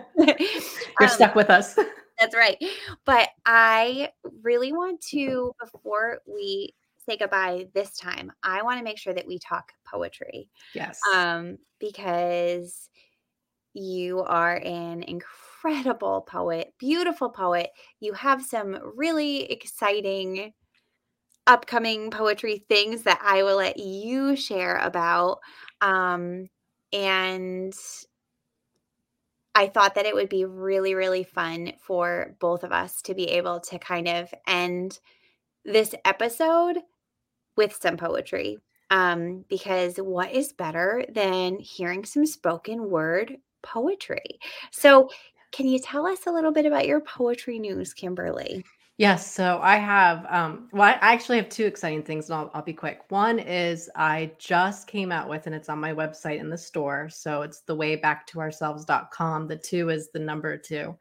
um, 1.01 1.07
stuck 1.07 1.33
with 1.33 1.49
us. 1.49 1.77
That's 2.19 2.35
right. 2.35 2.57
But 3.05 3.29
I 3.45 4.11
really 4.43 4.73
want 4.73 5.01
to, 5.09 5.53
before 5.59 6.19
we 6.25 6.73
say 7.05 7.17
goodbye 7.17 7.67
this 7.73 7.97
time, 7.97 8.31
I 8.43 8.63
want 8.63 8.79
to 8.79 8.83
make 8.83 8.97
sure 8.97 9.13
that 9.13 9.27
we 9.27 9.39
talk 9.39 9.71
poetry. 9.85 10.49
Yes. 10.73 10.99
Um, 11.13 11.57
because 11.79 12.89
you 13.73 14.21
are 14.23 14.55
an 14.57 15.03
incredible 15.03 16.21
poet, 16.21 16.73
beautiful 16.79 17.29
poet. 17.29 17.69
You 17.99 18.13
have 18.13 18.43
some 18.43 18.77
really 18.95 19.43
exciting 19.51 20.53
upcoming 21.45 22.11
poetry 22.11 22.65
things 22.67 23.03
that 23.03 23.21
I 23.23 23.43
will 23.43 23.57
let 23.57 23.77
you 23.77 24.35
share 24.35 24.77
about. 24.77 25.39
Um, 25.81 26.49
and 26.91 27.73
I 29.57 29.67
thought 29.69 29.95
that 29.95 30.05
it 30.05 30.13
would 30.13 30.29
be 30.29 30.45
really, 30.45 30.93
really 30.93 31.23
fun 31.23 31.73
for 31.81 32.35
both 32.39 32.63
of 32.63 32.71
us 32.71 33.01
to 33.01 33.15
be 33.15 33.23
able 33.31 33.59
to 33.61 33.79
kind 33.79 34.07
of 34.07 34.31
end 34.45 34.99
this 35.65 35.95
episode 36.05 36.77
with 37.55 37.75
some 37.81 37.97
poetry. 37.97 38.59
Um, 38.91 39.45
because 39.49 39.97
what 39.97 40.31
is 40.31 40.53
better 40.53 41.03
than 41.09 41.57
hearing 41.57 42.05
some 42.05 42.27
spoken 42.27 42.87
word 42.91 43.37
poetry? 43.63 44.37
So, 44.71 45.09
can 45.51 45.67
you 45.67 45.79
tell 45.79 46.05
us 46.05 46.27
a 46.27 46.31
little 46.31 46.51
bit 46.51 46.67
about 46.67 46.85
your 46.85 47.01
poetry 47.01 47.57
news, 47.57 47.95
Kimberly? 47.95 48.63
Yes, 48.97 49.31
so 49.31 49.59
I 49.61 49.75
have 49.75 50.25
um 50.27 50.69
well 50.71 50.81
I 50.81 51.13
actually 51.13 51.37
have 51.37 51.49
two 51.49 51.65
exciting 51.65 52.01
things 52.01 52.29
and 52.29 52.39
I'll, 52.39 52.51
I'll 52.55 52.63
be 52.63 52.73
quick. 52.73 53.01
One 53.09 53.37
is 53.37 53.91
I 53.95 54.31
just 54.39 54.87
came 54.87 55.11
out 55.11 55.29
with 55.29 55.45
and 55.45 55.53
it's 55.53 55.69
on 55.69 55.79
my 55.79 55.93
website 55.93 56.39
in 56.39 56.49
the 56.49 56.57
store. 56.57 57.07
So 57.09 57.43
it's 57.43 57.61
the 57.61 57.75
way 57.75 57.95
back 57.95 58.25
to 58.27 58.39
ourselves.com. 58.39 59.47
The 59.47 59.55
two 59.55 59.89
is 59.89 60.09
the 60.09 60.19
number 60.19 60.57
two. 60.57 60.97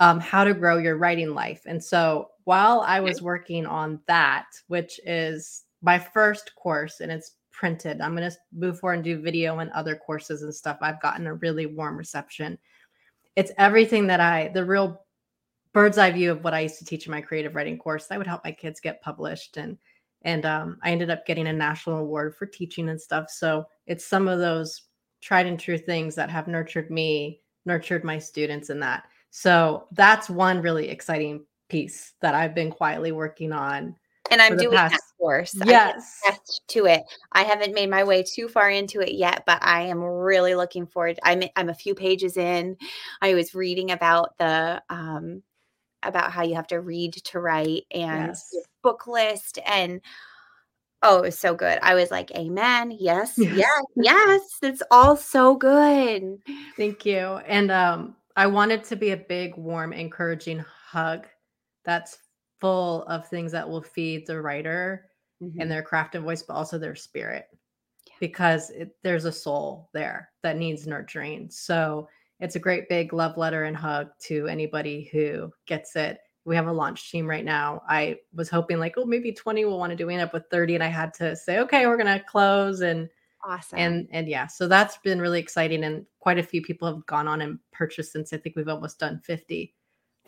Um, 0.00 0.20
how 0.20 0.44
to 0.44 0.52
grow 0.52 0.76
your 0.78 0.98
writing 0.98 1.34
life. 1.34 1.62
And 1.66 1.82
so 1.82 2.28
while 2.44 2.80
I 2.80 3.00
was 3.00 3.22
working 3.22 3.64
on 3.64 4.00
that, 4.06 4.46
which 4.68 5.00
is 5.06 5.64
my 5.82 5.98
first 5.98 6.54
course 6.56 7.00
and 7.00 7.10
it's 7.10 7.36
printed, 7.52 8.02
I'm 8.02 8.14
gonna 8.14 8.32
move 8.52 8.80
forward 8.80 8.94
and 8.94 9.04
do 9.04 9.18
video 9.18 9.60
and 9.60 9.70
other 9.70 9.96
courses 9.96 10.42
and 10.42 10.54
stuff. 10.54 10.76
I've 10.82 11.00
gotten 11.00 11.26
a 11.26 11.34
really 11.34 11.64
warm 11.64 11.96
reception. 11.96 12.58
It's 13.34 13.52
everything 13.56 14.08
that 14.08 14.20
I 14.20 14.48
the 14.52 14.64
real 14.64 15.06
bird's 15.72 15.98
eye 15.98 16.10
view 16.10 16.32
of 16.32 16.44
what 16.44 16.54
I 16.54 16.60
used 16.60 16.78
to 16.78 16.84
teach 16.84 17.06
in 17.06 17.12
my 17.12 17.20
creative 17.20 17.54
writing 17.54 17.78
course. 17.78 18.08
I 18.10 18.18
would 18.18 18.26
help 18.26 18.44
my 18.44 18.52
kids 18.52 18.80
get 18.80 19.02
published 19.02 19.56
and 19.56 19.76
and 20.22 20.44
um, 20.44 20.78
I 20.82 20.90
ended 20.90 21.08
up 21.08 21.24
getting 21.24 21.46
a 21.46 21.52
national 21.52 21.96
award 21.96 22.36
for 22.36 22.44
teaching 22.44 22.90
and 22.90 23.00
stuff. 23.00 23.30
So 23.30 23.64
it's 23.86 24.04
some 24.04 24.28
of 24.28 24.38
those 24.38 24.82
tried 25.22 25.46
and 25.46 25.58
true 25.58 25.78
things 25.78 26.14
that 26.14 26.28
have 26.28 26.46
nurtured 26.46 26.90
me, 26.90 27.40
nurtured 27.64 28.04
my 28.04 28.18
students 28.18 28.68
in 28.68 28.80
that. 28.80 29.04
So 29.30 29.86
that's 29.92 30.28
one 30.28 30.60
really 30.60 30.90
exciting 30.90 31.46
piece 31.70 32.14
that 32.20 32.34
I've 32.34 32.54
been 32.54 32.70
quietly 32.70 33.12
working 33.12 33.52
on. 33.52 33.96
And 34.30 34.42
I'm 34.42 34.56
doing 34.56 34.76
past, 34.76 34.92
that 34.92 35.00
course. 35.18 35.54
Yes. 35.64 36.20
to 36.68 36.86
it. 36.86 37.02
I 37.32 37.42
haven't 37.42 37.74
made 37.74 37.90
my 37.90 38.04
way 38.04 38.22
too 38.22 38.48
far 38.48 38.70
into 38.70 39.00
it 39.00 39.12
yet, 39.12 39.44
but 39.46 39.58
I 39.62 39.82
am 39.82 40.02
really 40.02 40.54
looking 40.54 40.86
forward. 40.86 41.18
I'm 41.24 41.42
I'm 41.56 41.68
a 41.68 41.74
few 41.74 41.94
pages 41.94 42.36
in. 42.36 42.76
I 43.22 43.34
was 43.34 43.54
reading 43.54 43.90
about 43.90 44.36
the 44.38 44.82
um 44.88 45.42
about 46.02 46.32
how 46.32 46.42
you 46.42 46.54
have 46.54 46.66
to 46.68 46.80
read 46.80 47.12
to 47.14 47.40
write 47.40 47.84
and 47.90 48.28
Yes. 48.28 48.54
book 48.82 49.06
list 49.06 49.58
and 49.66 50.00
oh 51.02 51.18
it 51.18 51.22
was 51.22 51.38
so 51.38 51.54
good 51.54 51.78
i 51.82 51.94
was 51.94 52.10
like 52.10 52.30
amen 52.32 52.90
yes 52.90 53.34
Yes. 53.36 53.50
yes 53.56 53.82
yes 53.96 54.42
it's 54.62 54.82
all 54.90 55.16
so 55.16 55.54
good 55.56 56.38
Thank 56.76 57.04
you. 57.04 57.18
And 57.46 57.70
um, 57.70 58.16
I 58.36 58.46
want 58.46 58.72
it 58.72 58.84
to 58.84 58.96
be 58.96 59.10
a 59.10 59.16
big, 59.16 59.54
warm, 59.56 59.92
encouraging 59.92 60.64
hug 60.86 61.26
that's 61.84 62.18
full 62.60 63.02
of 63.04 63.26
things 63.28 63.52
that 63.52 63.68
will 63.68 63.82
feed 63.82 64.26
the 64.26 64.40
writer 64.40 65.06
Mhm. 65.42 65.56
and 65.58 65.70
their 65.70 65.82
craft 65.82 66.14
and 66.14 66.24
voice, 66.24 66.42
but 66.42 66.54
also 66.54 66.78
their 66.78 66.94
spirit, 66.94 67.46
Yeah. 68.06 68.14
because 68.20 68.70
it, 68.70 68.96
there's 69.02 69.26
a 69.26 69.32
soul 69.32 69.90
there 69.92 70.30
that 70.42 70.56
needs 70.56 70.86
nurturing. 70.86 71.50
So 71.50 72.08
it's 72.40 72.56
a 72.56 72.60
great 72.60 72.88
big 72.88 73.12
love 73.12 73.36
letter 73.36 73.64
and 73.64 73.76
hug 73.76 74.08
to 74.22 74.46
anybody 74.48 75.08
who 75.12 75.52
gets 75.66 75.96
it. 75.96 76.18
We 76.44 76.56
have 76.56 76.66
a 76.66 76.72
launch 76.72 77.10
team 77.10 77.28
right 77.28 77.44
now. 77.44 77.82
I 77.88 78.16
was 78.34 78.48
hoping 78.48 78.78
like, 78.78 78.94
oh, 78.96 79.04
maybe 79.04 79.32
20 79.32 79.64
will 79.66 79.78
want 79.78 79.90
to 79.90 79.96
do. 79.96 80.06
We 80.06 80.14
end 80.14 80.22
up 80.22 80.32
with 80.32 80.44
30, 80.50 80.76
and 80.76 80.84
I 80.84 80.88
had 80.88 81.12
to 81.14 81.36
say, 81.36 81.58
okay, 81.58 81.86
we're 81.86 81.98
gonna 81.98 82.22
close 82.26 82.80
and 82.80 83.08
awesome 83.44 83.78
and 83.78 84.08
and 84.10 84.28
yeah 84.28 84.46
so 84.46 84.68
that's 84.68 84.98
been 84.98 85.20
really 85.20 85.40
exciting 85.40 85.84
and 85.84 86.04
quite 86.18 86.38
a 86.38 86.42
few 86.42 86.60
people 86.62 86.86
have 86.86 87.04
gone 87.06 87.26
on 87.26 87.40
and 87.40 87.58
purchased 87.72 88.12
since 88.12 88.32
i 88.32 88.36
think 88.36 88.56
we've 88.56 88.68
almost 88.68 88.98
done 88.98 89.20
50 89.24 89.74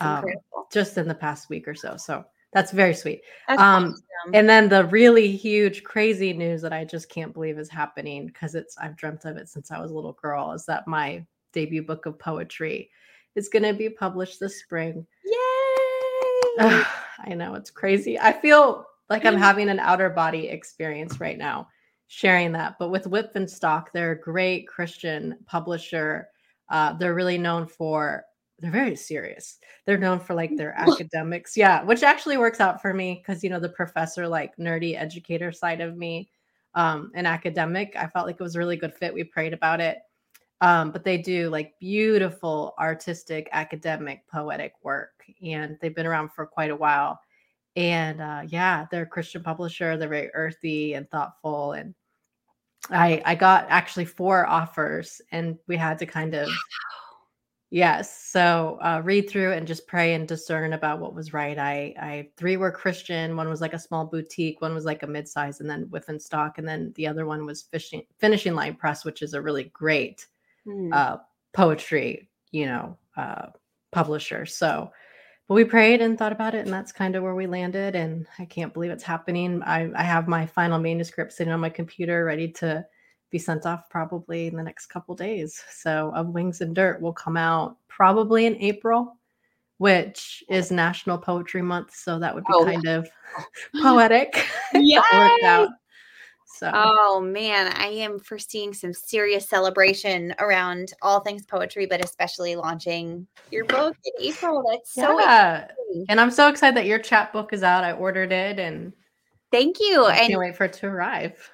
um, 0.01 0.25
just 0.73 0.97
in 0.97 1.07
the 1.07 1.15
past 1.15 1.49
week 1.49 1.69
or 1.69 1.75
so 1.75 1.97
so 1.97 2.25
that's 2.53 2.73
very 2.73 2.95
sweet 2.95 3.23
That's 3.49 3.61
um, 3.61 3.85
awesome. 3.85 4.35
and 4.35 4.49
then 4.49 4.69
the 4.69 4.87
really 4.87 5.37
huge 5.37 5.85
crazy 5.85 6.33
news 6.33 6.63
that 6.63 6.73
i 6.73 6.85
just 6.85 7.09
can't 7.09 7.35
believe 7.35 7.59
is 7.59 7.69
happening 7.69 8.27
because 8.27 8.55
it's 8.55 8.77
i've 8.79 8.97
dreamt 8.97 9.25
of 9.27 9.37
it 9.37 9.49
since 9.49 9.71
i 9.71 9.81
was 9.81 9.91
a 9.91 9.95
little 9.95 10.15
girl 10.21 10.53
is 10.53 10.65
that 10.67 10.89
my 10.89 11.25
debut 11.53 11.83
book 11.83 12.07
of 12.07 12.19
poetry 12.19 12.91
is 13.35 13.49
going 13.49 13.63
to 13.63 13.73
be 13.73 13.89
published 13.89 14.41
this 14.41 14.61
spring 14.61 15.07
yay 15.25 16.85
I 17.25 17.35
know 17.35 17.55
it's 17.55 17.71
crazy. 17.71 18.19
I 18.19 18.33
feel 18.33 18.85
like 19.09 19.25
I'm 19.25 19.37
having 19.49 19.69
an 19.69 19.79
outer 19.79 20.11
body 20.11 20.49
experience 20.49 21.21
right 21.21 21.39
now 21.39 21.69
sharing 22.09 22.53
that. 22.53 22.77
But 22.79 22.91
with 22.91 23.05
Wipf 23.05 23.35
and 23.37 23.51
Stock, 23.51 23.91
they're 23.93 24.13
a 24.13 24.21
great 24.21 24.69
Christian 24.69 25.39
publisher. 25.47 26.29
Uh, 26.69 26.93
they're 26.95 27.15
really 27.15 27.39
known 27.39 27.67
for 27.67 28.25
they're 28.59 28.71
very 28.71 28.95
serious. 28.95 29.59
They're 29.87 29.99
known 29.99 30.21
for 30.21 30.35
like 30.35 30.57
their 30.57 30.75
academics. 30.79 31.57
Yeah, 31.57 31.83
which 31.83 32.03
actually 32.03 32.37
works 32.37 32.61
out 32.61 32.83
for 32.83 32.93
me 32.93 33.23
because 33.23 33.43
you 33.43 33.51
know 33.51 33.61
the 33.61 33.69
professor, 33.71 34.29
like 34.29 34.57
nerdy 34.57 35.01
educator 35.01 35.53
side 35.53 35.81
of 35.81 35.97
me, 35.97 36.31
um, 36.75 37.11
an 37.15 37.27
academic. 37.27 37.95
I 37.97 38.07
felt 38.07 38.27
like 38.27 38.37
it 38.37 38.43
was 38.43 38.57
a 38.57 38.59
really 38.59 38.77
good 38.77 38.95
fit. 38.95 39.15
We 39.15 39.25
prayed 39.25 39.53
about 39.55 39.81
it. 39.81 39.99
Um, 40.63 40.93
but 40.93 41.03
they 41.03 41.19
do 41.19 41.51
like 41.51 41.75
beautiful 41.81 42.75
artistic, 42.79 43.49
academic, 43.51 44.23
poetic 44.29 44.75
work, 44.85 45.25
and 45.45 45.77
they've 45.81 45.95
been 45.95 46.07
around 46.07 46.31
for 46.33 46.47
quite 46.47 46.71
a 46.71 46.77
while. 46.77 47.19
And 47.75 48.21
uh, 48.21 48.43
yeah, 48.47 48.87
they're 48.91 49.03
a 49.03 49.07
Christian 49.07 49.43
publisher. 49.43 49.97
They're 49.97 50.09
very 50.09 50.31
earthy 50.35 50.95
and 50.95 51.11
thoughtful. 51.11 51.73
And 51.73 51.97
I 52.91 53.21
I 53.25 53.35
got 53.35 53.67
actually 53.71 54.05
four 54.05 54.47
offers, 54.47 55.21
and 55.33 55.59
we 55.67 55.77
had 55.77 55.99
to 55.99 56.07
kind 56.07 56.33
of 56.35 56.49
yes. 57.71 58.23
So 58.31 58.79
uh, 58.81 59.01
read 59.03 59.29
through 59.29 59.55
and 59.55 59.67
just 59.67 59.89
pray 59.89 60.15
and 60.15 60.29
discern 60.29 60.75
about 60.75 61.01
what 61.01 61.13
was 61.13 61.33
right. 61.33 61.59
I 61.59 61.95
I 62.01 62.29
three 62.37 62.57
were 62.57 62.71
Christian. 62.71 63.37
One 63.37 63.49
was 63.49 63.61
like 63.61 63.75
a 63.75 63.81
small 63.81 64.07
boutique. 64.07 64.61
One 64.61 64.75
was 64.75 64.85
like 64.85 65.03
a 65.03 65.09
midsize, 65.09 65.59
and 65.59 65.69
then 65.69 65.91
and 66.07 66.23
Stock, 66.23 66.59
and 66.59 66.69
then 66.69 66.93
the 66.95 67.09
other 67.09 67.27
one 67.27 67.47
was 67.47 67.63
fishing 67.63 68.03
finishing 68.19 68.55
line 68.55 68.77
press, 68.77 69.05
which 69.05 69.23
is 69.23 69.35
a 69.35 69.43
really 69.43 69.65
great 69.65 70.29
Hmm. 70.65 70.93
uh, 70.93 71.17
poetry, 71.53 72.29
you 72.51 72.67
know, 72.67 72.97
uh, 73.17 73.47
publisher. 73.91 74.47
So, 74.47 74.91
but 75.49 75.55
we 75.55 75.65
prayed 75.65 76.01
and 76.01 76.17
thought 76.19 76.33
about 76.33 76.55
it, 76.55 76.65
and 76.65 76.73
that's 76.73 76.93
kind 76.93 77.17
of 77.17 77.23
where 77.23 77.35
we 77.35 77.47
landed. 77.47 77.95
And 77.97 78.27
I 78.39 78.45
can't 78.45 78.73
believe 78.73 78.91
it's 78.91 79.03
happening. 79.03 79.63
I, 79.65 79.91
I 79.95 80.03
have 80.03 80.29
my 80.29 80.47
final 80.47 80.79
manuscript 80.79 81.33
sitting 81.33 81.53
on 81.53 81.61
my 81.61 81.69
computer, 81.71 82.25
ready 82.25 82.49
to 82.53 82.85
be 83.31 83.39
sent 83.39 83.67
off 83.67 83.89
probably 83.91 84.47
in 84.47 84.57
the 84.57 84.63
next 84.63 84.87
couple 84.87 85.15
days. 85.15 85.61
So, 85.71 86.13
of 86.15 86.29
Wings 86.29 86.61
and 86.61 86.75
Dirt 86.75 87.01
will 87.03 87.13
come 87.13 87.37
out 87.37 87.77
probably 87.89 88.47
in 88.47 88.57
April, 88.63 89.17
which 89.79 90.45
is 90.49 90.71
National 90.71 91.19
Poetry 91.19 91.63
Month. 91.63 91.95
So 91.95 92.19
that 92.19 92.35
would 92.35 92.45
be 92.45 92.53
Oh. 92.55 92.65
kind 92.65 92.87
of 92.87 93.09
poetic. 93.83 94.47
Yes. 94.75 95.69
So 96.53 96.71
Oh 96.73 97.21
man, 97.21 97.73
I 97.77 97.87
am 97.87 98.19
foreseeing 98.19 98.75
some 98.75 98.93
serious 98.93 99.49
celebration 99.49 100.35
around 100.39 100.93
all 101.03 101.21
things 101.21 101.45
poetry, 101.47 101.87
but 101.87 102.05
especially 102.05 102.57
launching 102.57 103.27
your 103.51 103.65
book 103.65 103.97
in 104.05 104.13
April. 104.27 104.65
That's 104.71 104.93
so 104.93 105.19
yeah. 105.19 105.63
exciting. 105.65 106.07
And 106.09 106.21
I'm 106.21 106.31
so 106.31 106.49
excited 106.49 106.77
that 106.77 106.87
your 106.87 106.99
chapbook 106.99 107.53
is 107.53 107.63
out. 107.63 107.85
I 107.85 107.93
ordered 107.93 108.33
it 108.33 108.59
and 108.59 108.93
Thank 109.51 109.81
you. 109.81 110.05
I 110.07 110.17
And 110.17 110.29
can't 110.29 110.41
wait 110.41 110.57
for 110.57 110.65
it 110.65 110.73
to 110.75 110.87
arrive. 110.87 111.51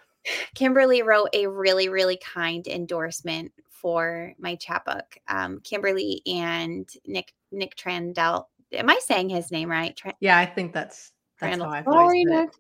Kimberly 0.54 1.02
wrote 1.02 1.28
a 1.32 1.46
really, 1.46 1.88
really 1.88 2.16
kind 2.18 2.66
endorsement 2.66 3.52
for 3.70 4.32
my 4.38 4.56
chapbook. 4.56 5.16
Um, 5.28 5.60
Kimberly 5.62 6.22
and 6.26 6.88
Nick 7.06 7.32
Nick 7.50 7.76
Trandell. 7.76 8.46
Am 8.72 8.90
I 8.90 8.98
saying 9.02 9.30
his 9.30 9.50
name 9.50 9.70
right? 9.70 9.96
Tran- 9.96 10.14
Yeah, 10.20 10.38
I 10.38 10.46
think 10.46 10.72
that's 10.72 11.12
that's 11.40 11.56
Trandell. 11.56 11.64
how 11.64 11.70
I've 11.70 11.84
Sorry, 11.84 11.96
always 11.96 12.28
said 12.28 12.40
Nick. 12.40 12.48
it. 12.48 12.56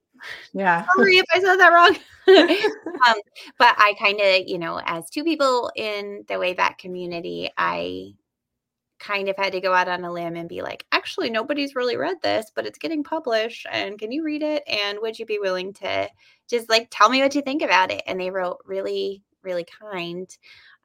Yeah. 0.52 0.84
Sorry 0.96 1.16
if 1.16 1.26
I 1.34 1.40
said 1.40 1.56
that 1.56 1.68
wrong. 1.68 1.96
um, 3.08 3.20
but 3.58 3.74
I 3.78 3.94
kind 3.98 4.20
of, 4.20 4.46
you 4.46 4.58
know, 4.58 4.80
as 4.84 5.08
two 5.08 5.24
people 5.24 5.70
in 5.76 6.24
the 6.28 6.38
way 6.38 6.54
Wayback 6.54 6.78
community, 6.78 7.50
I 7.56 8.14
kind 8.98 9.28
of 9.28 9.36
had 9.36 9.52
to 9.52 9.60
go 9.60 9.72
out 9.72 9.88
on 9.88 10.04
a 10.04 10.12
limb 10.12 10.36
and 10.36 10.48
be 10.48 10.60
like, 10.60 10.84
actually, 10.92 11.30
nobody's 11.30 11.74
really 11.74 11.96
read 11.96 12.16
this, 12.22 12.50
but 12.54 12.66
it's 12.66 12.78
getting 12.78 13.04
published. 13.04 13.66
And 13.70 13.98
can 13.98 14.12
you 14.12 14.24
read 14.24 14.42
it? 14.42 14.62
And 14.66 14.98
would 15.00 15.18
you 15.18 15.26
be 15.26 15.38
willing 15.38 15.72
to 15.74 16.08
just 16.48 16.68
like 16.68 16.88
tell 16.90 17.08
me 17.08 17.22
what 17.22 17.34
you 17.34 17.42
think 17.42 17.62
about 17.62 17.90
it? 17.90 18.02
And 18.06 18.20
they 18.20 18.30
wrote 18.30 18.58
really, 18.64 19.22
really 19.42 19.64
kind 19.64 20.28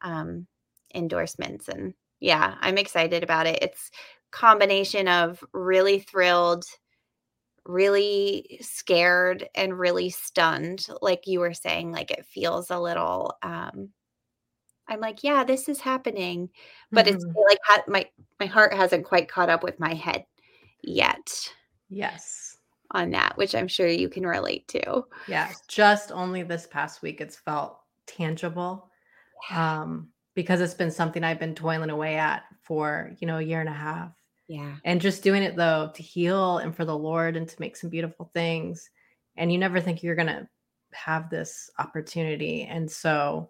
um, 0.01 0.47
endorsements. 0.93 1.67
And 1.67 1.93
yeah, 2.19 2.55
I'm 2.61 2.77
excited 2.77 3.23
about 3.23 3.47
it. 3.47 3.59
It's 3.61 3.89
combination 4.31 5.07
of 5.07 5.43
really 5.53 5.99
thrilled 5.99 6.65
really 7.65 8.59
scared 8.61 9.47
and 9.55 9.77
really 9.79 10.09
stunned 10.09 10.87
like 11.01 11.27
you 11.27 11.39
were 11.39 11.53
saying 11.53 11.91
like 11.91 12.11
it 12.11 12.25
feels 12.25 12.69
a 12.71 12.79
little 12.79 13.37
um 13.43 13.93
I'm 14.87 14.99
like, 14.99 15.23
yeah, 15.23 15.43
this 15.43 15.69
is 15.69 15.81
happening, 15.81 16.49
but 16.93 17.07
it's 17.07 17.25
Mhm. 17.25 17.37
like 17.49 17.57
ha- 17.65 17.83
my 17.87 18.09
my 18.39 18.45
heart 18.47 18.73
hasn't 18.73 19.05
quite 19.05 19.29
caught 19.29 19.49
up 19.49 19.63
with 19.63 19.79
my 19.79 19.93
head 19.93 20.25
yet 20.81 21.53
Yes. 21.87 22.57
on 22.91 23.11
that, 23.11 23.37
which 23.37 23.55
I'm 23.55 23.67
sure 23.67 23.87
you 23.87 24.09
can 24.09 24.25
relate 24.25 24.67
to. 24.69 25.05
yeah 25.25 25.55
Just 25.67 26.11
only 26.11 26.43
this 26.43 26.67
past 26.67 27.01
week 27.01 27.21
it's 27.21 27.37
felt 27.37 27.79
tangible. 28.07 28.89
Um, 29.49 30.11
because 30.35 30.61
it's 30.61 30.75
been 30.75 30.91
something 30.91 31.23
I've 31.23 31.39
been 31.39 31.55
toiling 31.55 31.91
away 31.91 32.17
at 32.17 32.45
for, 32.63 33.13
you 33.19 33.27
know, 33.27 33.39
a 33.39 33.43
year 33.43 33.61
and 33.61 33.69
a 33.69 33.73
half. 33.73 34.15
Yeah. 34.47 34.75
And 34.83 35.01
just 35.01 35.23
doing 35.23 35.43
it 35.43 35.55
though 35.55 35.91
to 35.95 36.03
heal 36.03 36.57
and 36.57 36.75
for 36.75 36.85
the 36.85 36.97
Lord 36.97 37.35
and 37.35 37.47
to 37.47 37.55
make 37.59 37.75
some 37.75 37.89
beautiful 37.89 38.29
things. 38.33 38.89
And 39.37 39.51
you 39.51 39.57
never 39.57 39.79
think 39.79 40.03
you're 40.03 40.15
gonna 40.15 40.47
have 40.93 41.29
this 41.29 41.69
opportunity. 41.79 42.63
And 42.63 42.89
so, 42.89 43.49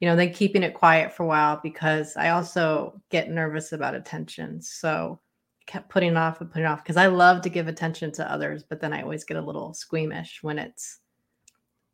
you 0.00 0.08
know, 0.08 0.16
then 0.16 0.32
keeping 0.32 0.62
it 0.62 0.74
quiet 0.74 1.12
for 1.12 1.22
a 1.22 1.26
while 1.26 1.60
because 1.62 2.16
I 2.16 2.30
also 2.30 3.00
get 3.10 3.30
nervous 3.30 3.72
about 3.72 3.94
attention. 3.94 4.60
So 4.60 5.20
kept 5.66 5.88
putting 5.88 6.16
off 6.16 6.40
and 6.40 6.50
putting 6.50 6.66
off 6.66 6.82
because 6.82 6.96
I 6.96 7.06
love 7.06 7.42
to 7.42 7.48
give 7.48 7.68
attention 7.68 8.12
to 8.12 8.30
others, 8.30 8.62
but 8.62 8.80
then 8.80 8.92
I 8.92 9.02
always 9.02 9.24
get 9.24 9.36
a 9.36 9.42
little 9.42 9.74
squeamish 9.74 10.38
when 10.42 10.58
it's 10.58 11.00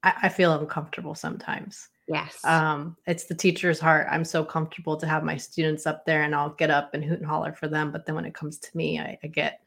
I, 0.03 0.14
I 0.24 0.28
feel 0.28 0.59
uncomfortable 0.59 1.14
sometimes. 1.14 1.89
Yes. 2.09 2.44
Um, 2.44 2.96
it's 3.07 3.24
the 3.24 3.34
teacher's 3.34 3.78
heart. 3.78 4.07
I'm 4.11 4.24
so 4.24 4.44
comfortable 4.44 4.96
to 4.96 5.07
have 5.07 5.22
my 5.22 5.36
students 5.36 5.86
up 5.86 6.05
there 6.05 6.22
and 6.22 6.34
I'll 6.34 6.50
get 6.50 6.70
up 6.70 6.94
and 6.94 7.05
hoot 7.05 7.18
and 7.18 7.26
holler 7.26 7.53
for 7.53 7.68
them. 7.68 7.92
But 7.92 8.07
then 8.07 8.14
when 8.14 8.24
it 8.24 8.34
comes 8.34 8.59
to 8.59 8.76
me, 8.76 8.98
I, 8.98 9.18
I 9.22 9.26
get, 9.28 9.61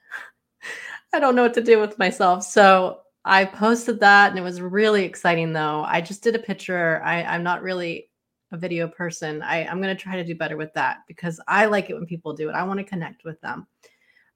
I 1.13 1.19
don't 1.19 1.35
know 1.35 1.43
what 1.43 1.53
to 1.55 1.63
do 1.63 1.79
with 1.79 1.97
myself. 1.97 2.43
So 2.43 3.01
I 3.23 3.45
posted 3.45 3.99
that 4.01 4.29
and 4.29 4.37
it 4.37 4.43
was 4.43 4.61
really 4.61 5.05
exciting 5.05 5.53
though. 5.53 5.83
I 5.87 6.01
just 6.01 6.23
did 6.23 6.35
a 6.35 6.39
picture. 6.39 7.01
I, 7.03 7.23
I'm 7.23 7.43
not 7.43 7.63
really 7.63 8.09
a 8.51 8.57
video 8.57 8.87
person. 8.87 9.41
I, 9.41 9.65
I'm 9.65 9.81
going 9.81 9.95
to 9.95 10.01
try 10.01 10.17
to 10.17 10.23
do 10.23 10.35
better 10.35 10.57
with 10.57 10.73
that 10.73 10.97
because 11.07 11.39
I 11.47 11.65
like 11.65 11.89
it 11.89 11.95
when 11.95 12.05
people 12.05 12.33
do 12.33 12.49
it. 12.49 12.53
I 12.53 12.63
want 12.63 12.79
to 12.79 12.83
connect 12.83 13.23
with 13.23 13.39
them. 13.41 13.65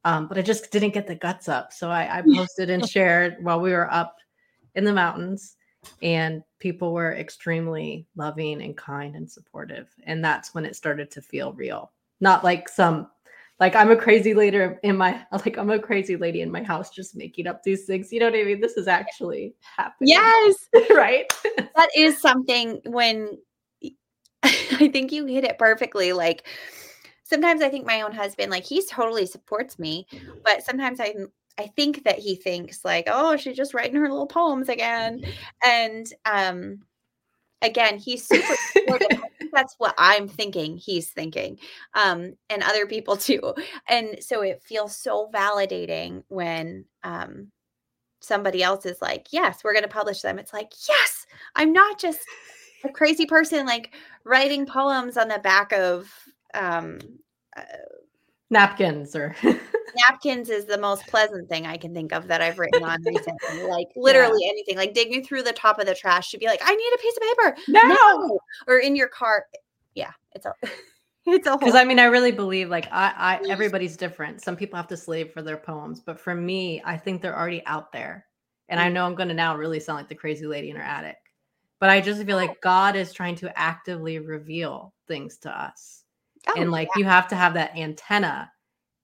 Um, 0.06 0.30
but 0.30 0.38
I 0.38 0.41
just 0.41 0.72
didn't 0.72 0.93
get 0.93 1.06
the 1.06 1.16
guts 1.16 1.50
up. 1.50 1.74
So 1.74 1.89
I, 1.89 2.20
I 2.20 2.22
posted 2.34 2.70
and 2.70 2.88
shared 2.89 3.38
while 3.41 3.60
we 3.60 3.72
were 3.72 3.91
up 3.91 4.16
in 4.76 4.86
the 4.86 4.93
mountains 4.93 5.58
and 6.02 6.44
people 6.60 6.94
were 6.94 7.14
extremely 7.14 8.08
loving 8.16 8.62
and 8.62 8.78
kind 8.78 9.16
and 9.16 9.30
supportive 9.30 9.88
and 10.04 10.24
that's 10.24 10.54
when 10.54 10.66
it 10.66 10.76
started 10.76 11.10
to 11.12 11.22
feel 11.22 11.54
real 11.54 11.92
not 12.20 12.44
like 12.44 12.68
some 12.70 13.10
like 13.60 13.76
i'm 13.76 13.92
a 13.92 13.96
crazy 13.96 14.34
lady 14.34 14.68
in 14.84 14.98
my 14.98 15.26
like 15.32 15.58
i'm 15.58 15.70
a 15.70 15.80
crazy 15.80 16.16
lady 16.16 16.42
in 16.42 16.52
my 16.52 16.64
house 16.64 16.90
just 16.90 17.16
making 17.16 17.48
up 17.48 17.64
these 17.64 17.86
things 17.86 18.12
you 18.12 18.20
know 18.20 18.28
what 18.28 18.40
i 18.40 18.44
mean 18.44 18.62
this 18.62 18.78
is 18.78 18.88
actually 18.88 19.54
happening 19.62 20.10
yes. 20.10 20.70
right 20.92 21.32
that 21.76 21.90
is 21.96 22.20
something 22.22 22.82
when 22.86 23.38
I 24.44 24.90
think 24.92 25.12
you 25.12 25.26
hit 25.26 25.44
it 25.44 25.58
perfectly. 25.58 26.14
Like 26.14 26.48
sometimes 27.24 27.62
I 27.62 27.70
think 27.70 27.86
my 27.86 28.02
own 28.02 28.12
husband, 28.12 28.52
like 28.52 28.64
he's 28.64 28.86
totally 28.86 29.26
supports 29.26 29.78
me, 29.80 30.08
but 30.44 30.64
sometimes 30.64 31.00
I 31.00 31.14
I 31.60 31.68
think 31.76 32.05
that 32.05 32.18
he 32.18 32.36
thinks 32.36 32.86
like, 32.86 33.10
oh, 33.12 33.36
she's 33.36 33.57
just 33.57 33.74
writing 33.74 33.97
her 33.97 34.10
little 34.10 34.28
poems 34.28 34.70
again. 34.70 35.22
And 35.64 36.07
um 36.26 36.80
again, 37.62 37.97
he's 37.97 38.26
super 38.26 38.55
supportive. 38.72 39.07
I 39.12 39.28
think 39.38 39.51
that's 39.53 39.76
what 39.78 39.93
I'm 39.97 40.30
thinking 40.30 40.78
he's 40.78 41.10
thinking. 41.10 41.60
Um, 41.93 42.36
and 42.49 42.64
other 42.64 42.88
people 42.88 43.18
too. 43.30 43.53
And 43.89 44.24
so 44.24 44.41
it 44.41 44.64
feels 44.64 44.95
so 44.95 45.30
validating 45.34 46.24
when 46.30 46.86
um 47.03 47.51
somebody 48.22 48.64
else 48.64 48.86
is 48.86 49.01
like, 49.01 49.28
yes, 49.32 49.62
we're 49.62 49.74
gonna 49.74 49.89
publish 49.89 50.22
them. 50.22 50.39
It's 50.39 50.53
like, 50.53 50.72
yes, 50.88 51.26
I'm 51.57 51.74
not 51.74 51.99
just 51.99 52.22
a 52.86 52.89
crazy 52.89 53.26
person 53.26 53.66
like 53.66 53.93
writing 54.24 54.66
poems 54.66 55.18
on 55.18 55.28
the 55.28 55.39
back 55.39 55.74
of 55.74 56.10
um 56.53 56.99
uh, 57.57 57.64
napkins 58.50 59.16
or 59.16 59.36
napkins 60.10 60.50
is 60.50 60.66
the 60.66 60.78
most 60.78 61.06
pleasant 61.08 61.50
thing 61.50 61.66
I 61.66 61.78
can 61.78 61.93
think 61.93 62.14
of 62.14 62.28
that 62.28 62.41
I've 62.41 62.60
written 62.60 62.84
on 62.84 63.04
recently. 63.04 63.64
Like 63.68 63.88
literally 63.95 64.45
anything, 64.47 64.78
like 64.78 64.93
digging 64.93 65.24
through 65.24 65.43
the 65.43 65.54
top 65.54 65.80
of 65.80 65.86
the 65.88 65.95
trash 65.95 66.32
to 66.32 66.38
be 66.38 66.45
like, 66.45 66.62
I 66.64 66.76
need 66.76 66.91
a 66.93 66.97
piece 66.97 67.18
of 67.18 67.24
paper. 67.24 67.58
no 67.68 68.39
Or 68.68 68.78
in 68.80 68.95
your 68.95 69.08
car. 69.10 69.45
Yeah, 69.95 70.12
it's 70.34 70.45
a 70.45 70.54
it's 71.26 71.47
a 71.47 71.52
whole 71.52 71.60
because 71.60 71.76
i 71.76 71.84
mean 71.84 72.00
i 72.00 72.06
really 72.06 72.32
believe 72.32 72.70
like 72.70 72.88
i 72.91 73.14
i 73.18 73.50
everybody's 73.50 73.97
different 73.97 74.41
some 74.41 74.56
people 74.56 74.78
have 74.78 74.88
to 74.88 74.97
slave 74.97 75.32
for 75.32 75.41
their 75.41 75.58
poems 75.58 76.00
but 76.00 76.20
for 76.20 76.34
me 76.34 76.82
i 76.86 76.95
think 76.97 77.22
they're 77.22 77.38
already 77.38 77.64
out 77.66 77.91
there 77.91 78.26
and 78.70 78.80
i 78.80 78.88
Mm. 78.89 78.93
know 78.93 79.06
i'm 79.06 79.16
going 79.16 79.28
to 79.28 79.36
now 79.36 79.56
really 79.56 79.80
sound 79.80 79.97
like 79.97 80.08
the 80.10 80.16
crazy 80.16 80.47
lady 80.47 80.70
in 80.70 80.76
her 80.78 80.82
attic 80.82 81.18
but 81.80 81.89
i 81.89 82.00
just 82.02 82.24
feel 82.24 82.38
like 82.38 82.62
god 82.62 82.95
is 82.95 83.14
trying 83.14 83.36
to 83.36 83.60
actively 83.60 84.18
reveal 84.18 84.93
things 85.08 85.38
to 85.39 85.50
us 85.52 85.99
oh, 86.56 86.62
and 86.62 86.72
like 86.72 86.89
you 86.95 87.06
have 87.06 87.28
to 87.28 87.36
have 87.36 87.54
that 87.54 87.76
antenna 87.78 88.52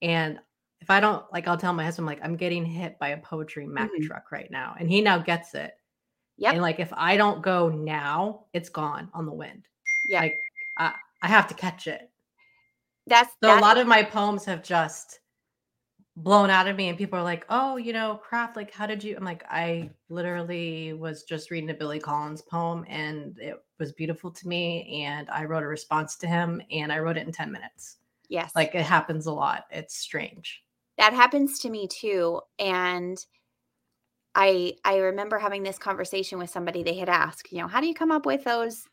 and 0.01 0.39
if 0.81 0.89
i 0.89 0.99
don't 0.99 1.23
like 1.31 1.47
i'll 1.47 1.57
tell 1.57 1.73
my 1.73 1.83
husband 1.83 2.05
like 2.05 2.19
i'm 2.23 2.35
getting 2.35 2.65
hit 2.65 2.97
by 2.99 3.09
a 3.09 3.17
poetry 3.17 3.65
Mack 3.65 3.89
Mhm. 3.91 4.05
truck 4.05 4.31
right 4.31 4.49
now 4.51 4.75
and 4.79 4.89
he 4.89 5.01
now 5.01 5.17
gets 5.17 5.53
it 5.53 5.73
Yeah. 6.37 6.51
and 6.51 6.61
like 6.61 6.79
if 6.79 6.91
i 6.93 7.17
don't 7.17 7.41
go 7.41 7.69
now 7.69 8.45
it's 8.53 8.69
gone 8.69 9.09
on 9.13 9.25
the 9.25 9.33
wind 9.33 9.67
yeah. 10.07 10.21
like 10.21 10.37
i, 10.77 10.93
I 11.21 11.27
have 11.27 11.47
to 11.47 11.53
catch 11.53 11.87
it 11.87 12.09
that's 13.07 13.29
so 13.29 13.35
that's 13.47 13.59
a 13.59 13.61
lot 13.61 13.77
of 13.77 13.87
my 13.87 14.03
poems 14.03 14.45
have 14.45 14.63
just 14.63 15.19
blown 16.17 16.49
out 16.49 16.67
of 16.67 16.77
me 16.77 16.87
and 16.87 16.97
people 16.97 17.19
are 17.19 17.23
like 17.23 17.45
oh 17.49 17.75
you 17.75 17.91
know 17.91 18.15
craft 18.23 18.55
like 18.55 18.71
how 18.71 18.85
did 18.85 19.03
you 19.03 19.17
i'm 19.17 19.23
like 19.25 19.43
i 19.49 19.89
literally 20.07 20.93
was 20.93 21.23
just 21.23 21.51
reading 21.51 21.69
a 21.69 21.73
billy 21.73 21.99
collins 21.99 22.41
poem 22.41 22.85
and 22.87 23.37
it 23.37 23.55
was 23.79 23.91
beautiful 23.91 24.31
to 24.31 24.47
me 24.47 25.03
and 25.05 25.29
i 25.29 25.43
wrote 25.43 25.63
a 25.63 25.67
response 25.67 26.15
to 26.15 26.25
him 26.25 26.61
and 26.71 26.91
i 26.91 26.99
wrote 26.99 27.17
it 27.17 27.25
in 27.25 27.33
10 27.33 27.51
minutes. 27.51 27.97
Yes. 28.29 28.51
like 28.55 28.73
it 28.73 28.81
happens 28.81 29.27
a 29.27 29.31
lot. 29.31 29.65
It's 29.69 29.97
strange. 29.97 30.63
That 30.97 31.13
happens 31.13 31.59
to 31.59 31.69
me 31.69 31.87
too 31.87 32.41
and 32.57 33.17
i 34.33 34.73
i 34.83 34.97
remember 34.97 35.37
having 35.37 35.61
this 35.61 35.77
conversation 35.77 36.39
with 36.39 36.49
somebody 36.49 36.81
they 36.81 36.95
had 36.95 37.07
asked 37.07 37.51
you 37.51 37.59
know 37.59 37.67
how 37.67 37.79
do 37.79 37.87
you 37.87 37.93
come 37.93 38.11
up 38.11 38.25
with 38.25 38.43
those 38.43 38.85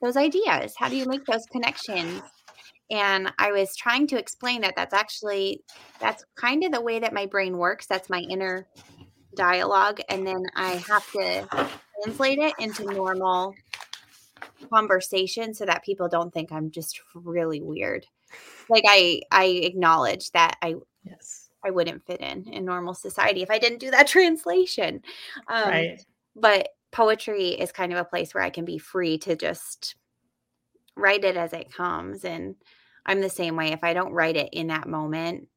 those 0.00 0.16
ideas? 0.16 0.74
How 0.76 0.88
do 0.88 0.96
you 0.96 1.06
make 1.06 1.24
those 1.26 1.44
connections 1.46 2.22
and 2.90 3.32
i 3.38 3.52
was 3.52 3.76
trying 3.76 4.06
to 4.06 4.18
explain 4.18 4.60
that 4.60 4.74
that's 4.76 4.94
actually 4.94 5.62
that's 6.00 6.24
kind 6.36 6.64
of 6.64 6.72
the 6.72 6.80
way 6.80 6.98
that 6.98 7.12
my 7.12 7.26
brain 7.26 7.56
works 7.56 7.86
that's 7.86 8.10
my 8.10 8.20
inner 8.20 8.66
dialogue 9.36 10.00
and 10.08 10.26
then 10.26 10.42
i 10.56 10.70
have 10.88 11.10
to 11.12 11.46
translate 12.02 12.38
it 12.38 12.54
into 12.58 12.84
normal 12.84 13.54
conversation 14.72 15.54
so 15.54 15.64
that 15.64 15.84
people 15.84 16.08
don't 16.08 16.32
think 16.32 16.50
i'm 16.52 16.70
just 16.70 17.00
really 17.14 17.60
weird 17.60 18.06
like 18.68 18.84
i 18.86 19.20
i 19.30 19.44
acknowledge 19.44 20.30
that 20.32 20.56
i 20.62 20.74
yes 21.04 21.48
I 21.64 21.70
wouldn't 21.70 22.06
fit 22.06 22.20
in 22.20 22.44
in 22.52 22.64
normal 22.64 22.94
society 22.94 23.42
if 23.42 23.50
I 23.50 23.58
didn't 23.58 23.80
do 23.80 23.90
that 23.90 24.06
translation. 24.06 25.02
Um, 25.48 25.68
right 25.68 26.04
But 26.36 26.68
poetry 26.92 27.48
is 27.48 27.72
kind 27.72 27.92
of 27.92 27.98
a 27.98 28.04
place 28.04 28.34
where 28.34 28.44
I 28.44 28.50
can 28.50 28.64
be 28.64 28.78
free 28.78 29.18
to 29.18 29.36
just 29.36 29.96
write 30.96 31.24
it 31.24 31.36
as 31.36 31.52
it 31.52 31.72
comes. 31.72 32.24
And 32.24 32.56
I'm 33.08 33.22
the 33.22 33.30
same 33.30 33.56
way. 33.56 33.72
If 33.72 33.82
I 33.82 33.94
don't 33.94 34.12
write 34.12 34.36
it 34.36 34.50
in 34.52 34.66
that 34.66 34.86
moment, 34.86 35.48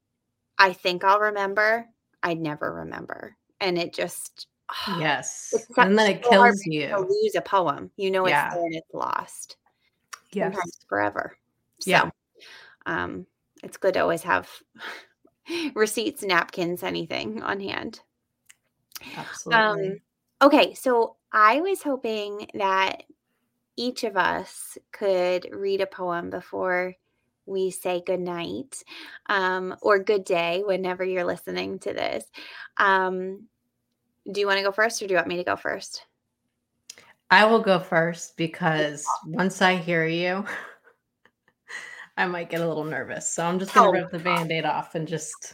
I 0.57 0.71
think 0.71 1.03
I'll 1.03 1.19
remember. 1.19 1.85
I 2.23 2.33
never 2.33 2.73
remember. 2.73 3.35
And 3.59 3.77
it 3.77 3.93
just, 3.93 4.47
yes 4.99 5.49
It's 5.53 5.77
and 5.77 5.99
then 5.99 6.15
it 6.15 6.23
so 6.23 6.29
kills 6.29 6.61
to 6.61 6.73
you 6.73 6.97
lose 6.97 7.35
a 7.35 7.41
poem. 7.41 7.91
You 7.97 8.09
know, 8.09 8.25
it's 8.25 8.31
Yeah. 8.31 8.51
there 8.53 8.63
and 8.63 8.75
it's 8.75 8.93
lost. 8.93 9.57
yes 10.31 10.53
Sometimes 10.53 10.79
forever. 10.87 11.37
So, 11.81 11.89
Yeah. 11.91 12.09
um, 12.85 13.27
it's 13.63 13.77
good 13.77 13.95
to 13.95 13.99
always 13.99 14.23
have 14.23 14.49
receipts, 15.75 16.23
napkins, 16.23 16.83
anything 16.83 17.43
on 17.43 17.59
hand. 17.59 17.99
absolutely 19.17 19.89
Um, 19.89 20.47
okay, 20.47 20.73
so 20.73 21.17
I 21.33 21.59
was 21.59 21.83
hoping 21.83 22.47
that 22.53 23.03
each 23.75 24.05
of 24.05 24.15
us 24.15 24.77
could 24.93 25.49
read 25.51 25.81
a 25.81 25.87
poem 25.87 26.29
before 26.29 26.95
we 27.51 27.71
say 27.71 28.01
good 28.05 28.19
night 28.19 28.83
um, 29.27 29.75
or 29.81 29.99
good 29.99 30.23
day 30.23 30.63
whenever 30.65 31.03
you're 31.03 31.25
listening 31.25 31.79
to 31.79 31.93
this. 31.93 32.25
Um, 32.77 33.47
do 34.31 34.39
you 34.39 34.47
want 34.47 34.57
to 34.57 34.63
go 34.63 34.71
first 34.71 35.01
or 35.01 35.07
do 35.07 35.13
you 35.13 35.17
want 35.17 35.27
me 35.27 35.37
to 35.37 35.43
go 35.43 35.55
first? 35.55 36.05
I 37.29 37.45
will 37.45 37.61
go 37.61 37.79
first 37.79 38.35
because 38.37 39.05
once 39.25 39.61
I 39.61 39.75
hear 39.77 40.05
you, 40.05 40.45
I 42.17 42.27
might 42.27 42.49
get 42.49 42.61
a 42.61 42.67
little 42.67 42.83
nervous. 42.83 43.33
So 43.33 43.45
I'm 43.45 43.59
just 43.59 43.73
gonna 43.73 43.87
Oh, 43.87 43.91
rip 43.91 44.11
the 44.11 44.19
band-aid 44.19 44.65
off 44.65 44.95
and 44.95 45.07
just 45.07 45.53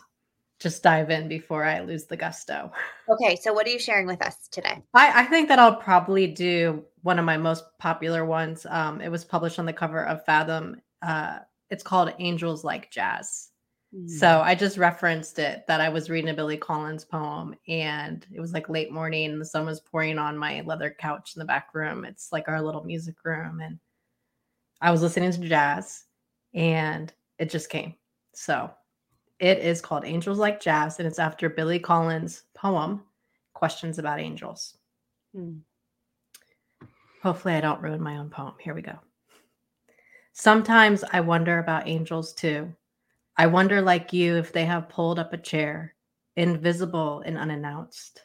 just 0.59 0.83
dive 0.83 1.11
in 1.11 1.27
before 1.27 1.63
I 1.63 1.81
lose 1.81 2.05
the 2.05 2.17
gusto. 2.17 2.71
Okay, 3.09 3.35
so 3.37 3.53
what 3.53 3.65
are 3.67 3.69
you 3.69 3.79
sharing 3.79 4.07
with 4.07 4.21
us 4.21 4.47
today? 4.49 4.81
I, 4.93 5.21
I 5.21 5.25
think 5.25 5.49
that 5.49 5.59
I'll 5.59 5.75
probably 5.75 6.27
do 6.27 6.85
one 7.01 7.19
of 7.19 7.25
my 7.25 7.37
most 7.37 7.63
popular 7.79 8.25
ones. 8.25 8.65
Um, 8.69 9.01
it 9.01 9.09
was 9.09 9.23
published 9.23 9.59
on 9.59 9.65
the 9.65 9.73
cover 9.73 10.03
of 10.05 10.25
Fathom. 10.25 10.81
Uh, 11.01 11.39
it's 11.69 11.83
called 11.83 12.13
Angels 12.19 12.63
Like 12.63 12.91
Jazz. 12.91 13.49
So 14.05 14.41
I 14.41 14.53
just 14.53 14.77
referenced 14.77 15.39
it 15.39 15.65
that 15.67 15.79
I 15.79 15.87
was 15.89 16.09
reading 16.09 16.29
a 16.29 16.33
Billy 16.33 16.57
Collins 16.57 17.05
poem 17.05 17.55
and 17.67 18.25
it 18.33 18.39
was 18.39 18.51
like 18.51 18.67
late 18.69 18.91
morning 18.91 19.31
and 19.31 19.39
the 19.39 19.45
sun 19.45 19.65
was 19.65 19.79
pouring 19.79 20.19
on 20.19 20.37
my 20.37 20.61
leather 20.65 20.93
couch 20.99 21.33
in 21.35 21.39
the 21.39 21.45
back 21.45 21.73
room. 21.73 22.03
It's 22.03 22.31
like 22.31 22.49
our 22.49 22.61
little 22.61 22.83
music 22.83 23.15
room. 23.23 23.61
And 23.61 23.79
I 24.81 24.91
was 24.91 25.01
listening 25.01 25.31
to 25.31 25.47
jazz 25.47 26.03
and 26.53 27.13
it 27.39 27.49
just 27.49 27.69
came. 27.69 27.95
So 28.35 28.69
it 29.39 29.59
is 29.59 29.81
called 29.81 30.05
Angels 30.05 30.37
Like 30.37 30.59
Jazz 30.59 30.99
and 30.99 31.07
it's 31.07 31.19
after 31.19 31.49
Billy 31.49 31.79
Collins' 31.79 32.43
poem, 32.53 33.03
Questions 33.53 33.99
About 33.99 34.19
Angels. 34.19 34.77
Mm. 35.35 35.61
Hopefully, 37.23 37.55
I 37.55 37.61
don't 37.61 37.81
ruin 37.81 38.01
my 38.01 38.17
own 38.17 38.29
poem. 38.29 38.53
Here 38.59 38.75
we 38.75 38.81
go. 38.81 38.99
Sometimes 40.39 41.03
I 41.11 41.21
wonder 41.21 41.57
about 41.57 41.87
angels 41.87 42.31
too. 42.31 42.71
I 43.37 43.47
wonder, 43.47 43.81
like 43.81 44.13
you, 44.13 44.35
if 44.37 44.53
they 44.53 44.65
have 44.65 44.87
pulled 44.87 45.17
up 45.17 45.33
a 45.33 45.37
chair, 45.37 45.95
invisible 46.35 47.21
and 47.21 47.39
unannounced, 47.39 48.21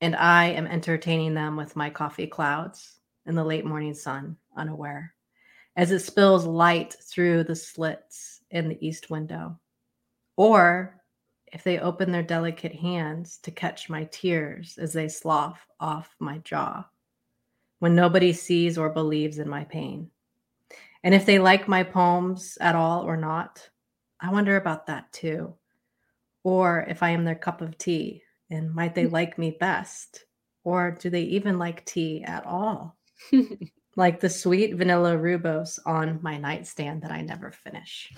and 0.00 0.14
I 0.14 0.44
am 0.44 0.68
entertaining 0.68 1.34
them 1.34 1.56
with 1.56 1.74
my 1.74 1.90
coffee 1.90 2.28
clouds 2.28 3.00
in 3.26 3.34
the 3.34 3.42
late 3.42 3.64
morning 3.64 3.94
sun, 3.94 4.36
unaware, 4.56 5.12
as 5.74 5.90
it 5.90 5.98
spills 5.98 6.46
light 6.46 6.94
through 7.02 7.42
the 7.42 7.56
slits 7.56 8.40
in 8.52 8.68
the 8.68 8.86
east 8.86 9.10
window. 9.10 9.58
Or 10.36 11.02
if 11.52 11.64
they 11.64 11.80
open 11.80 12.12
their 12.12 12.22
delicate 12.22 12.76
hands 12.76 13.38
to 13.38 13.50
catch 13.50 13.90
my 13.90 14.04
tears 14.12 14.78
as 14.78 14.92
they 14.92 15.08
slough 15.08 15.66
off 15.80 16.14
my 16.20 16.38
jaw 16.38 16.86
when 17.80 17.96
nobody 17.96 18.32
sees 18.32 18.78
or 18.78 18.88
believes 18.88 19.40
in 19.40 19.48
my 19.48 19.64
pain. 19.64 20.12
And 21.04 21.14
if 21.14 21.26
they 21.26 21.38
like 21.38 21.68
my 21.68 21.82
poems 21.82 22.56
at 22.62 22.74
all 22.74 23.02
or 23.02 23.18
not, 23.18 23.68
I 24.20 24.32
wonder 24.32 24.56
about 24.56 24.86
that 24.86 25.12
too. 25.12 25.54
Or 26.42 26.84
if 26.88 27.02
I 27.02 27.10
am 27.10 27.24
their 27.24 27.34
cup 27.34 27.60
of 27.60 27.76
tea, 27.76 28.22
and 28.50 28.74
might 28.74 28.94
they 28.94 29.04
mm. 29.04 29.12
like 29.12 29.38
me 29.38 29.50
best? 29.50 30.24
Or 30.64 30.90
do 30.98 31.10
they 31.10 31.22
even 31.22 31.58
like 31.58 31.84
tea 31.84 32.24
at 32.24 32.46
all? 32.46 32.96
like 33.96 34.20
the 34.20 34.30
sweet 34.30 34.76
vanilla 34.76 35.16
rooibos 35.16 35.78
on 35.84 36.20
my 36.22 36.38
nightstand 36.38 37.02
that 37.02 37.12
I 37.12 37.20
never 37.20 37.52
finish. 37.52 38.10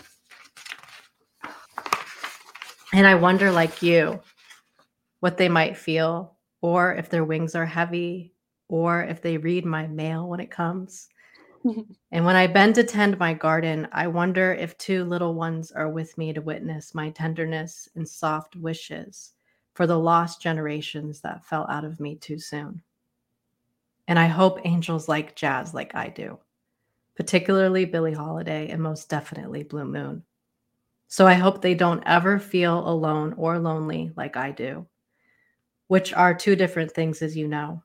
And 2.93 3.05
I 3.05 3.17
wonder, 3.17 3.51
like 3.51 3.83
you, 3.83 4.21
what 5.19 5.37
they 5.37 5.49
might 5.49 5.77
feel, 5.77 6.37
or 6.61 6.95
if 6.95 7.11
their 7.11 7.25
wings 7.25 7.57
are 7.57 7.67
heavy, 7.67 8.33
or 8.69 9.03
if 9.03 9.23
they 9.23 9.39
read 9.39 9.65
my 9.65 9.89
mail 9.89 10.29
when 10.29 10.39
it 10.39 10.53
comes. 10.53 11.09
and 12.13 12.25
when 12.25 12.37
I 12.37 12.47
bend 12.47 12.75
to 12.77 12.85
tend 12.85 13.19
my 13.19 13.35
garden, 13.35 13.89
I 13.93 14.07
wonder 14.07 14.53
if 14.53 14.79
two 14.79 15.05
little 15.05 15.35
ones 15.35 15.73
are 15.73 15.89
with 15.89 16.17
me 16.19 16.33
to 16.33 16.41
witness 16.41 16.95
my 16.95 17.11
tenderness 17.11 17.89
and 17.95 18.09
soft 18.09 18.57
wishes 18.57 19.33
for 19.75 19.87
the 19.87 19.99
lost 19.99 20.41
generations 20.41 21.21
that 21.23 21.45
fell 21.45 21.67
out 21.69 21.85
of 21.85 22.01
me 22.01 22.17
too 22.17 22.39
soon. 22.39 22.83
And 24.09 24.19
I 24.19 24.27
hope 24.27 24.59
angels 24.65 25.09
like 25.09 25.37
jazz 25.37 25.73
like 25.73 25.95
I 25.95 26.09
do, 26.09 26.41
particularly 27.17 27.85
Billie 27.87 28.15
Holiday 28.15 28.69
and 28.71 28.83
most 28.83 29.09
definitely 29.11 29.65
Blue 29.65 29.85
Moon. 29.87 30.25
So 31.09 31.27
I 31.27 31.35
hope 31.35 31.63
they 31.63 31.75
don't 31.75 32.05
ever 32.07 32.39
feel 32.39 32.89
alone 32.89 33.35
or 33.35 33.59
lonely 33.59 34.13
like 34.17 34.37
I 34.37 34.53
do, 34.53 34.89
which 35.89 36.13
are 36.13 36.33
two 36.33 36.55
different 36.55 36.93
things, 36.93 37.23
as 37.23 37.37
you 37.37 37.49
know. 37.49 37.83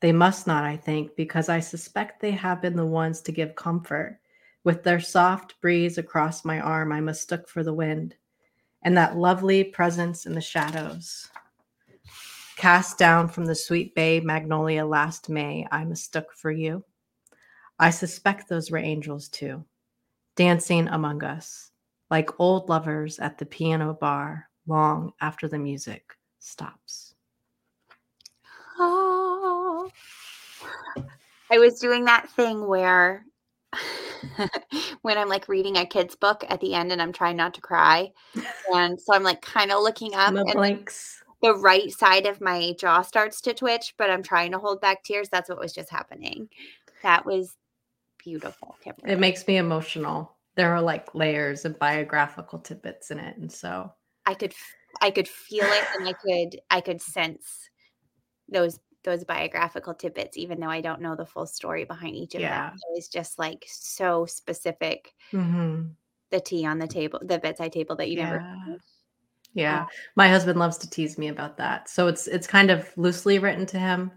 They 0.00 0.12
must 0.12 0.46
not, 0.46 0.64
I 0.64 0.76
think, 0.76 1.16
because 1.16 1.48
I 1.48 1.60
suspect 1.60 2.20
they 2.20 2.32
have 2.32 2.60
been 2.60 2.76
the 2.76 2.84
ones 2.84 3.20
to 3.22 3.32
give 3.32 3.54
comfort. 3.54 4.18
With 4.64 4.82
their 4.82 5.00
soft 5.00 5.60
breeze 5.60 5.98
across 5.98 6.44
my 6.44 6.60
arm, 6.60 6.92
I 6.92 7.00
mistook 7.00 7.48
for 7.48 7.62
the 7.62 7.74
wind, 7.74 8.14
and 8.82 8.96
that 8.96 9.16
lovely 9.16 9.64
presence 9.64 10.26
in 10.26 10.34
the 10.34 10.40
shadows. 10.40 11.28
Cast 12.56 12.98
down 12.98 13.28
from 13.28 13.46
the 13.46 13.54
sweet 13.54 13.94
bay 13.94 14.20
magnolia 14.20 14.86
last 14.86 15.28
May, 15.28 15.66
I 15.70 15.84
mistook 15.84 16.32
for 16.32 16.50
you. 16.50 16.84
I 17.78 17.90
suspect 17.90 18.48
those 18.48 18.70
were 18.70 18.78
angels 18.78 19.28
too, 19.28 19.64
dancing 20.36 20.88
among 20.88 21.24
us, 21.24 21.72
like 22.10 22.40
old 22.40 22.68
lovers 22.68 23.18
at 23.18 23.38
the 23.38 23.46
piano 23.46 23.92
bar 23.92 24.48
long 24.66 25.12
after 25.20 25.48
the 25.48 25.58
music 25.58 26.16
stops. 26.38 27.14
Oh. 28.78 29.90
I 31.54 31.58
was 31.58 31.78
doing 31.78 32.04
that 32.06 32.28
thing 32.30 32.66
where 32.66 33.24
when 35.02 35.16
I'm 35.16 35.28
like 35.28 35.48
reading 35.48 35.76
a 35.76 35.86
kid's 35.86 36.16
book 36.16 36.44
at 36.48 36.60
the 36.60 36.74
end 36.74 36.90
and 36.90 37.00
I'm 37.00 37.12
trying 37.12 37.36
not 37.36 37.54
to 37.54 37.60
cry. 37.60 38.10
And 38.74 39.00
so 39.00 39.14
I'm 39.14 39.22
like 39.22 39.40
kind 39.40 39.70
of 39.70 39.80
looking 39.80 40.14
up 40.16 40.34
and 40.34 40.52
blinks. 40.52 41.22
the 41.42 41.54
right 41.54 41.92
side 41.92 42.26
of 42.26 42.40
my 42.40 42.74
jaw 42.76 43.02
starts 43.02 43.40
to 43.42 43.54
twitch, 43.54 43.94
but 43.96 44.10
I'm 44.10 44.24
trying 44.24 44.50
to 44.50 44.58
hold 44.58 44.80
back 44.80 45.04
tears. 45.04 45.28
That's 45.28 45.48
what 45.48 45.60
was 45.60 45.72
just 45.72 45.90
happening. 45.90 46.48
That 47.04 47.24
was 47.24 47.56
beautiful. 48.18 48.74
Kimberly. 48.82 49.12
It 49.12 49.20
makes 49.20 49.46
me 49.46 49.58
emotional. 49.58 50.34
There 50.56 50.74
are 50.74 50.82
like 50.82 51.14
layers 51.14 51.64
of 51.64 51.78
biographical 51.78 52.58
tidbits 52.58 53.12
in 53.12 53.20
it. 53.20 53.36
And 53.36 53.50
so 53.50 53.92
I 54.26 54.34
could 54.34 54.54
I 55.02 55.12
could 55.12 55.28
feel 55.28 55.66
it 55.66 55.84
and 55.96 56.08
I 56.08 56.14
could 56.14 56.60
I 56.68 56.80
could 56.80 57.00
sense 57.00 57.70
those 58.48 58.80
those 59.04 59.24
biographical 59.24 59.94
tidbits 59.94 60.36
even 60.36 60.58
though 60.60 60.68
I 60.70 60.80
don't 60.80 61.00
know 61.00 61.14
the 61.14 61.26
full 61.26 61.46
story 61.46 61.84
behind 61.84 62.16
each 62.16 62.34
of 62.34 62.40
Yeah. 62.40 62.70
them. 62.70 62.78
It 62.90 62.94
was 62.96 63.08
just 63.08 63.38
like 63.38 63.64
so 63.68 64.26
specific 64.26 65.14
Mhm. 65.32 65.94
the 66.30 66.40
tea 66.40 66.66
on 66.66 66.78
the 66.78 66.88
table, 66.88 67.20
the 67.22 67.38
bedside 67.38 67.72
table 67.72 67.96
that 67.96 68.08
you 68.10 68.16
never 68.16 68.36
Yeah. 68.40 68.76
Yeah. 69.56 69.86
My 70.16 70.28
husband 70.28 70.58
loves 70.58 70.78
to 70.78 70.90
tease 70.90 71.16
me 71.16 71.28
about 71.28 71.56
that. 71.58 71.88
So 71.88 72.08
it's 72.08 72.26
it's 72.26 72.46
kind 72.46 72.70
of 72.70 72.90
loosely 72.96 73.38
written 73.38 73.66
to 73.66 73.78
him, 73.78 74.10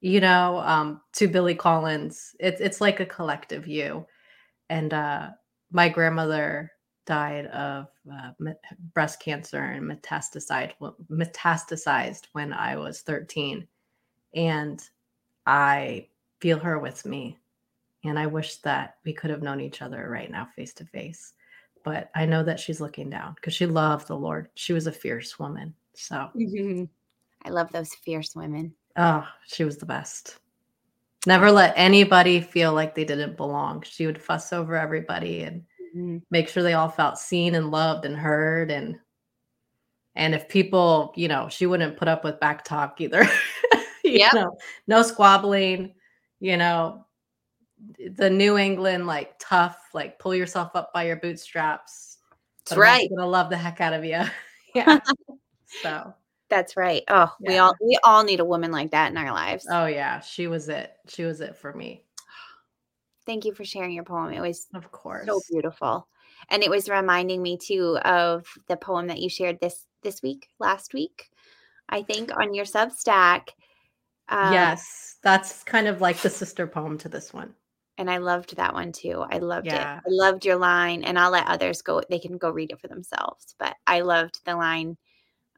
you 0.00 0.20
know, 0.20 0.58
um, 0.58 1.02
to 1.14 1.28
Billy 1.28 1.54
Collins. 1.54 2.34
It's 2.40 2.60
it's 2.60 2.80
like 2.80 3.00
a 3.00 3.06
collective 3.06 3.66
you. 3.68 4.06
And 4.70 4.94
uh 4.94 5.30
my 5.72 5.88
grandmother 5.88 6.70
died 7.06 7.46
of 7.46 7.88
uh, 8.12 8.30
breast 8.94 9.20
cancer 9.20 9.58
and 9.58 9.90
metastasized 9.90 10.74
metastasized 11.10 12.26
when 12.32 12.52
I 12.52 12.76
was 12.76 13.02
13. 13.02 13.66
And 14.34 14.82
I 15.46 16.08
feel 16.40 16.58
her 16.58 16.78
with 16.78 17.04
me. 17.04 17.38
And 18.04 18.18
I 18.18 18.26
wish 18.26 18.56
that 18.58 18.96
we 19.04 19.12
could 19.12 19.30
have 19.30 19.42
known 19.42 19.60
each 19.60 19.80
other 19.82 20.08
right 20.10 20.30
now 20.30 20.48
face 20.56 20.74
to 20.74 20.84
face. 20.84 21.34
But 21.84 22.10
I 22.14 22.26
know 22.26 22.42
that 22.42 22.60
she's 22.60 22.80
looking 22.80 23.10
down 23.10 23.34
because 23.34 23.54
she 23.54 23.66
loved 23.66 24.08
the 24.08 24.16
Lord. 24.16 24.48
She 24.54 24.72
was 24.72 24.86
a 24.86 24.92
fierce 24.92 25.38
woman. 25.38 25.74
So, 25.94 26.30
mm-hmm. 26.36 26.84
I 27.44 27.50
love 27.50 27.70
those 27.72 27.94
fierce 27.94 28.34
women. 28.34 28.74
oh, 28.96 29.26
she 29.46 29.64
was 29.64 29.78
the 29.78 29.86
best. 29.86 30.38
Never 31.26 31.52
let 31.52 31.74
anybody 31.76 32.40
feel 32.40 32.72
like 32.72 32.94
they 32.94 33.04
didn't 33.04 33.36
belong. 33.36 33.82
She 33.82 34.06
would 34.06 34.20
fuss 34.20 34.52
over 34.52 34.76
everybody 34.76 35.42
and 35.42 35.62
mm-hmm. 35.94 36.18
make 36.30 36.48
sure 36.48 36.62
they 36.62 36.72
all 36.74 36.88
felt 36.88 37.18
seen 37.18 37.54
and 37.54 37.70
loved 37.70 38.04
and 38.04 38.16
heard 38.16 38.70
and 38.70 38.98
and 40.14 40.34
if 40.34 40.48
people 40.48 41.12
you 41.16 41.28
know 41.28 41.48
she 41.48 41.66
wouldn't 41.66 41.96
put 41.96 42.08
up 42.08 42.24
with 42.24 42.40
back 42.40 42.64
talk 42.64 43.00
either 43.00 43.26
Yep. 44.18 44.34
know 44.34 44.56
no 44.86 45.02
squabbling 45.02 45.94
you 46.40 46.56
know 46.56 47.04
the 48.16 48.30
new 48.30 48.58
england 48.58 49.06
like 49.06 49.34
tough 49.38 49.78
like 49.94 50.18
pull 50.18 50.34
yourself 50.34 50.70
up 50.74 50.92
by 50.92 51.04
your 51.04 51.16
bootstraps 51.16 52.18
That's 52.64 52.72
I'm 52.72 52.78
right. 52.78 53.08
gonna 53.10 53.28
love 53.28 53.50
the 53.50 53.56
heck 53.56 53.80
out 53.80 53.92
of 53.92 54.04
you 54.04 54.22
yeah 54.74 55.00
so 55.82 56.14
That's 56.48 56.76
right. 56.76 57.02
Oh, 57.08 57.32
we 57.40 57.56
all 57.58 57.74
we 57.80 57.98
all 58.04 58.24
need 58.24 58.40
a 58.40 58.44
woman 58.44 58.70
like 58.70 58.90
that 58.90 59.10
in 59.10 59.16
our 59.16 59.32
lives. 59.32 59.66
oh 59.70 59.86
yeah 59.86 60.20
she 60.20 60.46
was 60.46 60.68
it 60.68 60.92
she 61.08 61.24
was 61.24 61.40
it 61.40 61.56
for 61.56 61.72
me 61.72 62.04
Thank 63.24 63.44
you 63.44 63.54
for 63.54 63.64
sharing 63.64 63.92
your 63.92 64.02
poem. 64.04 64.32
It 64.32 64.40
was 64.40 64.66
of 64.74 64.90
course 64.90 65.26
so 65.26 65.40
beautiful. 65.50 66.08
And 66.50 66.62
it 66.62 66.70
was 66.70 66.88
reminding 66.88 67.40
me 67.40 67.56
too 67.56 67.96
of 68.04 68.46
the 68.68 68.76
poem 68.76 69.06
that 69.06 69.20
you 69.20 69.28
shared 69.28 69.60
this 69.60 69.86
this 70.02 70.20
week, 70.22 70.48
last 70.58 70.92
week, 70.92 71.30
I 71.88 72.02
think, 72.02 72.36
on 72.36 72.52
your 72.52 72.64
Substack. 72.64 73.50
Um, 74.32 74.50
yes 74.50 75.16
that's 75.22 75.62
kind 75.64 75.86
of 75.86 76.00
like 76.00 76.18
the 76.18 76.30
sister 76.30 76.66
poem 76.66 76.98
to 76.98 77.08
this 77.08 77.32
one 77.32 77.54
And 77.98 78.10
I 78.10 78.18
loved 78.18 78.56
that 78.56 78.74
one 78.74 78.92
too. 78.92 79.24
I 79.28 79.38
loved 79.38 79.66
Yeah. 79.66 79.82
it. 79.82 79.90
I 80.06 80.08
loved 80.08 80.44
your 80.44 80.56
line, 80.56 81.04
and 81.04 81.18
I'll 81.18 81.30
let 81.30 81.46
others 81.46 81.82
go. 81.82 82.02
They 82.08 82.18
can 82.18 82.38
go 82.38 82.50
read 82.50 82.72
it 82.72 82.80
for 82.80 82.88
themselves. 82.88 83.54
But 83.58 83.76
I 83.86 84.00
loved 84.00 84.40
the 84.44 84.56
line 84.56 84.96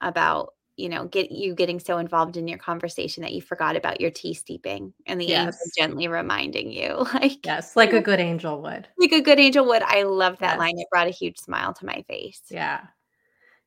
about 0.03 0.55
you 0.77 0.89
know 0.91 1.07
get 1.09 1.33
you 1.33 1.55
getting 1.55 1.81
so 1.81 1.99
involved 1.99 2.37
in 2.39 2.49
your 2.49 2.59
conversation 2.59 3.23
that 3.25 3.33
you 3.35 3.43
forgot 3.43 3.77
about 3.77 4.01
your 4.01 4.11
tea 4.13 4.35
steeping, 4.35 4.95
and 5.07 5.21
the 5.21 5.33
angel 5.33 5.59
gently 5.79 6.09
reminding 6.09 6.73
you, 6.73 7.07
like 7.15 7.41
yes 7.45 7.77
like 7.77 7.93
a 7.93 8.01
good 8.01 8.19
angel 8.21 8.61
would 8.63 8.89
like 8.99 9.13
a 9.13 9.23
good 9.23 9.41
angel 9.41 9.67
would. 9.67 9.83
I 9.83 10.05
loved 10.05 10.41
that 10.41 10.59
line. 10.59 10.79
It 10.79 10.89
brought 10.91 11.09
a 11.09 11.11
huge 11.11 11.39
smile 11.39 11.75
to 11.75 11.87
my 11.87 12.05
face. 12.09 12.43
Yeah. 12.49 12.87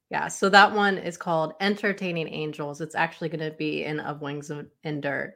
Yeah. 0.09 0.27
So 0.27 0.49
that 0.49 0.73
one 0.73 0.97
is 0.97 1.17
called 1.17 1.53
Entertaining 1.59 2.29
Angels. 2.29 2.79
It's 2.81 2.95
actually 2.95 3.29
going 3.29 3.51
to 3.51 3.57
be 3.57 3.83
in 3.83 3.99
Of 3.99 4.21
Wings 4.21 4.51
and 4.83 5.03
Dirt. 5.03 5.33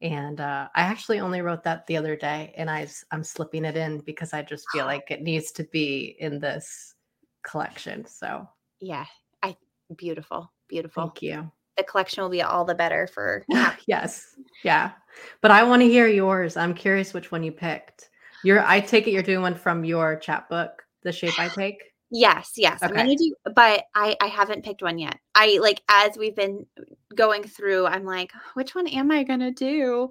And 0.00 0.40
uh, 0.40 0.68
I 0.74 0.82
actually 0.82 1.20
only 1.20 1.40
wrote 1.40 1.64
that 1.64 1.86
the 1.86 1.96
other 1.96 2.14
day 2.14 2.54
and 2.56 2.70
I'm 2.70 3.24
slipping 3.24 3.64
it 3.64 3.76
in 3.76 3.98
because 4.00 4.32
I 4.32 4.42
just 4.42 4.64
feel 4.72 4.86
like 4.86 5.10
it 5.10 5.22
needs 5.22 5.50
to 5.52 5.64
be 5.64 6.16
in 6.20 6.38
this 6.38 6.94
collection. 7.42 8.06
So 8.06 8.48
yeah, 8.80 9.06
I 9.42 9.56
beautiful, 9.96 10.52
beautiful. 10.68 11.04
Thank 11.04 11.22
you. 11.22 11.50
The 11.76 11.82
collection 11.84 12.22
will 12.22 12.30
be 12.30 12.42
all 12.42 12.64
the 12.64 12.74
better 12.74 13.08
for 13.08 13.44
yes. 13.86 14.36
Yeah. 14.62 14.92
But 15.40 15.50
I 15.50 15.64
want 15.64 15.82
to 15.82 15.88
hear 15.88 16.06
yours. 16.06 16.56
I'm 16.56 16.74
curious 16.74 17.12
which 17.12 17.32
one 17.32 17.42
you 17.42 17.52
picked. 17.52 18.10
You're 18.44 18.64
I 18.64 18.80
take 18.80 19.08
it 19.08 19.10
you're 19.10 19.22
doing 19.22 19.42
one 19.42 19.54
from 19.54 19.84
your 19.84 20.16
chapbook, 20.16 20.84
The 21.02 21.10
Shape 21.10 21.38
I 21.38 21.48
Take. 21.48 21.82
Yes, 22.10 22.52
yes. 22.56 22.82
Okay. 22.82 22.86
I'm 22.86 23.06
gonna 23.06 23.16
do 23.16 23.34
but 23.54 23.84
I 23.94 24.16
I 24.20 24.26
haven't 24.26 24.64
picked 24.64 24.82
one 24.82 24.98
yet. 24.98 25.18
I 25.34 25.58
like 25.60 25.82
as 25.88 26.16
we've 26.16 26.36
been 26.36 26.66
going 27.14 27.42
through, 27.42 27.86
I'm 27.86 28.04
like, 28.04 28.32
which 28.54 28.74
one 28.74 28.86
am 28.86 29.10
I 29.10 29.24
gonna 29.24 29.52
do? 29.52 30.08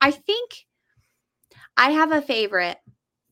I 0.00 0.10
think 0.10 0.66
I 1.76 1.90
have 1.90 2.12
a 2.12 2.22
favorite, 2.22 2.78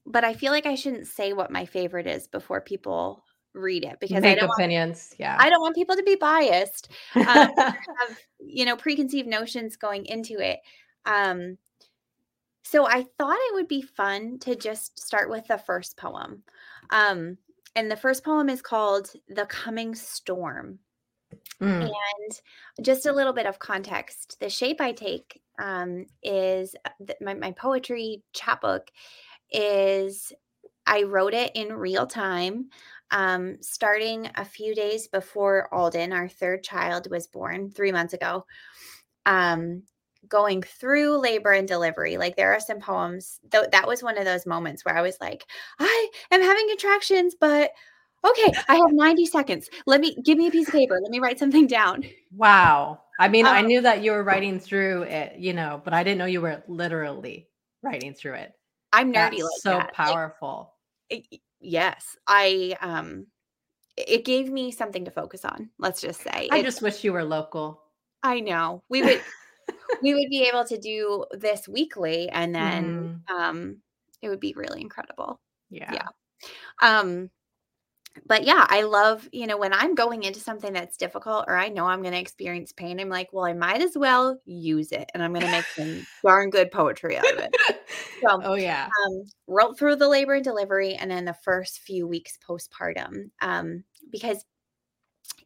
but 0.06 0.24
I 0.24 0.34
feel 0.34 0.52
like 0.52 0.66
I 0.66 0.74
shouldn't 0.74 1.06
say 1.06 1.32
what 1.32 1.50
my 1.50 1.66
favorite 1.66 2.06
is 2.06 2.28
before 2.28 2.60
people 2.60 3.24
read 3.54 3.84
it 3.84 3.98
because 4.00 4.22
Make 4.22 4.38
I 4.38 4.40
don't 4.40 4.50
opinions. 4.50 5.08
Want, 5.12 5.20
yeah. 5.20 5.36
I 5.38 5.48
don't 5.48 5.60
want 5.62 5.76
people 5.76 5.96
to 5.96 6.02
be 6.02 6.16
biased. 6.16 6.90
Um, 7.14 7.24
have, 7.56 8.18
you 8.38 8.64
know, 8.64 8.76
preconceived 8.76 9.28
notions 9.28 9.76
going 9.76 10.06
into 10.06 10.38
it. 10.38 10.58
Um, 11.06 11.58
so 12.64 12.86
I 12.86 13.04
thought 13.18 13.36
it 13.38 13.54
would 13.54 13.68
be 13.68 13.82
fun 13.82 14.38
to 14.40 14.56
just 14.56 14.98
start 14.98 15.30
with 15.30 15.46
the 15.46 15.58
first 15.58 15.96
poem. 15.96 16.42
Um, 16.90 17.38
and 17.76 17.90
the 17.90 17.96
first 17.96 18.24
poem 18.24 18.48
is 18.48 18.62
called 18.62 19.10
The 19.28 19.46
Coming 19.46 19.94
Storm. 19.94 20.78
Mm. 21.60 21.90
And 21.90 22.40
just 22.86 23.06
a 23.06 23.12
little 23.12 23.32
bit 23.32 23.46
of 23.46 23.58
context 23.58 24.36
the 24.40 24.48
shape 24.48 24.80
I 24.80 24.92
take 24.92 25.40
um, 25.60 26.06
is 26.22 26.74
uh, 26.84 27.12
my, 27.20 27.34
my 27.34 27.52
poetry 27.52 28.22
chapbook 28.32 28.90
is 29.50 30.32
I 30.86 31.02
wrote 31.02 31.34
it 31.34 31.52
in 31.54 31.72
real 31.72 32.06
time, 32.06 32.68
um, 33.10 33.56
starting 33.60 34.30
a 34.36 34.44
few 34.44 34.74
days 34.74 35.08
before 35.08 35.72
Alden, 35.72 36.12
our 36.12 36.28
third 36.28 36.62
child, 36.62 37.10
was 37.10 37.26
born 37.26 37.70
three 37.70 37.92
months 37.92 38.12
ago. 38.12 38.44
Um, 39.24 39.84
going 40.28 40.62
through 40.62 41.18
labor 41.18 41.52
and 41.52 41.68
delivery. 41.68 42.16
Like 42.16 42.36
there 42.36 42.52
are 42.52 42.60
some 42.60 42.80
poems, 42.80 43.40
though 43.50 43.64
that 43.70 43.86
was 43.86 44.02
one 44.02 44.18
of 44.18 44.24
those 44.24 44.46
moments 44.46 44.84
where 44.84 44.96
I 44.96 45.02
was 45.02 45.18
like, 45.20 45.44
I 45.78 46.10
am 46.30 46.42
having 46.42 46.68
contractions, 46.68 47.34
but 47.38 47.70
okay, 48.24 48.52
I 48.68 48.76
have 48.76 48.86
90 48.92 49.26
seconds. 49.26 49.68
Let 49.86 50.00
me 50.00 50.16
give 50.24 50.38
me 50.38 50.46
a 50.46 50.50
piece 50.50 50.68
of 50.68 50.74
paper. 50.74 50.98
Let 51.00 51.10
me 51.10 51.20
write 51.20 51.38
something 51.38 51.66
down. 51.66 52.04
Wow. 52.36 53.00
I 53.18 53.28
mean, 53.28 53.46
um, 53.46 53.54
I 53.54 53.60
knew 53.62 53.80
that 53.82 54.02
you 54.02 54.12
were 54.12 54.24
writing 54.24 54.58
through 54.58 55.02
it, 55.02 55.38
you 55.38 55.52
know, 55.52 55.80
but 55.84 55.94
I 55.94 56.02
didn't 56.02 56.18
know 56.18 56.26
you 56.26 56.40
were 56.40 56.62
literally 56.66 57.48
writing 57.82 58.14
through 58.14 58.34
it. 58.34 58.52
I'm 58.92 59.12
nerdy 59.12 59.38
That's 59.38 59.42
like 59.42 59.60
so 59.60 59.70
that. 59.78 59.92
powerful. 59.92 60.74
Like, 61.10 61.26
it, 61.30 61.40
yes, 61.60 62.16
I 62.26 62.76
um 62.80 63.26
it 63.96 64.24
gave 64.24 64.50
me 64.50 64.72
something 64.72 65.04
to 65.04 65.10
focus 65.10 65.44
on. 65.44 65.70
Let's 65.78 66.00
just 66.00 66.20
say. 66.20 66.48
I 66.50 66.62
just 66.62 66.82
wish 66.82 67.04
you 67.04 67.12
were 67.12 67.24
local. 67.24 67.80
I 68.22 68.40
know. 68.40 68.82
We 68.88 69.02
would 69.02 69.22
we 70.02 70.14
would 70.14 70.28
be 70.30 70.48
able 70.48 70.64
to 70.64 70.78
do 70.78 71.24
this 71.32 71.68
weekly 71.68 72.28
and 72.28 72.54
then 72.54 73.22
mm. 73.28 73.34
um 73.34 73.78
it 74.22 74.28
would 74.28 74.40
be 74.40 74.54
really 74.56 74.80
incredible. 74.80 75.40
Yeah. 75.70 75.92
Yeah. 75.92 76.08
Um 76.80 77.30
but 78.26 78.44
yeah, 78.44 78.64
I 78.68 78.82
love, 78.82 79.28
you 79.32 79.46
know, 79.46 79.58
when 79.58 79.72
I'm 79.72 79.94
going 79.94 80.22
into 80.22 80.38
something 80.38 80.72
that's 80.72 80.96
difficult 80.96 81.46
or 81.48 81.56
I 81.56 81.68
know 81.68 81.86
I'm 81.86 82.00
going 82.00 82.14
to 82.14 82.20
experience 82.20 82.72
pain, 82.72 83.00
I'm 83.00 83.08
like, 83.08 83.30
well, 83.32 83.44
I 83.44 83.54
might 83.54 83.82
as 83.82 83.96
well 83.96 84.38
use 84.44 84.92
it 84.92 85.10
and 85.12 85.22
I'm 85.22 85.32
going 85.32 85.44
to 85.44 85.50
make 85.50 85.64
some 85.64 86.06
darn 86.24 86.50
good 86.50 86.70
poetry 86.70 87.16
out 87.16 87.32
of 87.32 87.38
it. 87.38 87.56
So, 88.22 88.40
oh, 88.44 88.54
yeah. 88.54 88.86
Um, 88.86 89.24
wrote 89.48 89.78
through 89.78 89.96
the 89.96 90.08
labor 90.08 90.34
and 90.34 90.44
delivery 90.44 90.94
and 90.94 91.10
then 91.10 91.24
the 91.24 91.36
first 91.42 91.80
few 91.80 92.06
weeks 92.06 92.38
postpartum. 92.48 93.30
Um, 93.42 93.84
because 94.12 94.44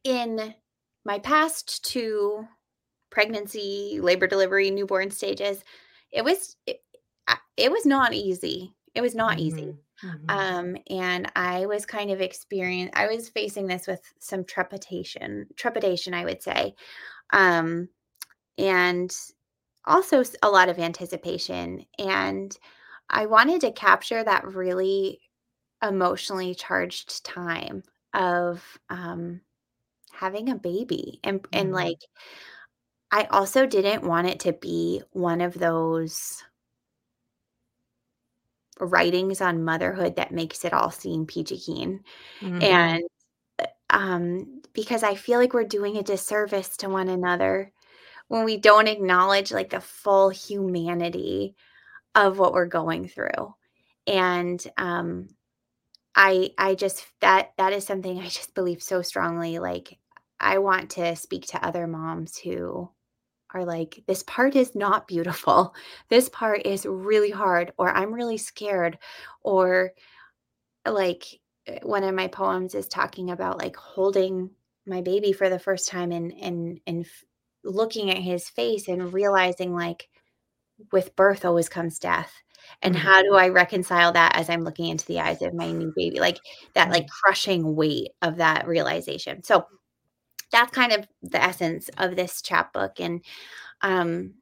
in 0.04 0.54
my 1.04 1.18
past 1.18 1.84
two 1.84 2.46
pregnancy, 3.10 3.98
labor 4.02 4.26
delivery, 4.26 4.70
newborn 4.70 5.10
stages, 5.10 5.64
it 6.10 6.24
was, 6.24 6.56
it, 6.66 6.80
it 7.56 7.70
was 7.70 7.84
not 7.84 8.14
easy. 8.14 8.74
It 8.94 9.00
was 9.00 9.14
not 9.14 9.32
mm-hmm. 9.32 9.40
easy. 9.40 9.76
Mm-hmm. 10.04 10.30
Um, 10.30 10.76
and 10.88 11.30
I 11.34 11.66
was 11.66 11.84
kind 11.84 12.10
of 12.10 12.20
experience 12.20 12.92
I 12.94 13.08
was 13.08 13.28
facing 13.28 13.66
this 13.66 13.86
with 13.86 14.00
some 14.20 14.44
trepidation, 14.44 15.46
trepidation, 15.56 16.14
I 16.14 16.24
would 16.24 16.42
say. 16.42 16.74
Um, 17.30 17.88
and 18.56 19.14
also 19.84 20.22
a 20.42 20.48
lot 20.48 20.68
of 20.68 20.78
anticipation. 20.78 21.84
And 21.98 22.56
I 23.10 23.26
wanted 23.26 23.60
to 23.62 23.72
capture 23.72 24.22
that 24.22 24.46
really 24.46 25.20
emotionally 25.82 26.54
charged 26.54 27.24
time 27.24 27.82
of 28.14 28.62
um, 28.90 29.40
having 30.12 30.50
a 30.50 30.56
baby. 30.56 31.20
And, 31.24 31.42
mm-hmm. 31.42 31.58
and 31.58 31.72
like, 31.72 31.98
I 33.10 33.24
also 33.24 33.66
didn't 33.66 34.04
want 34.04 34.28
it 34.28 34.40
to 34.40 34.52
be 34.52 35.02
one 35.12 35.40
of 35.40 35.54
those 35.54 36.44
writings 38.80 39.40
on 39.40 39.64
motherhood 39.64 40.16
that 40.16 40.32
makes 40.32 40.64
it 40.64 40.72
all 40.72 40.90
seem 40.90 41.26
peachy 41.26 41.58
keen. 41.58 42.00
Mm-hmm. 42.40 42.62
And 42.62 43.02
um, 43.90 44.62
because 44.72 45.02
I 45.02 45.14
feel 45.14 45.38
like 45.38 45.54
we're 45.54 45.64
doing 45.64 45.96
a 45.96 46.02
disservice 46.02 46.76
to 46.78 46.88
one 46.88 47.08
another 47.08 47.72
when 48.28 48.44
we 48.44 48.58
don't 48.58 48.88
acknowledge 48.88 49.50
like 49.52 49.70
the 49.70 49.80
full 49.80 50.28
humanity 50.28 51.56
of 52.14 52.38
what 52.38 52.52
we're 52.52 52.66
going 52.66 53.08
through. 53.08 53.54
And 54.06 54.64
um, 54.76 55.28
I 56.14 56.50
I 56.58 56.74
just 56.74 57.06
that 57.20 57.52
that 57.56 57.72
is 57.72 57.86
something 57.86 58.18
I 58.18 58.24
just 58.24 58.54
believe 58.54 58.82
so 58.82 59.02
strongly. 59.02 59.58
Like 59.58 59.98
I 60.40 60.58
want 60.58 60.90
to 60.90 61.16
speak 61.16 61.46
to 61.48 61.64
other 61.64 61.86
moms 61.86 62.38
who 62.38 62.90
are 63.54 63.64
like, 63.64 64.02
this 64.06 64.22
part 64.24 64.56
is 64.56 64.74
not 64.74 65.08
beautiful. 65.08 65.74
This 66.08 66.28
part 66.28 66.66
is 66.66 66.86
really 66.86 67.30
hard, 67.30 67.72
or 67.78 67.90
I'm 67.90 68.12
really 68.12 68.38
scared, 68.38 68.98
or 69.42 69.92
like 70.86 71.24
eh, 71.66 71.78
one 71.82 72.04
of 72.04 72.14
my 72.14 72.28
poems 72.28 72.74
is 72.74 72.88
talking 72.88 73.30
about 73.30 73.58
like 73.58 73.76
holding 73.76 74.50
my 74.86 75.02
baby 75.02 75.32
for 75.32 75.48
the 75.48 75.58
first 75.58 75.88
time 75.88 76.12
and 76.12 76.32
and 76.40 76.80
and 76.86 77.06
looking 77.64 78.10
at 78.10 78.18
his 78.18 78.48
face 78.48 78.88
and 78.88 79.12
realizing 79.12 79.74
like 79.74 80.08
with 80.92 81.14
birth 81.16 81.44
always 81.44 81.68
comes 81.68 81.98
death 81.98 82.32
and 82.82 82.94
mm-hmm. 82.94 83.06
how 83.06 83.22
do 83.22 83.34
i 83.34 83.48
reconcile 83.48 84.12
that 84.12 84.34
as 84.36 84.48
i'm 84.48 84.64
looking 84.64 84.88
into 84.88 85.06
the 85.06 85.20
eyes 85.20 85.42
of 85.42 85.52
my 85.54 85.70
new 85.70 85.92
baby 85.94 86.20
like 86.20 86.38
that 86.74 86.90
like 86.90 87.08
crushing 87.08 87.74
weight 87.76 88.08
of 88.22 88.36
that 88.36 88.66
realization 88.66 89.42
so 89.42 89.66
that's 90.50 90.72
kind 90.72 90.92
of 90.92 91.06
the 91.22 91.42
essence 91.42 91.90
of 91.98 92.16
this 92.16 92.42
chapbook. 92.42 93.00
And 93.00 93.22
um, 93.82 94.34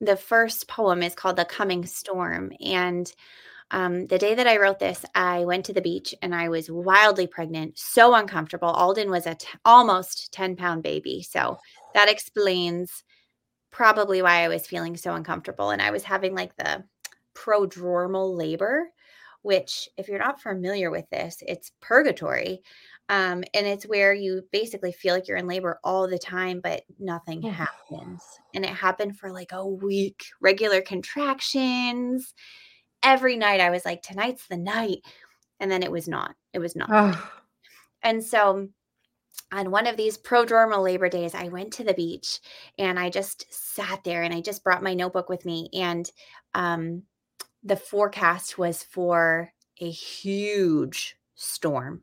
the 0.00 0.16
first 0.16 0.68
poem 0.68 1.02
is 1.02 1.14
called 1.14 1.36
The 1.36 1.44
Coming 1.44 1.86
Storm. 1.86 2.52
And 2.64 3.12
um, 3.70 4.06
the 4.06 4.18
day 4.18 4.34
that 4.34 4.46
I 4.46 4.58
wrote 4.58 4.78
this, 4.78 5.04
I 5.14 5.44
went 5.44 5.64
to 5.66 5.72
the 5.72 5.80
beach 5.80 6.14
and 6.20 6.34
I 6.34 6.50
was 6.50 6.70
wildly 6.70 7.26
pregnant, 7.26 7.78
so 7.78 8.14
uncomfortable. 8.14 8.68
Alden 8.68 9.10
was 9.10 9.26
a 9.26 9.34
t- 9.34 9.48
almost 9.64 10.32
10 10.32 10.56
pound 10.56 10.82
baby. 10.82 11.22
So 11.22 11.58
that 11.94 12.10
explains 12.10 13.02
probably 13.70 14.20
why 14.20 14.42
I 14.42 14.48
was 14.48 14.66
feeling 14.66 14.96
so 14.96 15.14
uncomfortable. 15.14 15.70
And 15.70 15.80
I 15.80 15.90
was 15.90 16.04
having 16.04 16.34
like 16.34 16.54
the 16.56 16.84
prodromal 17.34 18.36
labor, 18.36 18.88
which, 19.40 19.88
if 19.96 20.06
you're 20.08 20.18
not 20.18 20.42
familiar 20.42 20.90
with 20.90 21.08
this, 21.10 21.42
it's 21.46 21.72
purgatory. 21.80 22.62
Um, 23.08 23.44
and 23.52 23.66
it's 23.66 23.84
where 23.84 24.14
you 24.14 24.42
basically 24.52 24.92
feel 24.92 25.14
like 25.14 25.28
you're 25.28 25.36
in 25.36 25.46
labor 25.46 25.78
all 25.84 26.08
the 26.08 26.18
time, 26.18 26.60
but 26.62 26.82
nothing 26.98 27.42
yeah. 27.42 27.50
happens. 27.50 28.22
And 28.54 28.64
it 28.64 28.70
happened 28.70 29.18
for 29.18 29.30
like 29.30 29.52
a 29.52 29.66
week, 29.66 30.24
regular 30.40 30.80
contractions. 30.80 32.32
Every 33.02 33.36
night 33.36 33.60
I 33.60 33.70
was 33.70 33.84
like, 33.84 34.02
tonight's 34.02 34.46
the 34.46 34.56
night. 34.56 35.00
And 35.60 35.70
then 35.70 35.82
it 35.82 35.92
was 35.92 36.08
not. 36.08 36.34
It 36.52 36.58
was 36.58 36.74
not. 36.74 36.88
Oh. 36.90 37.30
And 38.02 38.22
so 38.24 38.68
on 39.52 39.70
one 39.70 39.86
of 39.86 39.96
these 39.96 40.16
prodromal 40.16 40.82
labor 40.82 41.08
days, 41.08 41.34
I 41.34 41.48
went 41.48 41.72
to 41.74 41.84
the 41.84 41.94
beach 41.94 42.40
and 42.78 42.98
I 42.98 43.10
just 43.10 43.52
sat 43.52 44.02
there 44.04 44.22
and 44.22 44.32
I 44.32 44.40
just 44.40 44.64
brought 44.64 44.82
my 44.82 44.94
notebook 44.94 45.28
with 45.28 45.44
me. 45.44 45.68
And 45.74 46.10
um, 46.54 47.02
the 47.62 47.76
forecast 47.76 48.56
was 48.58 48.82
for 48.82 49.52
a 49.80 49.90
huge 49.90 51.16
storm 51.34 52.02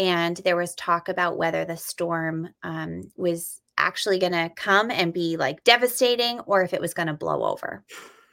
and 0.00 0.38
there 0.38 0.56
was 0.56 0.74
talk 0.76 1.10
about 1.10 1.36
whether 1.36 1.66
the 1.66 1.76
storm 1.76 2.48
um, 2.62 3.12
was 3.16 3.60
actually 3.76 4.18
going 4.18 4.32
to 4.32 4.50
come 4.56 4.90
and 4.90 5.12
be 5.12 5.36
like 5.36 5.62
devastating 5.62 6.40
or 6.40 6.62
if 6.62 6.72
it 6.72 6.80
was 6.80 6.94
going 6.94 7.08
to 7.08 7.12
blow 7.12 7.44
over. 7.44 7.84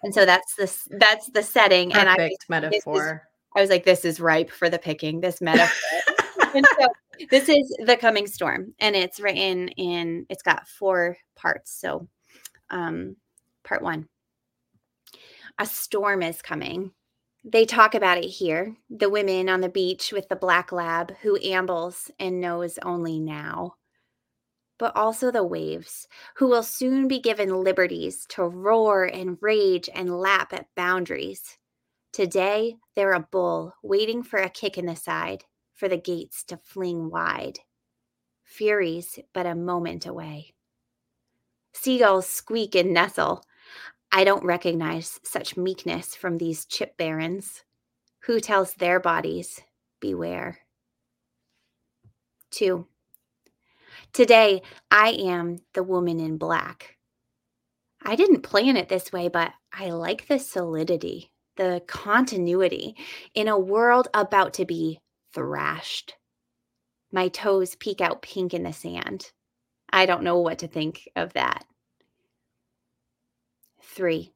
And 0.02 0.14
so 0.14 0.26
that's 0.26 0.56
this 0.56 0.88
that's 0.92 1.28
the 1.28 1.44
setting 1.44 1.92
Perfect 1.92 2.08
and 2.08 2.22
i 2.22 2.30
metaphor 2.62 3.26
is, 3.26 3.58
i 3.58 3.62
was 3.62 3.70
like 3.70 3.84
this 3.84 4.06
is 4.06 4.20
ripe 4.20 4.52
for 4.52 4.70
the 4.70 4.80
picking 4.80 5.20
this 5.20 5.42
metaphor. 5.42 6.00
And 6.54 6.66
so 6.80 6.88
this 7.32 7.50
is 7.50 7.76
the 7.84 7.98
coming 7.98 8.28
storm 8.28 8.74
and 8.80 8.96
it's 8.96 9.20
written 9.20 9.70
in 9.70 10.26
it's 10.30 10.44
got 10.44 10.68
four 10.68 11.18
parts 11.36 11.78
so 11.78 12.08
um 12.70 13.18
part 13.64 13.82
one. 13.82 14.08
A 15.60 15.66
storm 15.66 16.22
is 16.22 16.42
coming 16.42 16.92
They 17.50 17.66
talk 17.66 17.96
about 17.96 18.18
it 18.18 18.28
here 18.28 18.76
the 18.90 19.10
women 19.10 19.48
on 19.48 19.62
the 19.62 19.70
beach 19.70 20.12
with 20.12 20.28
the 20.28 20.36
black 20.36 20.74
lab 20.74 21.16
who 21.22 21.40
ambles 21.42 22.12
and 22.20 22.42
knows 22.42 22.78
only 22.84 23.22
now. 23.22 23.76
But 24.78 24.94
also 24.98 25.32
the 25.32 25.46
waves, 25.46 26.10
who 26.36 26.48
will 26.50 26.62
soon 26.62 27.08
be 27.08 27.20
given 27.22 27.64
liberties 27.64 28.26
to 28.32 28.44
roar 28.44 29.06
and 29.06 29.38
rage 29.40 29.90
and 29.96 30.20
lap 30.20 30.52
at 30.52 30.68
boundaries. 30.76 31.58
Today, 32.12 32.76
they're 32.96 33.14
a 33.14 33.28
bull 33.32 33.74
waiting 33.82 34.24
for 34.24 34.40
a 34.40 34.50
kick 34.50 34.78
in 34.78 34.86
the 34.86 34.98
side, 34.98 35.46
for 35.74 35.88
the 35.88 35.98
gates 35.98 36.44
to 36.46 36.58
fling 36.58 37.10
wide. 37.10 37.60
Furies 38.44 39.20
but 39.34 39.46
a 39.46 39.56
moment 39.56 40.06
away. 40.06 40.54
Seagulls 41.72 42.28
squeak 42.28 42.76
and 42.76 42.94
nestle. 42.94 43.42
I 44.12 44.24
don't 44.24 44.46
recognize 44.46 45.20
such 45.24 45.58
meekness 45.58 46.16
from 46.16 46.38
these 46.38 46.66
chip 46.66 46.98
barons. 46.98 47.64
Who 48.24 48.40
tells 48.40 48.74
their 48.74 49.00
bodies, 49.00 49.62
beware? 50.00 50.60
Two. 52.52 52.88
Today, 54.14 54.62
I 54.90 55.10
am 55.10 55.60
the 55.74 55.84
woman 55.84 56.20
in 56.20 56.38
black. 56.38 56.98
I 58.04 58.16
didn't 58.16 58.42
plan 58.42 58.78
it 58.78 58.90
this 58.90 59.12
way, 59.12 59.28
but 59.28 59.52
I 59.72 59.90
like 59.90 60.28
the 60.28 60.40
solidity, 60.40 61.32
the 61.56 61.84
continuity 61.88 62.96
in 63.34 63.48
a 63.48 63.60
world 63.60 64.08
about 64.14 64.54
to 64.56 64.66
be 64.66 65.00
thrashed. 65.34 66.16
My 67.12 67.28
toes 67.28 67.76
peek 67.76 68.02
out 68.02 68.22
pink 68.22 68.54
in 68.54 68.64
the 68.64 68.74
sand. 68.74 69.32
I 69.92 70.06
don't 70.06 70.24
know 70.24 70.40
what 70.40 70.60
to 70.60 70.68
think 70.68 71.08
of 71.16 71.34
that. 71.34 71.66
Three, 73.98 74.32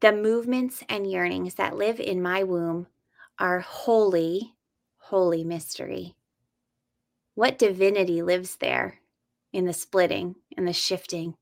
the 0.00 0.10
movements 0.10 0.82
and 0.88 1.06
yearnings 1.06 1.56
that 1.56 1.76
live 1.76 2.00
in 2.00 2.22
my 2.22 2.42
womb 2.42 2.86
are 3.38 3.60
holy, 3.60 4.54
holy 4.96 5.44
mystery. 5.44 6.14
What 7.34 7.58
divinity 7.58 8.22
lives 8.22 8.56
there 8.56 9.00
in 9.52 9.66
the 9.66 9.74
splitting 9.74 10.36
and 10.56 10.66
the 10.66 10.72
shifting? 10.72 11.34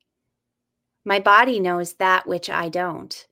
My 1.05 1.21
body 1.21 1.61
knows 1.61 1.93
that 1.93 2.27
which 2.27 2.51
I 2.51 2.69
don't, 2.69 3.29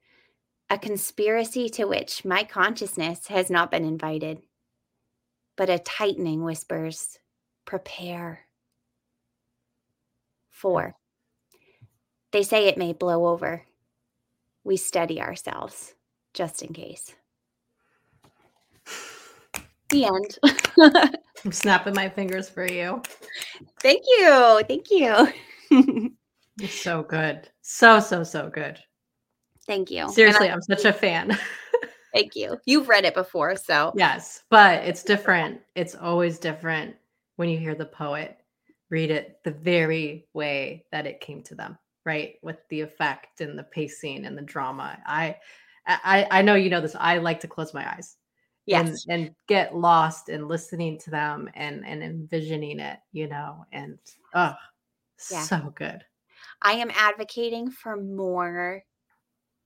a 0.71 0.79
conspiracy 0.79 1.69
to 1.71 1.87
which 1.87 2.25
my 2.25 2.45
consciousness 2.45 3.27
has 3.27 3.51
not 3.51 3.73
been 3.73 3.85
invited. 3.85 4.43
But 5.57 5.69
a 5.69 5.81
tightening 5.81 6.45
whispers, 6.45 7.19
prepare. 7.65 8.47
Four, 10.53 10.95
they 12.35 12.43
say 12.43 12.67
it 12.67 12.77
may 12.77 12.93
blow 12.93 13.29
over. 13.29 13.63
We 14.65 14.77
steady 14.77 15.21
ourselves 15.21 15.95
just 16.33 16.63
in 16.63 16.73
case. 16.73 17.15
The 19.91 20.07
end. 20.07 20.39
I'm 21.45 21.53
snapping 21.53 21.95
my 21.95 22.09
fingers 22.09 22.49
for 22.49 22.67
you. 22.67 23.01
Thank 23.81 24.03
you. 24.19 24.63
Thank 24.69 24.91
you. 24.91 26.13
It's 26.61 26.81
so 26.83 27.03
good. 27.03 27.49
So, 27.63 27.99
so, 27.99 28.23
so 28.23 28.49
good. 28.49 28.79
Thank 29.67 29.91
you. 29.91 30.09
Seriously, 30.09 30.49
I, 30.51 30.53
I'm 30.53 30.63
such 30.63 30.85
a 30.85 30.93
fan. 30.93 31.37
thank 32.15 32.37
you. 32.37 32.57
You've 32.65 32.89
read 32.89 33.05
it 33.05 33.15
before, 33.15 33.57
so. 33.57 33.93
Yes, 33.97 34.45
but 34.51 34.85
it's 34.85 35.03
different. 35.03 35.61
It's 35.75 35.97
always 35.97 36.39
different 36.39 36.95
when 37.35 37.49
you 37.49 37.59
hear 37.59 37.75
the 37.75 37.87
poet 37.87 38.39
read 38.89 39.11
it 39.11 39.41
the 39.43 39.51
very 39.51 40.29
way 40.33 40.85
that 40.93 41.07
it 41.07 41.21
came 41.21 41.43
to 41.43 41.57
them 41.57 41.77
right 42.05 42.35
with 42.43 42.59
the 42.69 42.81
effect 42.81 43.41
and 43.41 43.59
the 43.59 43.65
pacing 43.65 44.27
and 44.27 44.37
the 44.37 44.43
drama. 44.43 44.99
I 45.07 45.37
i 45.87 46.27
i 46.31 46.41
know 46.41 46.55
you 46.55 46.71
know 46.71 46.81
this 46.81 46.97
i 46.99 47.19
like 47.19 47.41
to 47.41 47.47
close 47.47 47.75
my 47.75 47.87
eyes 47.95 48.17
yes. 48.67 49.05
and, 49.09 49.21
and 49.27 49.35
get 49.49 49.75
lost 49.75 50.29
in 50.29 50.49
listening 50.49 50.99
to 50.99 51.11
them 51.11 51.49
and 51.55 51.85
and 51.87 52.03
envisioning 52.03 52.81
it 52.81 52.99
you 53.13 53.29
know 53.29 53.65
and 53.73 53.99
oh 54.35 54.55
yeah. 55.31 55.43
so 55.43 55.73
good. 55.75 56.03
I 56.63 56.73
am 56.75 56.91
advocating 56.95 57.71
for 57.71 57.97
more 57.97 58.83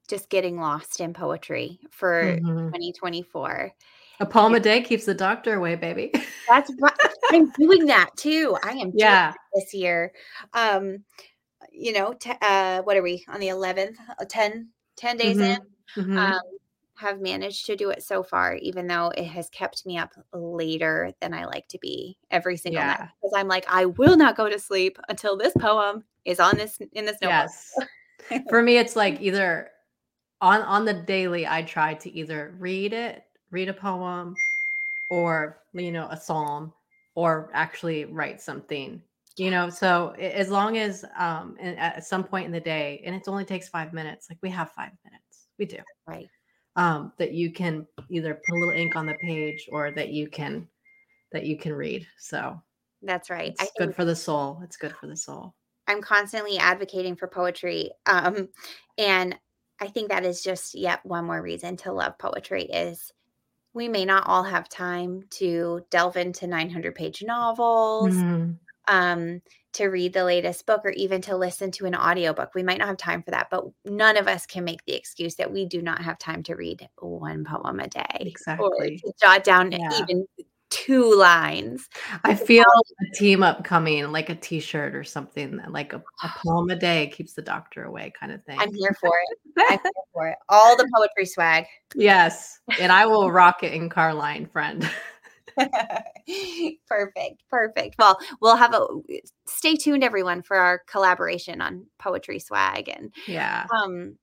just 0.09 0.30
getting 0.30 0.59
lost 0.59 1.01
in 1.01 1.12
poetry 1.12 1.78
for 1.91 2.22
mm-hmm. 2.24 2.66
2024 2.66 3.72
a 4.20 4.26
poem 4.26 4.55
a 4.55 4.61
day 4.61 4.82
keeps 4.82 5.05
the 5.05 5.14
doctor 5.14 5.55
away 5.55 5.76
baby. 5.76 6.11
That's 6.49 6.72
right 6.80 6.93
i'm 7.30 7.51
doing 7.59 7.86
that 7.86 8.11
too. 8.16 8.57
I 8.64 8.72
am 8.72 8.91
yeah. 8.95 9.32
this 9.55 9.74
year. 9.74 10.12
Um 10.55 11.05
you 11.79 11.93
know, 11.93 12.12
t- 12.12 12.33
uh, 12.43 12.83
what 12.83 12.97
are 12.97 13.03
we 13.03 13.24
on 13.29 13.41
the 13.41 13.49
11th, 13.49 13.97
uh, 14.20 14.24
10, 14.29 14.68
10 14.97 15.16
days 15.16 15.37
mm-hmm. 15.37 15.45
in, 15.45 16.05
mm-hmm. 16.05 16.18
Um, 16.18 16.41
have 16.99 17.20
managed 17.20 17.64
to 17.66 17.76
do 17.76 17.91
it 17.91 18.03
so 18.03 18.22
far, 18.24 18.57
even 18.57 18.87
though 18.89 19.12
it 19.16 19.24
has 19.24 19.49
kept 19.51 19.87
me 19.87 19.97
up 19.97 20.12
later 20.33 21.12
than 21.20 21.33
I 21.33 21.45
like 21.45 21.68
to 21.68 21.79
be 21.79 22.18
every 22.31 22.57
single 22.57 22.83
yeah. 22.83 22.89
night. 22.89 23.09
Because 23.22 23.35
I'm 23.37 23.47
like, 23.47 23.64
I 23.68 23.87
will 23.87 24.16
not 24.16 24.37
go 24.37 24.49
to 24.49 24.59
sleep 24.59 24.99
until 25.09 25.37
this 25.37 25.53
poem 25.61 26.03
is 26.24 26.41
on 26.41 26.57
this 26.57 26.79
in 26.93 27.05
this 27.05 27.16
notebook. 27.22 27.51
Yes. 27.51 27.74
For 28.49 28.62
me, 28.62 28.79
it's 28.79 28.97
like 28.97 29.20
either 29.20 29.70
on 30.41 30.61
on 30.62 30.85
the 30.85 30.95
daily, 30.95 31.47
I 31.47 31.62
try 31.62 31.95
to 31.95 32.12
either 32.12 32.55
read 32.59 32.93
it, 32.93 33.22
read 33.53 33.68
a 33.68 33.74
poem, 33.74 34.35
or 35.09 35.61
you 35.72 35.93
know, 35.93 36.09
a 36.11 36.16
psalm, 36.16 36.72
or 37.14 37.49
actually 37.55 38.07
write 38.07 38.43
something 38.43 39.01
you 39.39 39.51
know 39.51 39.68
so 39.70 40.11
as 40.18 40.51
long 40.51 40.76
as 40.76 41.05
um 41.16 41.57
at 41.61 42.05
some 42.05 42.24
point 42.24 42.47
in 42.47 42.53
the 42.53 42.61
day 42.61 43.03
and 43.05 43.14
it 43.14 43.28
only 43.28 43.45
takes 43.45 43.68
five 43.68 43.93
minutes 43.93 44.28
like 44.28 44.39
we 44.43 44.51
have 44.51 44.70
five 44.72 44.93
minutes 45.05 45.49
we 45.59 45.66
do. 45.66 45.78
Right. 46.07 46.28
Um 46.76 47.12
that 47.18 47.32
you 47.32 47.53
can 47.53 47.86
either 48.11 48.34
put 48.34 48.57
a 48.57 48.59
little 48.59 48.80
ink 48.80 48.97
on 48.97 49.07
the 49.07 49.14
page 49.14 49.68
or 49.70 49.91
that 49.93 50.11
you 50.11 50.28
can 50.28 50.68
that 51.32 51.45
you 51.45 51.59
can 51.59 51.72
read 51.72 52.07
so. 52.18 52.61
That's 53.03 53.30
right. 53.30 53.55
It's 53.61 53.72
good 53.78 53.95
for 53.95 54.05
the 54.05 54.16
soul 54.16 54.61
it's 54.64 54.76
good 54.76 54.95
for 54.95 55.07
the 55.07 55.16
soul. 55.16 55.55
I'm 55.86 56.03
constantly 56.03 56.59
advocating 56.59 57.16
for 57.16 57.28
poetry 57.28 57.91
um 58.07 58.49
and 58.97 59.36
i 59.80 59.86
think 59.86 60.09
that 60.09 60.24
is 60.24 60.43
just 60.43 60.74
yet 60.74 61.05
one 61.05 61.24
more 61.24 61.43
reason 61.43 61.76
to 61.78 61.93
love 61.93 62.18
poetry 62.18 62.64
is 62.64 63.12
we 63.74 63.89
may 63.89 64.05
not 64.05 64.26
all 64.26 64.43
have 64.43 64.68
time 64.68 65.22
to 65.30 65.80
delve 65.91 66.16
into 66.16 66.47
900 66.47 66.95
page 66.95 67.22
novels 67.22 68.14
mm-hmm 68.14 68.53
um, 68.89 69.41
to 69.74 69.86
read 69.86 70.12
the 70.12 70.24
latest 70.24 70.66
book 70.66 70.80
or 70.84 70.91
even 70.91 71.20
to 71.22 71.36
listen 71.36 71.70
to 71.72 71.86
an 71.86 71.95
audiobook. 71.95 72.55
We 72.55 72.62
might 72.62 72.78
not 72.78 72.89
have 72.89 72.97
time 72.97 73.22
for 73.22 73.30
that, 73.30 73.49
but 73.51 73.64
none 73.84 74.16
of 74.16 74.26
us 74.26 74.47
can 74.47 74.64
make 74.64 74.84
the 74.84 74.95
excuse 74.95 75.36
that 75.36 75.53
we 75.53 75.66
do 75.66 75.82
not 75.82 76.03
have 76.03 76.18
time 76.18 76.43
to 76.45 76.55
read 76.55 76.89
one 76.99 77.45
poem 77.45 77.80
a 77.80 77.89
day. 77.89 78.07
Exactly. 78.20 79.01
Or 79.05 79.12
jot 79.20 79.45
down 79.45 79.72
yeah. 79.72 79.91
even 80.01 80.26
two 80.70 81.14
lines. 81.14 81.89
I 82.24 82.34
feel 82.34 82.64
a 82.64 83.14
team 83.14 83.43
up 83.43 83.64
coming, 83.64 84.11
like 84.12 84.28
a 84.30 84.34
t-shirt 84.34 84.95
or 84.95 85.05
something, 85.05 85.61
like 85.68 85.93
a, 85.93 86.03
a, 86.22 86.28
poem 86.45 86.70
a 86.70 86.76
day 86.76 87.09
keeps 87.09 87.32
the 87.34 87.43
doctor 87.43 87.84
away 87.84 88.12
kind 88.18 88.32
of 88.32 88.43
thing. 88.45 88.59
I'm 88.59 88.74
here 88.74 88.95
for 89.01 89.09
it. 89.09 89.64
I'm 89.70 89.78
here 89.82 89.93
for 90.12 90.28
it. 90.28 90.36
All 90.49 90.76
the 90.76 90.89
poetry 90.95 91.26
swag. 91.26 91.66
Yes. 91.95 92.61
And 92.80 92.93
I 92.93 93.07
will 93.07 93.30
rock 93.30 93.62
it 93.62 93.72
in 93.72 93.89
Carline, 93.89 94.47
friend. 94.47 94.89
perfect. 96.86 97.42
Perfect. 97.50 97.96
Well, 97.98 98.18
we'll 98.40 98.56
have 98.56 98.74
a 98.74 98.86
stay 99.46 99.76
tuned 99.76 100.04
everyone 100.04 100.42
for 100.42 100.56
our 100.56 100.82
collaboration 100.86 101.61
on 101.61 101.86
poetry 101.98 102.38
swag 102.38 102.88
and 102.88 103.12
yeah. 103.26 103.66
Um 103.84 104.18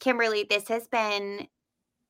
Kimberly, 0.00 0.46
this 0.48 0.68
has 0.68 0.86
been 0.88 1.48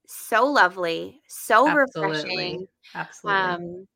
so 0.06 0.46
lovely, 0.46 1.20
so 1.28 1.68
Absolutely. 1.68 2.12
refreshing. 2.12 2.66
Absolutely. 2.94 3.42
Um 3.42 3.88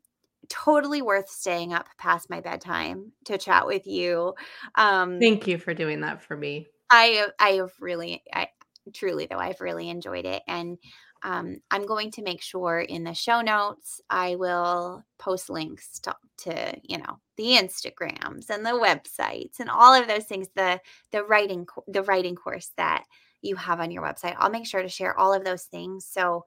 totally 0.49 1.03
worth 1.03 1.29
staying 1.29 1.73
up 1.73 1.89
past 1.99 2.29
my 2.29 2.41
bedtime 2.41 3.13
to 3.25 3.39
chat 3.39 3.67
with 3.67 3.87
you. 3.87 4.35
Um 4.77 5.19
Thank 5.21 5.47
you 5.47 5.59
for 5.59 5.75
doing 5.75 6.01
that 6.01 6.23
for 6.23 6.37
me. 6.37 6.67
I 6.91 7.29
I 7.39 7.51
have 7.51 7.73
really 7.81 8.23
I 8.33 8.49
truly 8.93 9.27
though 9.27 9.39
I've 9.39 9.61
really 9.61 9.89
enjoyed 9.89 10.25
it 10.25 10.43
and 10.49 10.77
um, 11.25 11.59
I'm 11.71 11.87
going 11.87 12.11
to 12.13 12.23
make 12.23 12.43
sure 12.43 12.81
in 12.81 13.05
the 13.05 13.15
show 13.15 13.41
notes 13.41 14.01
I 14.11 14.37
will 14.37 15.05
post 15.19 15.49
links 15.49 16.01
to, 16.01 16.15
to 16.39 16.81
you 16.83 16.99
know 16.99 17.21
the 17.37 17.57
Instagrams 17.57 18.51
and 18.51 18.67
the 18.67 18.71
websites 18.71 19.61
and 19.61 19.71
all 19.71 19.95
of 19.95 20.09
those 20.09 20.25
things. 20.25 20.49
The 20.57 20.81
the 21.13 21.25
writing 21.25 21.67
the 21.87 22.03
writing 22.03 22.35
course 22.35 22.73
that 22.77 23.05
you 23.41 23.57
have 23.57 23.81
on 23.81 23.91
your 23.91 24.03
website. 24.03 24.35
I'll 24.39 24.51
make 24.51 24.67
sure 24.67 24.83
to 24.83 24.89
share 24.89 25.19
all 25.19 25.33
of 25.33 25.45
those 25.45 25.65
things. 25.65 26.07
So 26.07 26.45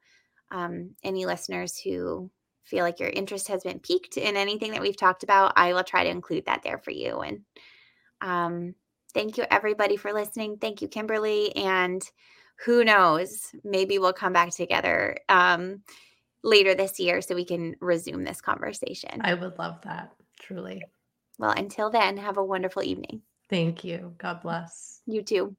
um, 0.52 0.92
any 1.04 1.26
listeners 1.26 1.78
who 1.78 2.30
feel 2.64 2.84
like 2.84 3.00
your 3.00 3.10
interest 3.10 3.48
has 3.48 3.64
been 3.64 3.80
piqued 3.80 4.18
in 4.18 4.36
anything 4.36 4.72
that 4.72 4.82
we've 4.82 4.98
talked 4.98 5.24
about, 5.24 5.54
I 5.56 5.74
will 5.74 5.84
try 5.84 6.04
to 6.04 6.10
include 6.10 6.46
that 6.46 6.64
there 6.64 6.80
for 6.80 6.92
you. 6.92 7.20
And 7.20 7.42
um, 8.22 8.76
thank 9.14 9.38
you 9.38 9.46
everybody 9.52 9.98
for 9.98 10.14
listening. 10.14 10.58
Thank 10.58 10.82
you, 10.82 10.88
Kimberly, 10.88 11.56
and 11.56 12.02
who 12.64 12.84
knows? 12.84 13.52
Maybe 13.64 14.00
we'll 14.00 14.14
come 14.14 14.34
back 14.34 14.52
together 14.52 15.18
um, 15.30 15.82
later 16.44 16.76
this 16.76 17.00
year 17.00 17.22
so 17.22 17.36
we 17.36 17.46
can 17.46 17.76
resume 17.82 18.24
this 18.24 18.42
conversation. 18.42 19.22
I 19.22 19.34
would 19.34 19.58
love 19.58 19.82
that, 19.84 20.14
truly. 20.40 20.84
Well, 21.38 21.52
until 21.52 21.90
then, 21.90 22.18
have 22.18 22.38
a 22.38 22.44
wonderful 22.44 22.84
evening. 22.84 23.22
Thank 23.50 23.84
you. 23.84 24.14
God 24.18 24.42
bless. 24.42 25.02
You 25.06 25.22
too. 25.22 25.56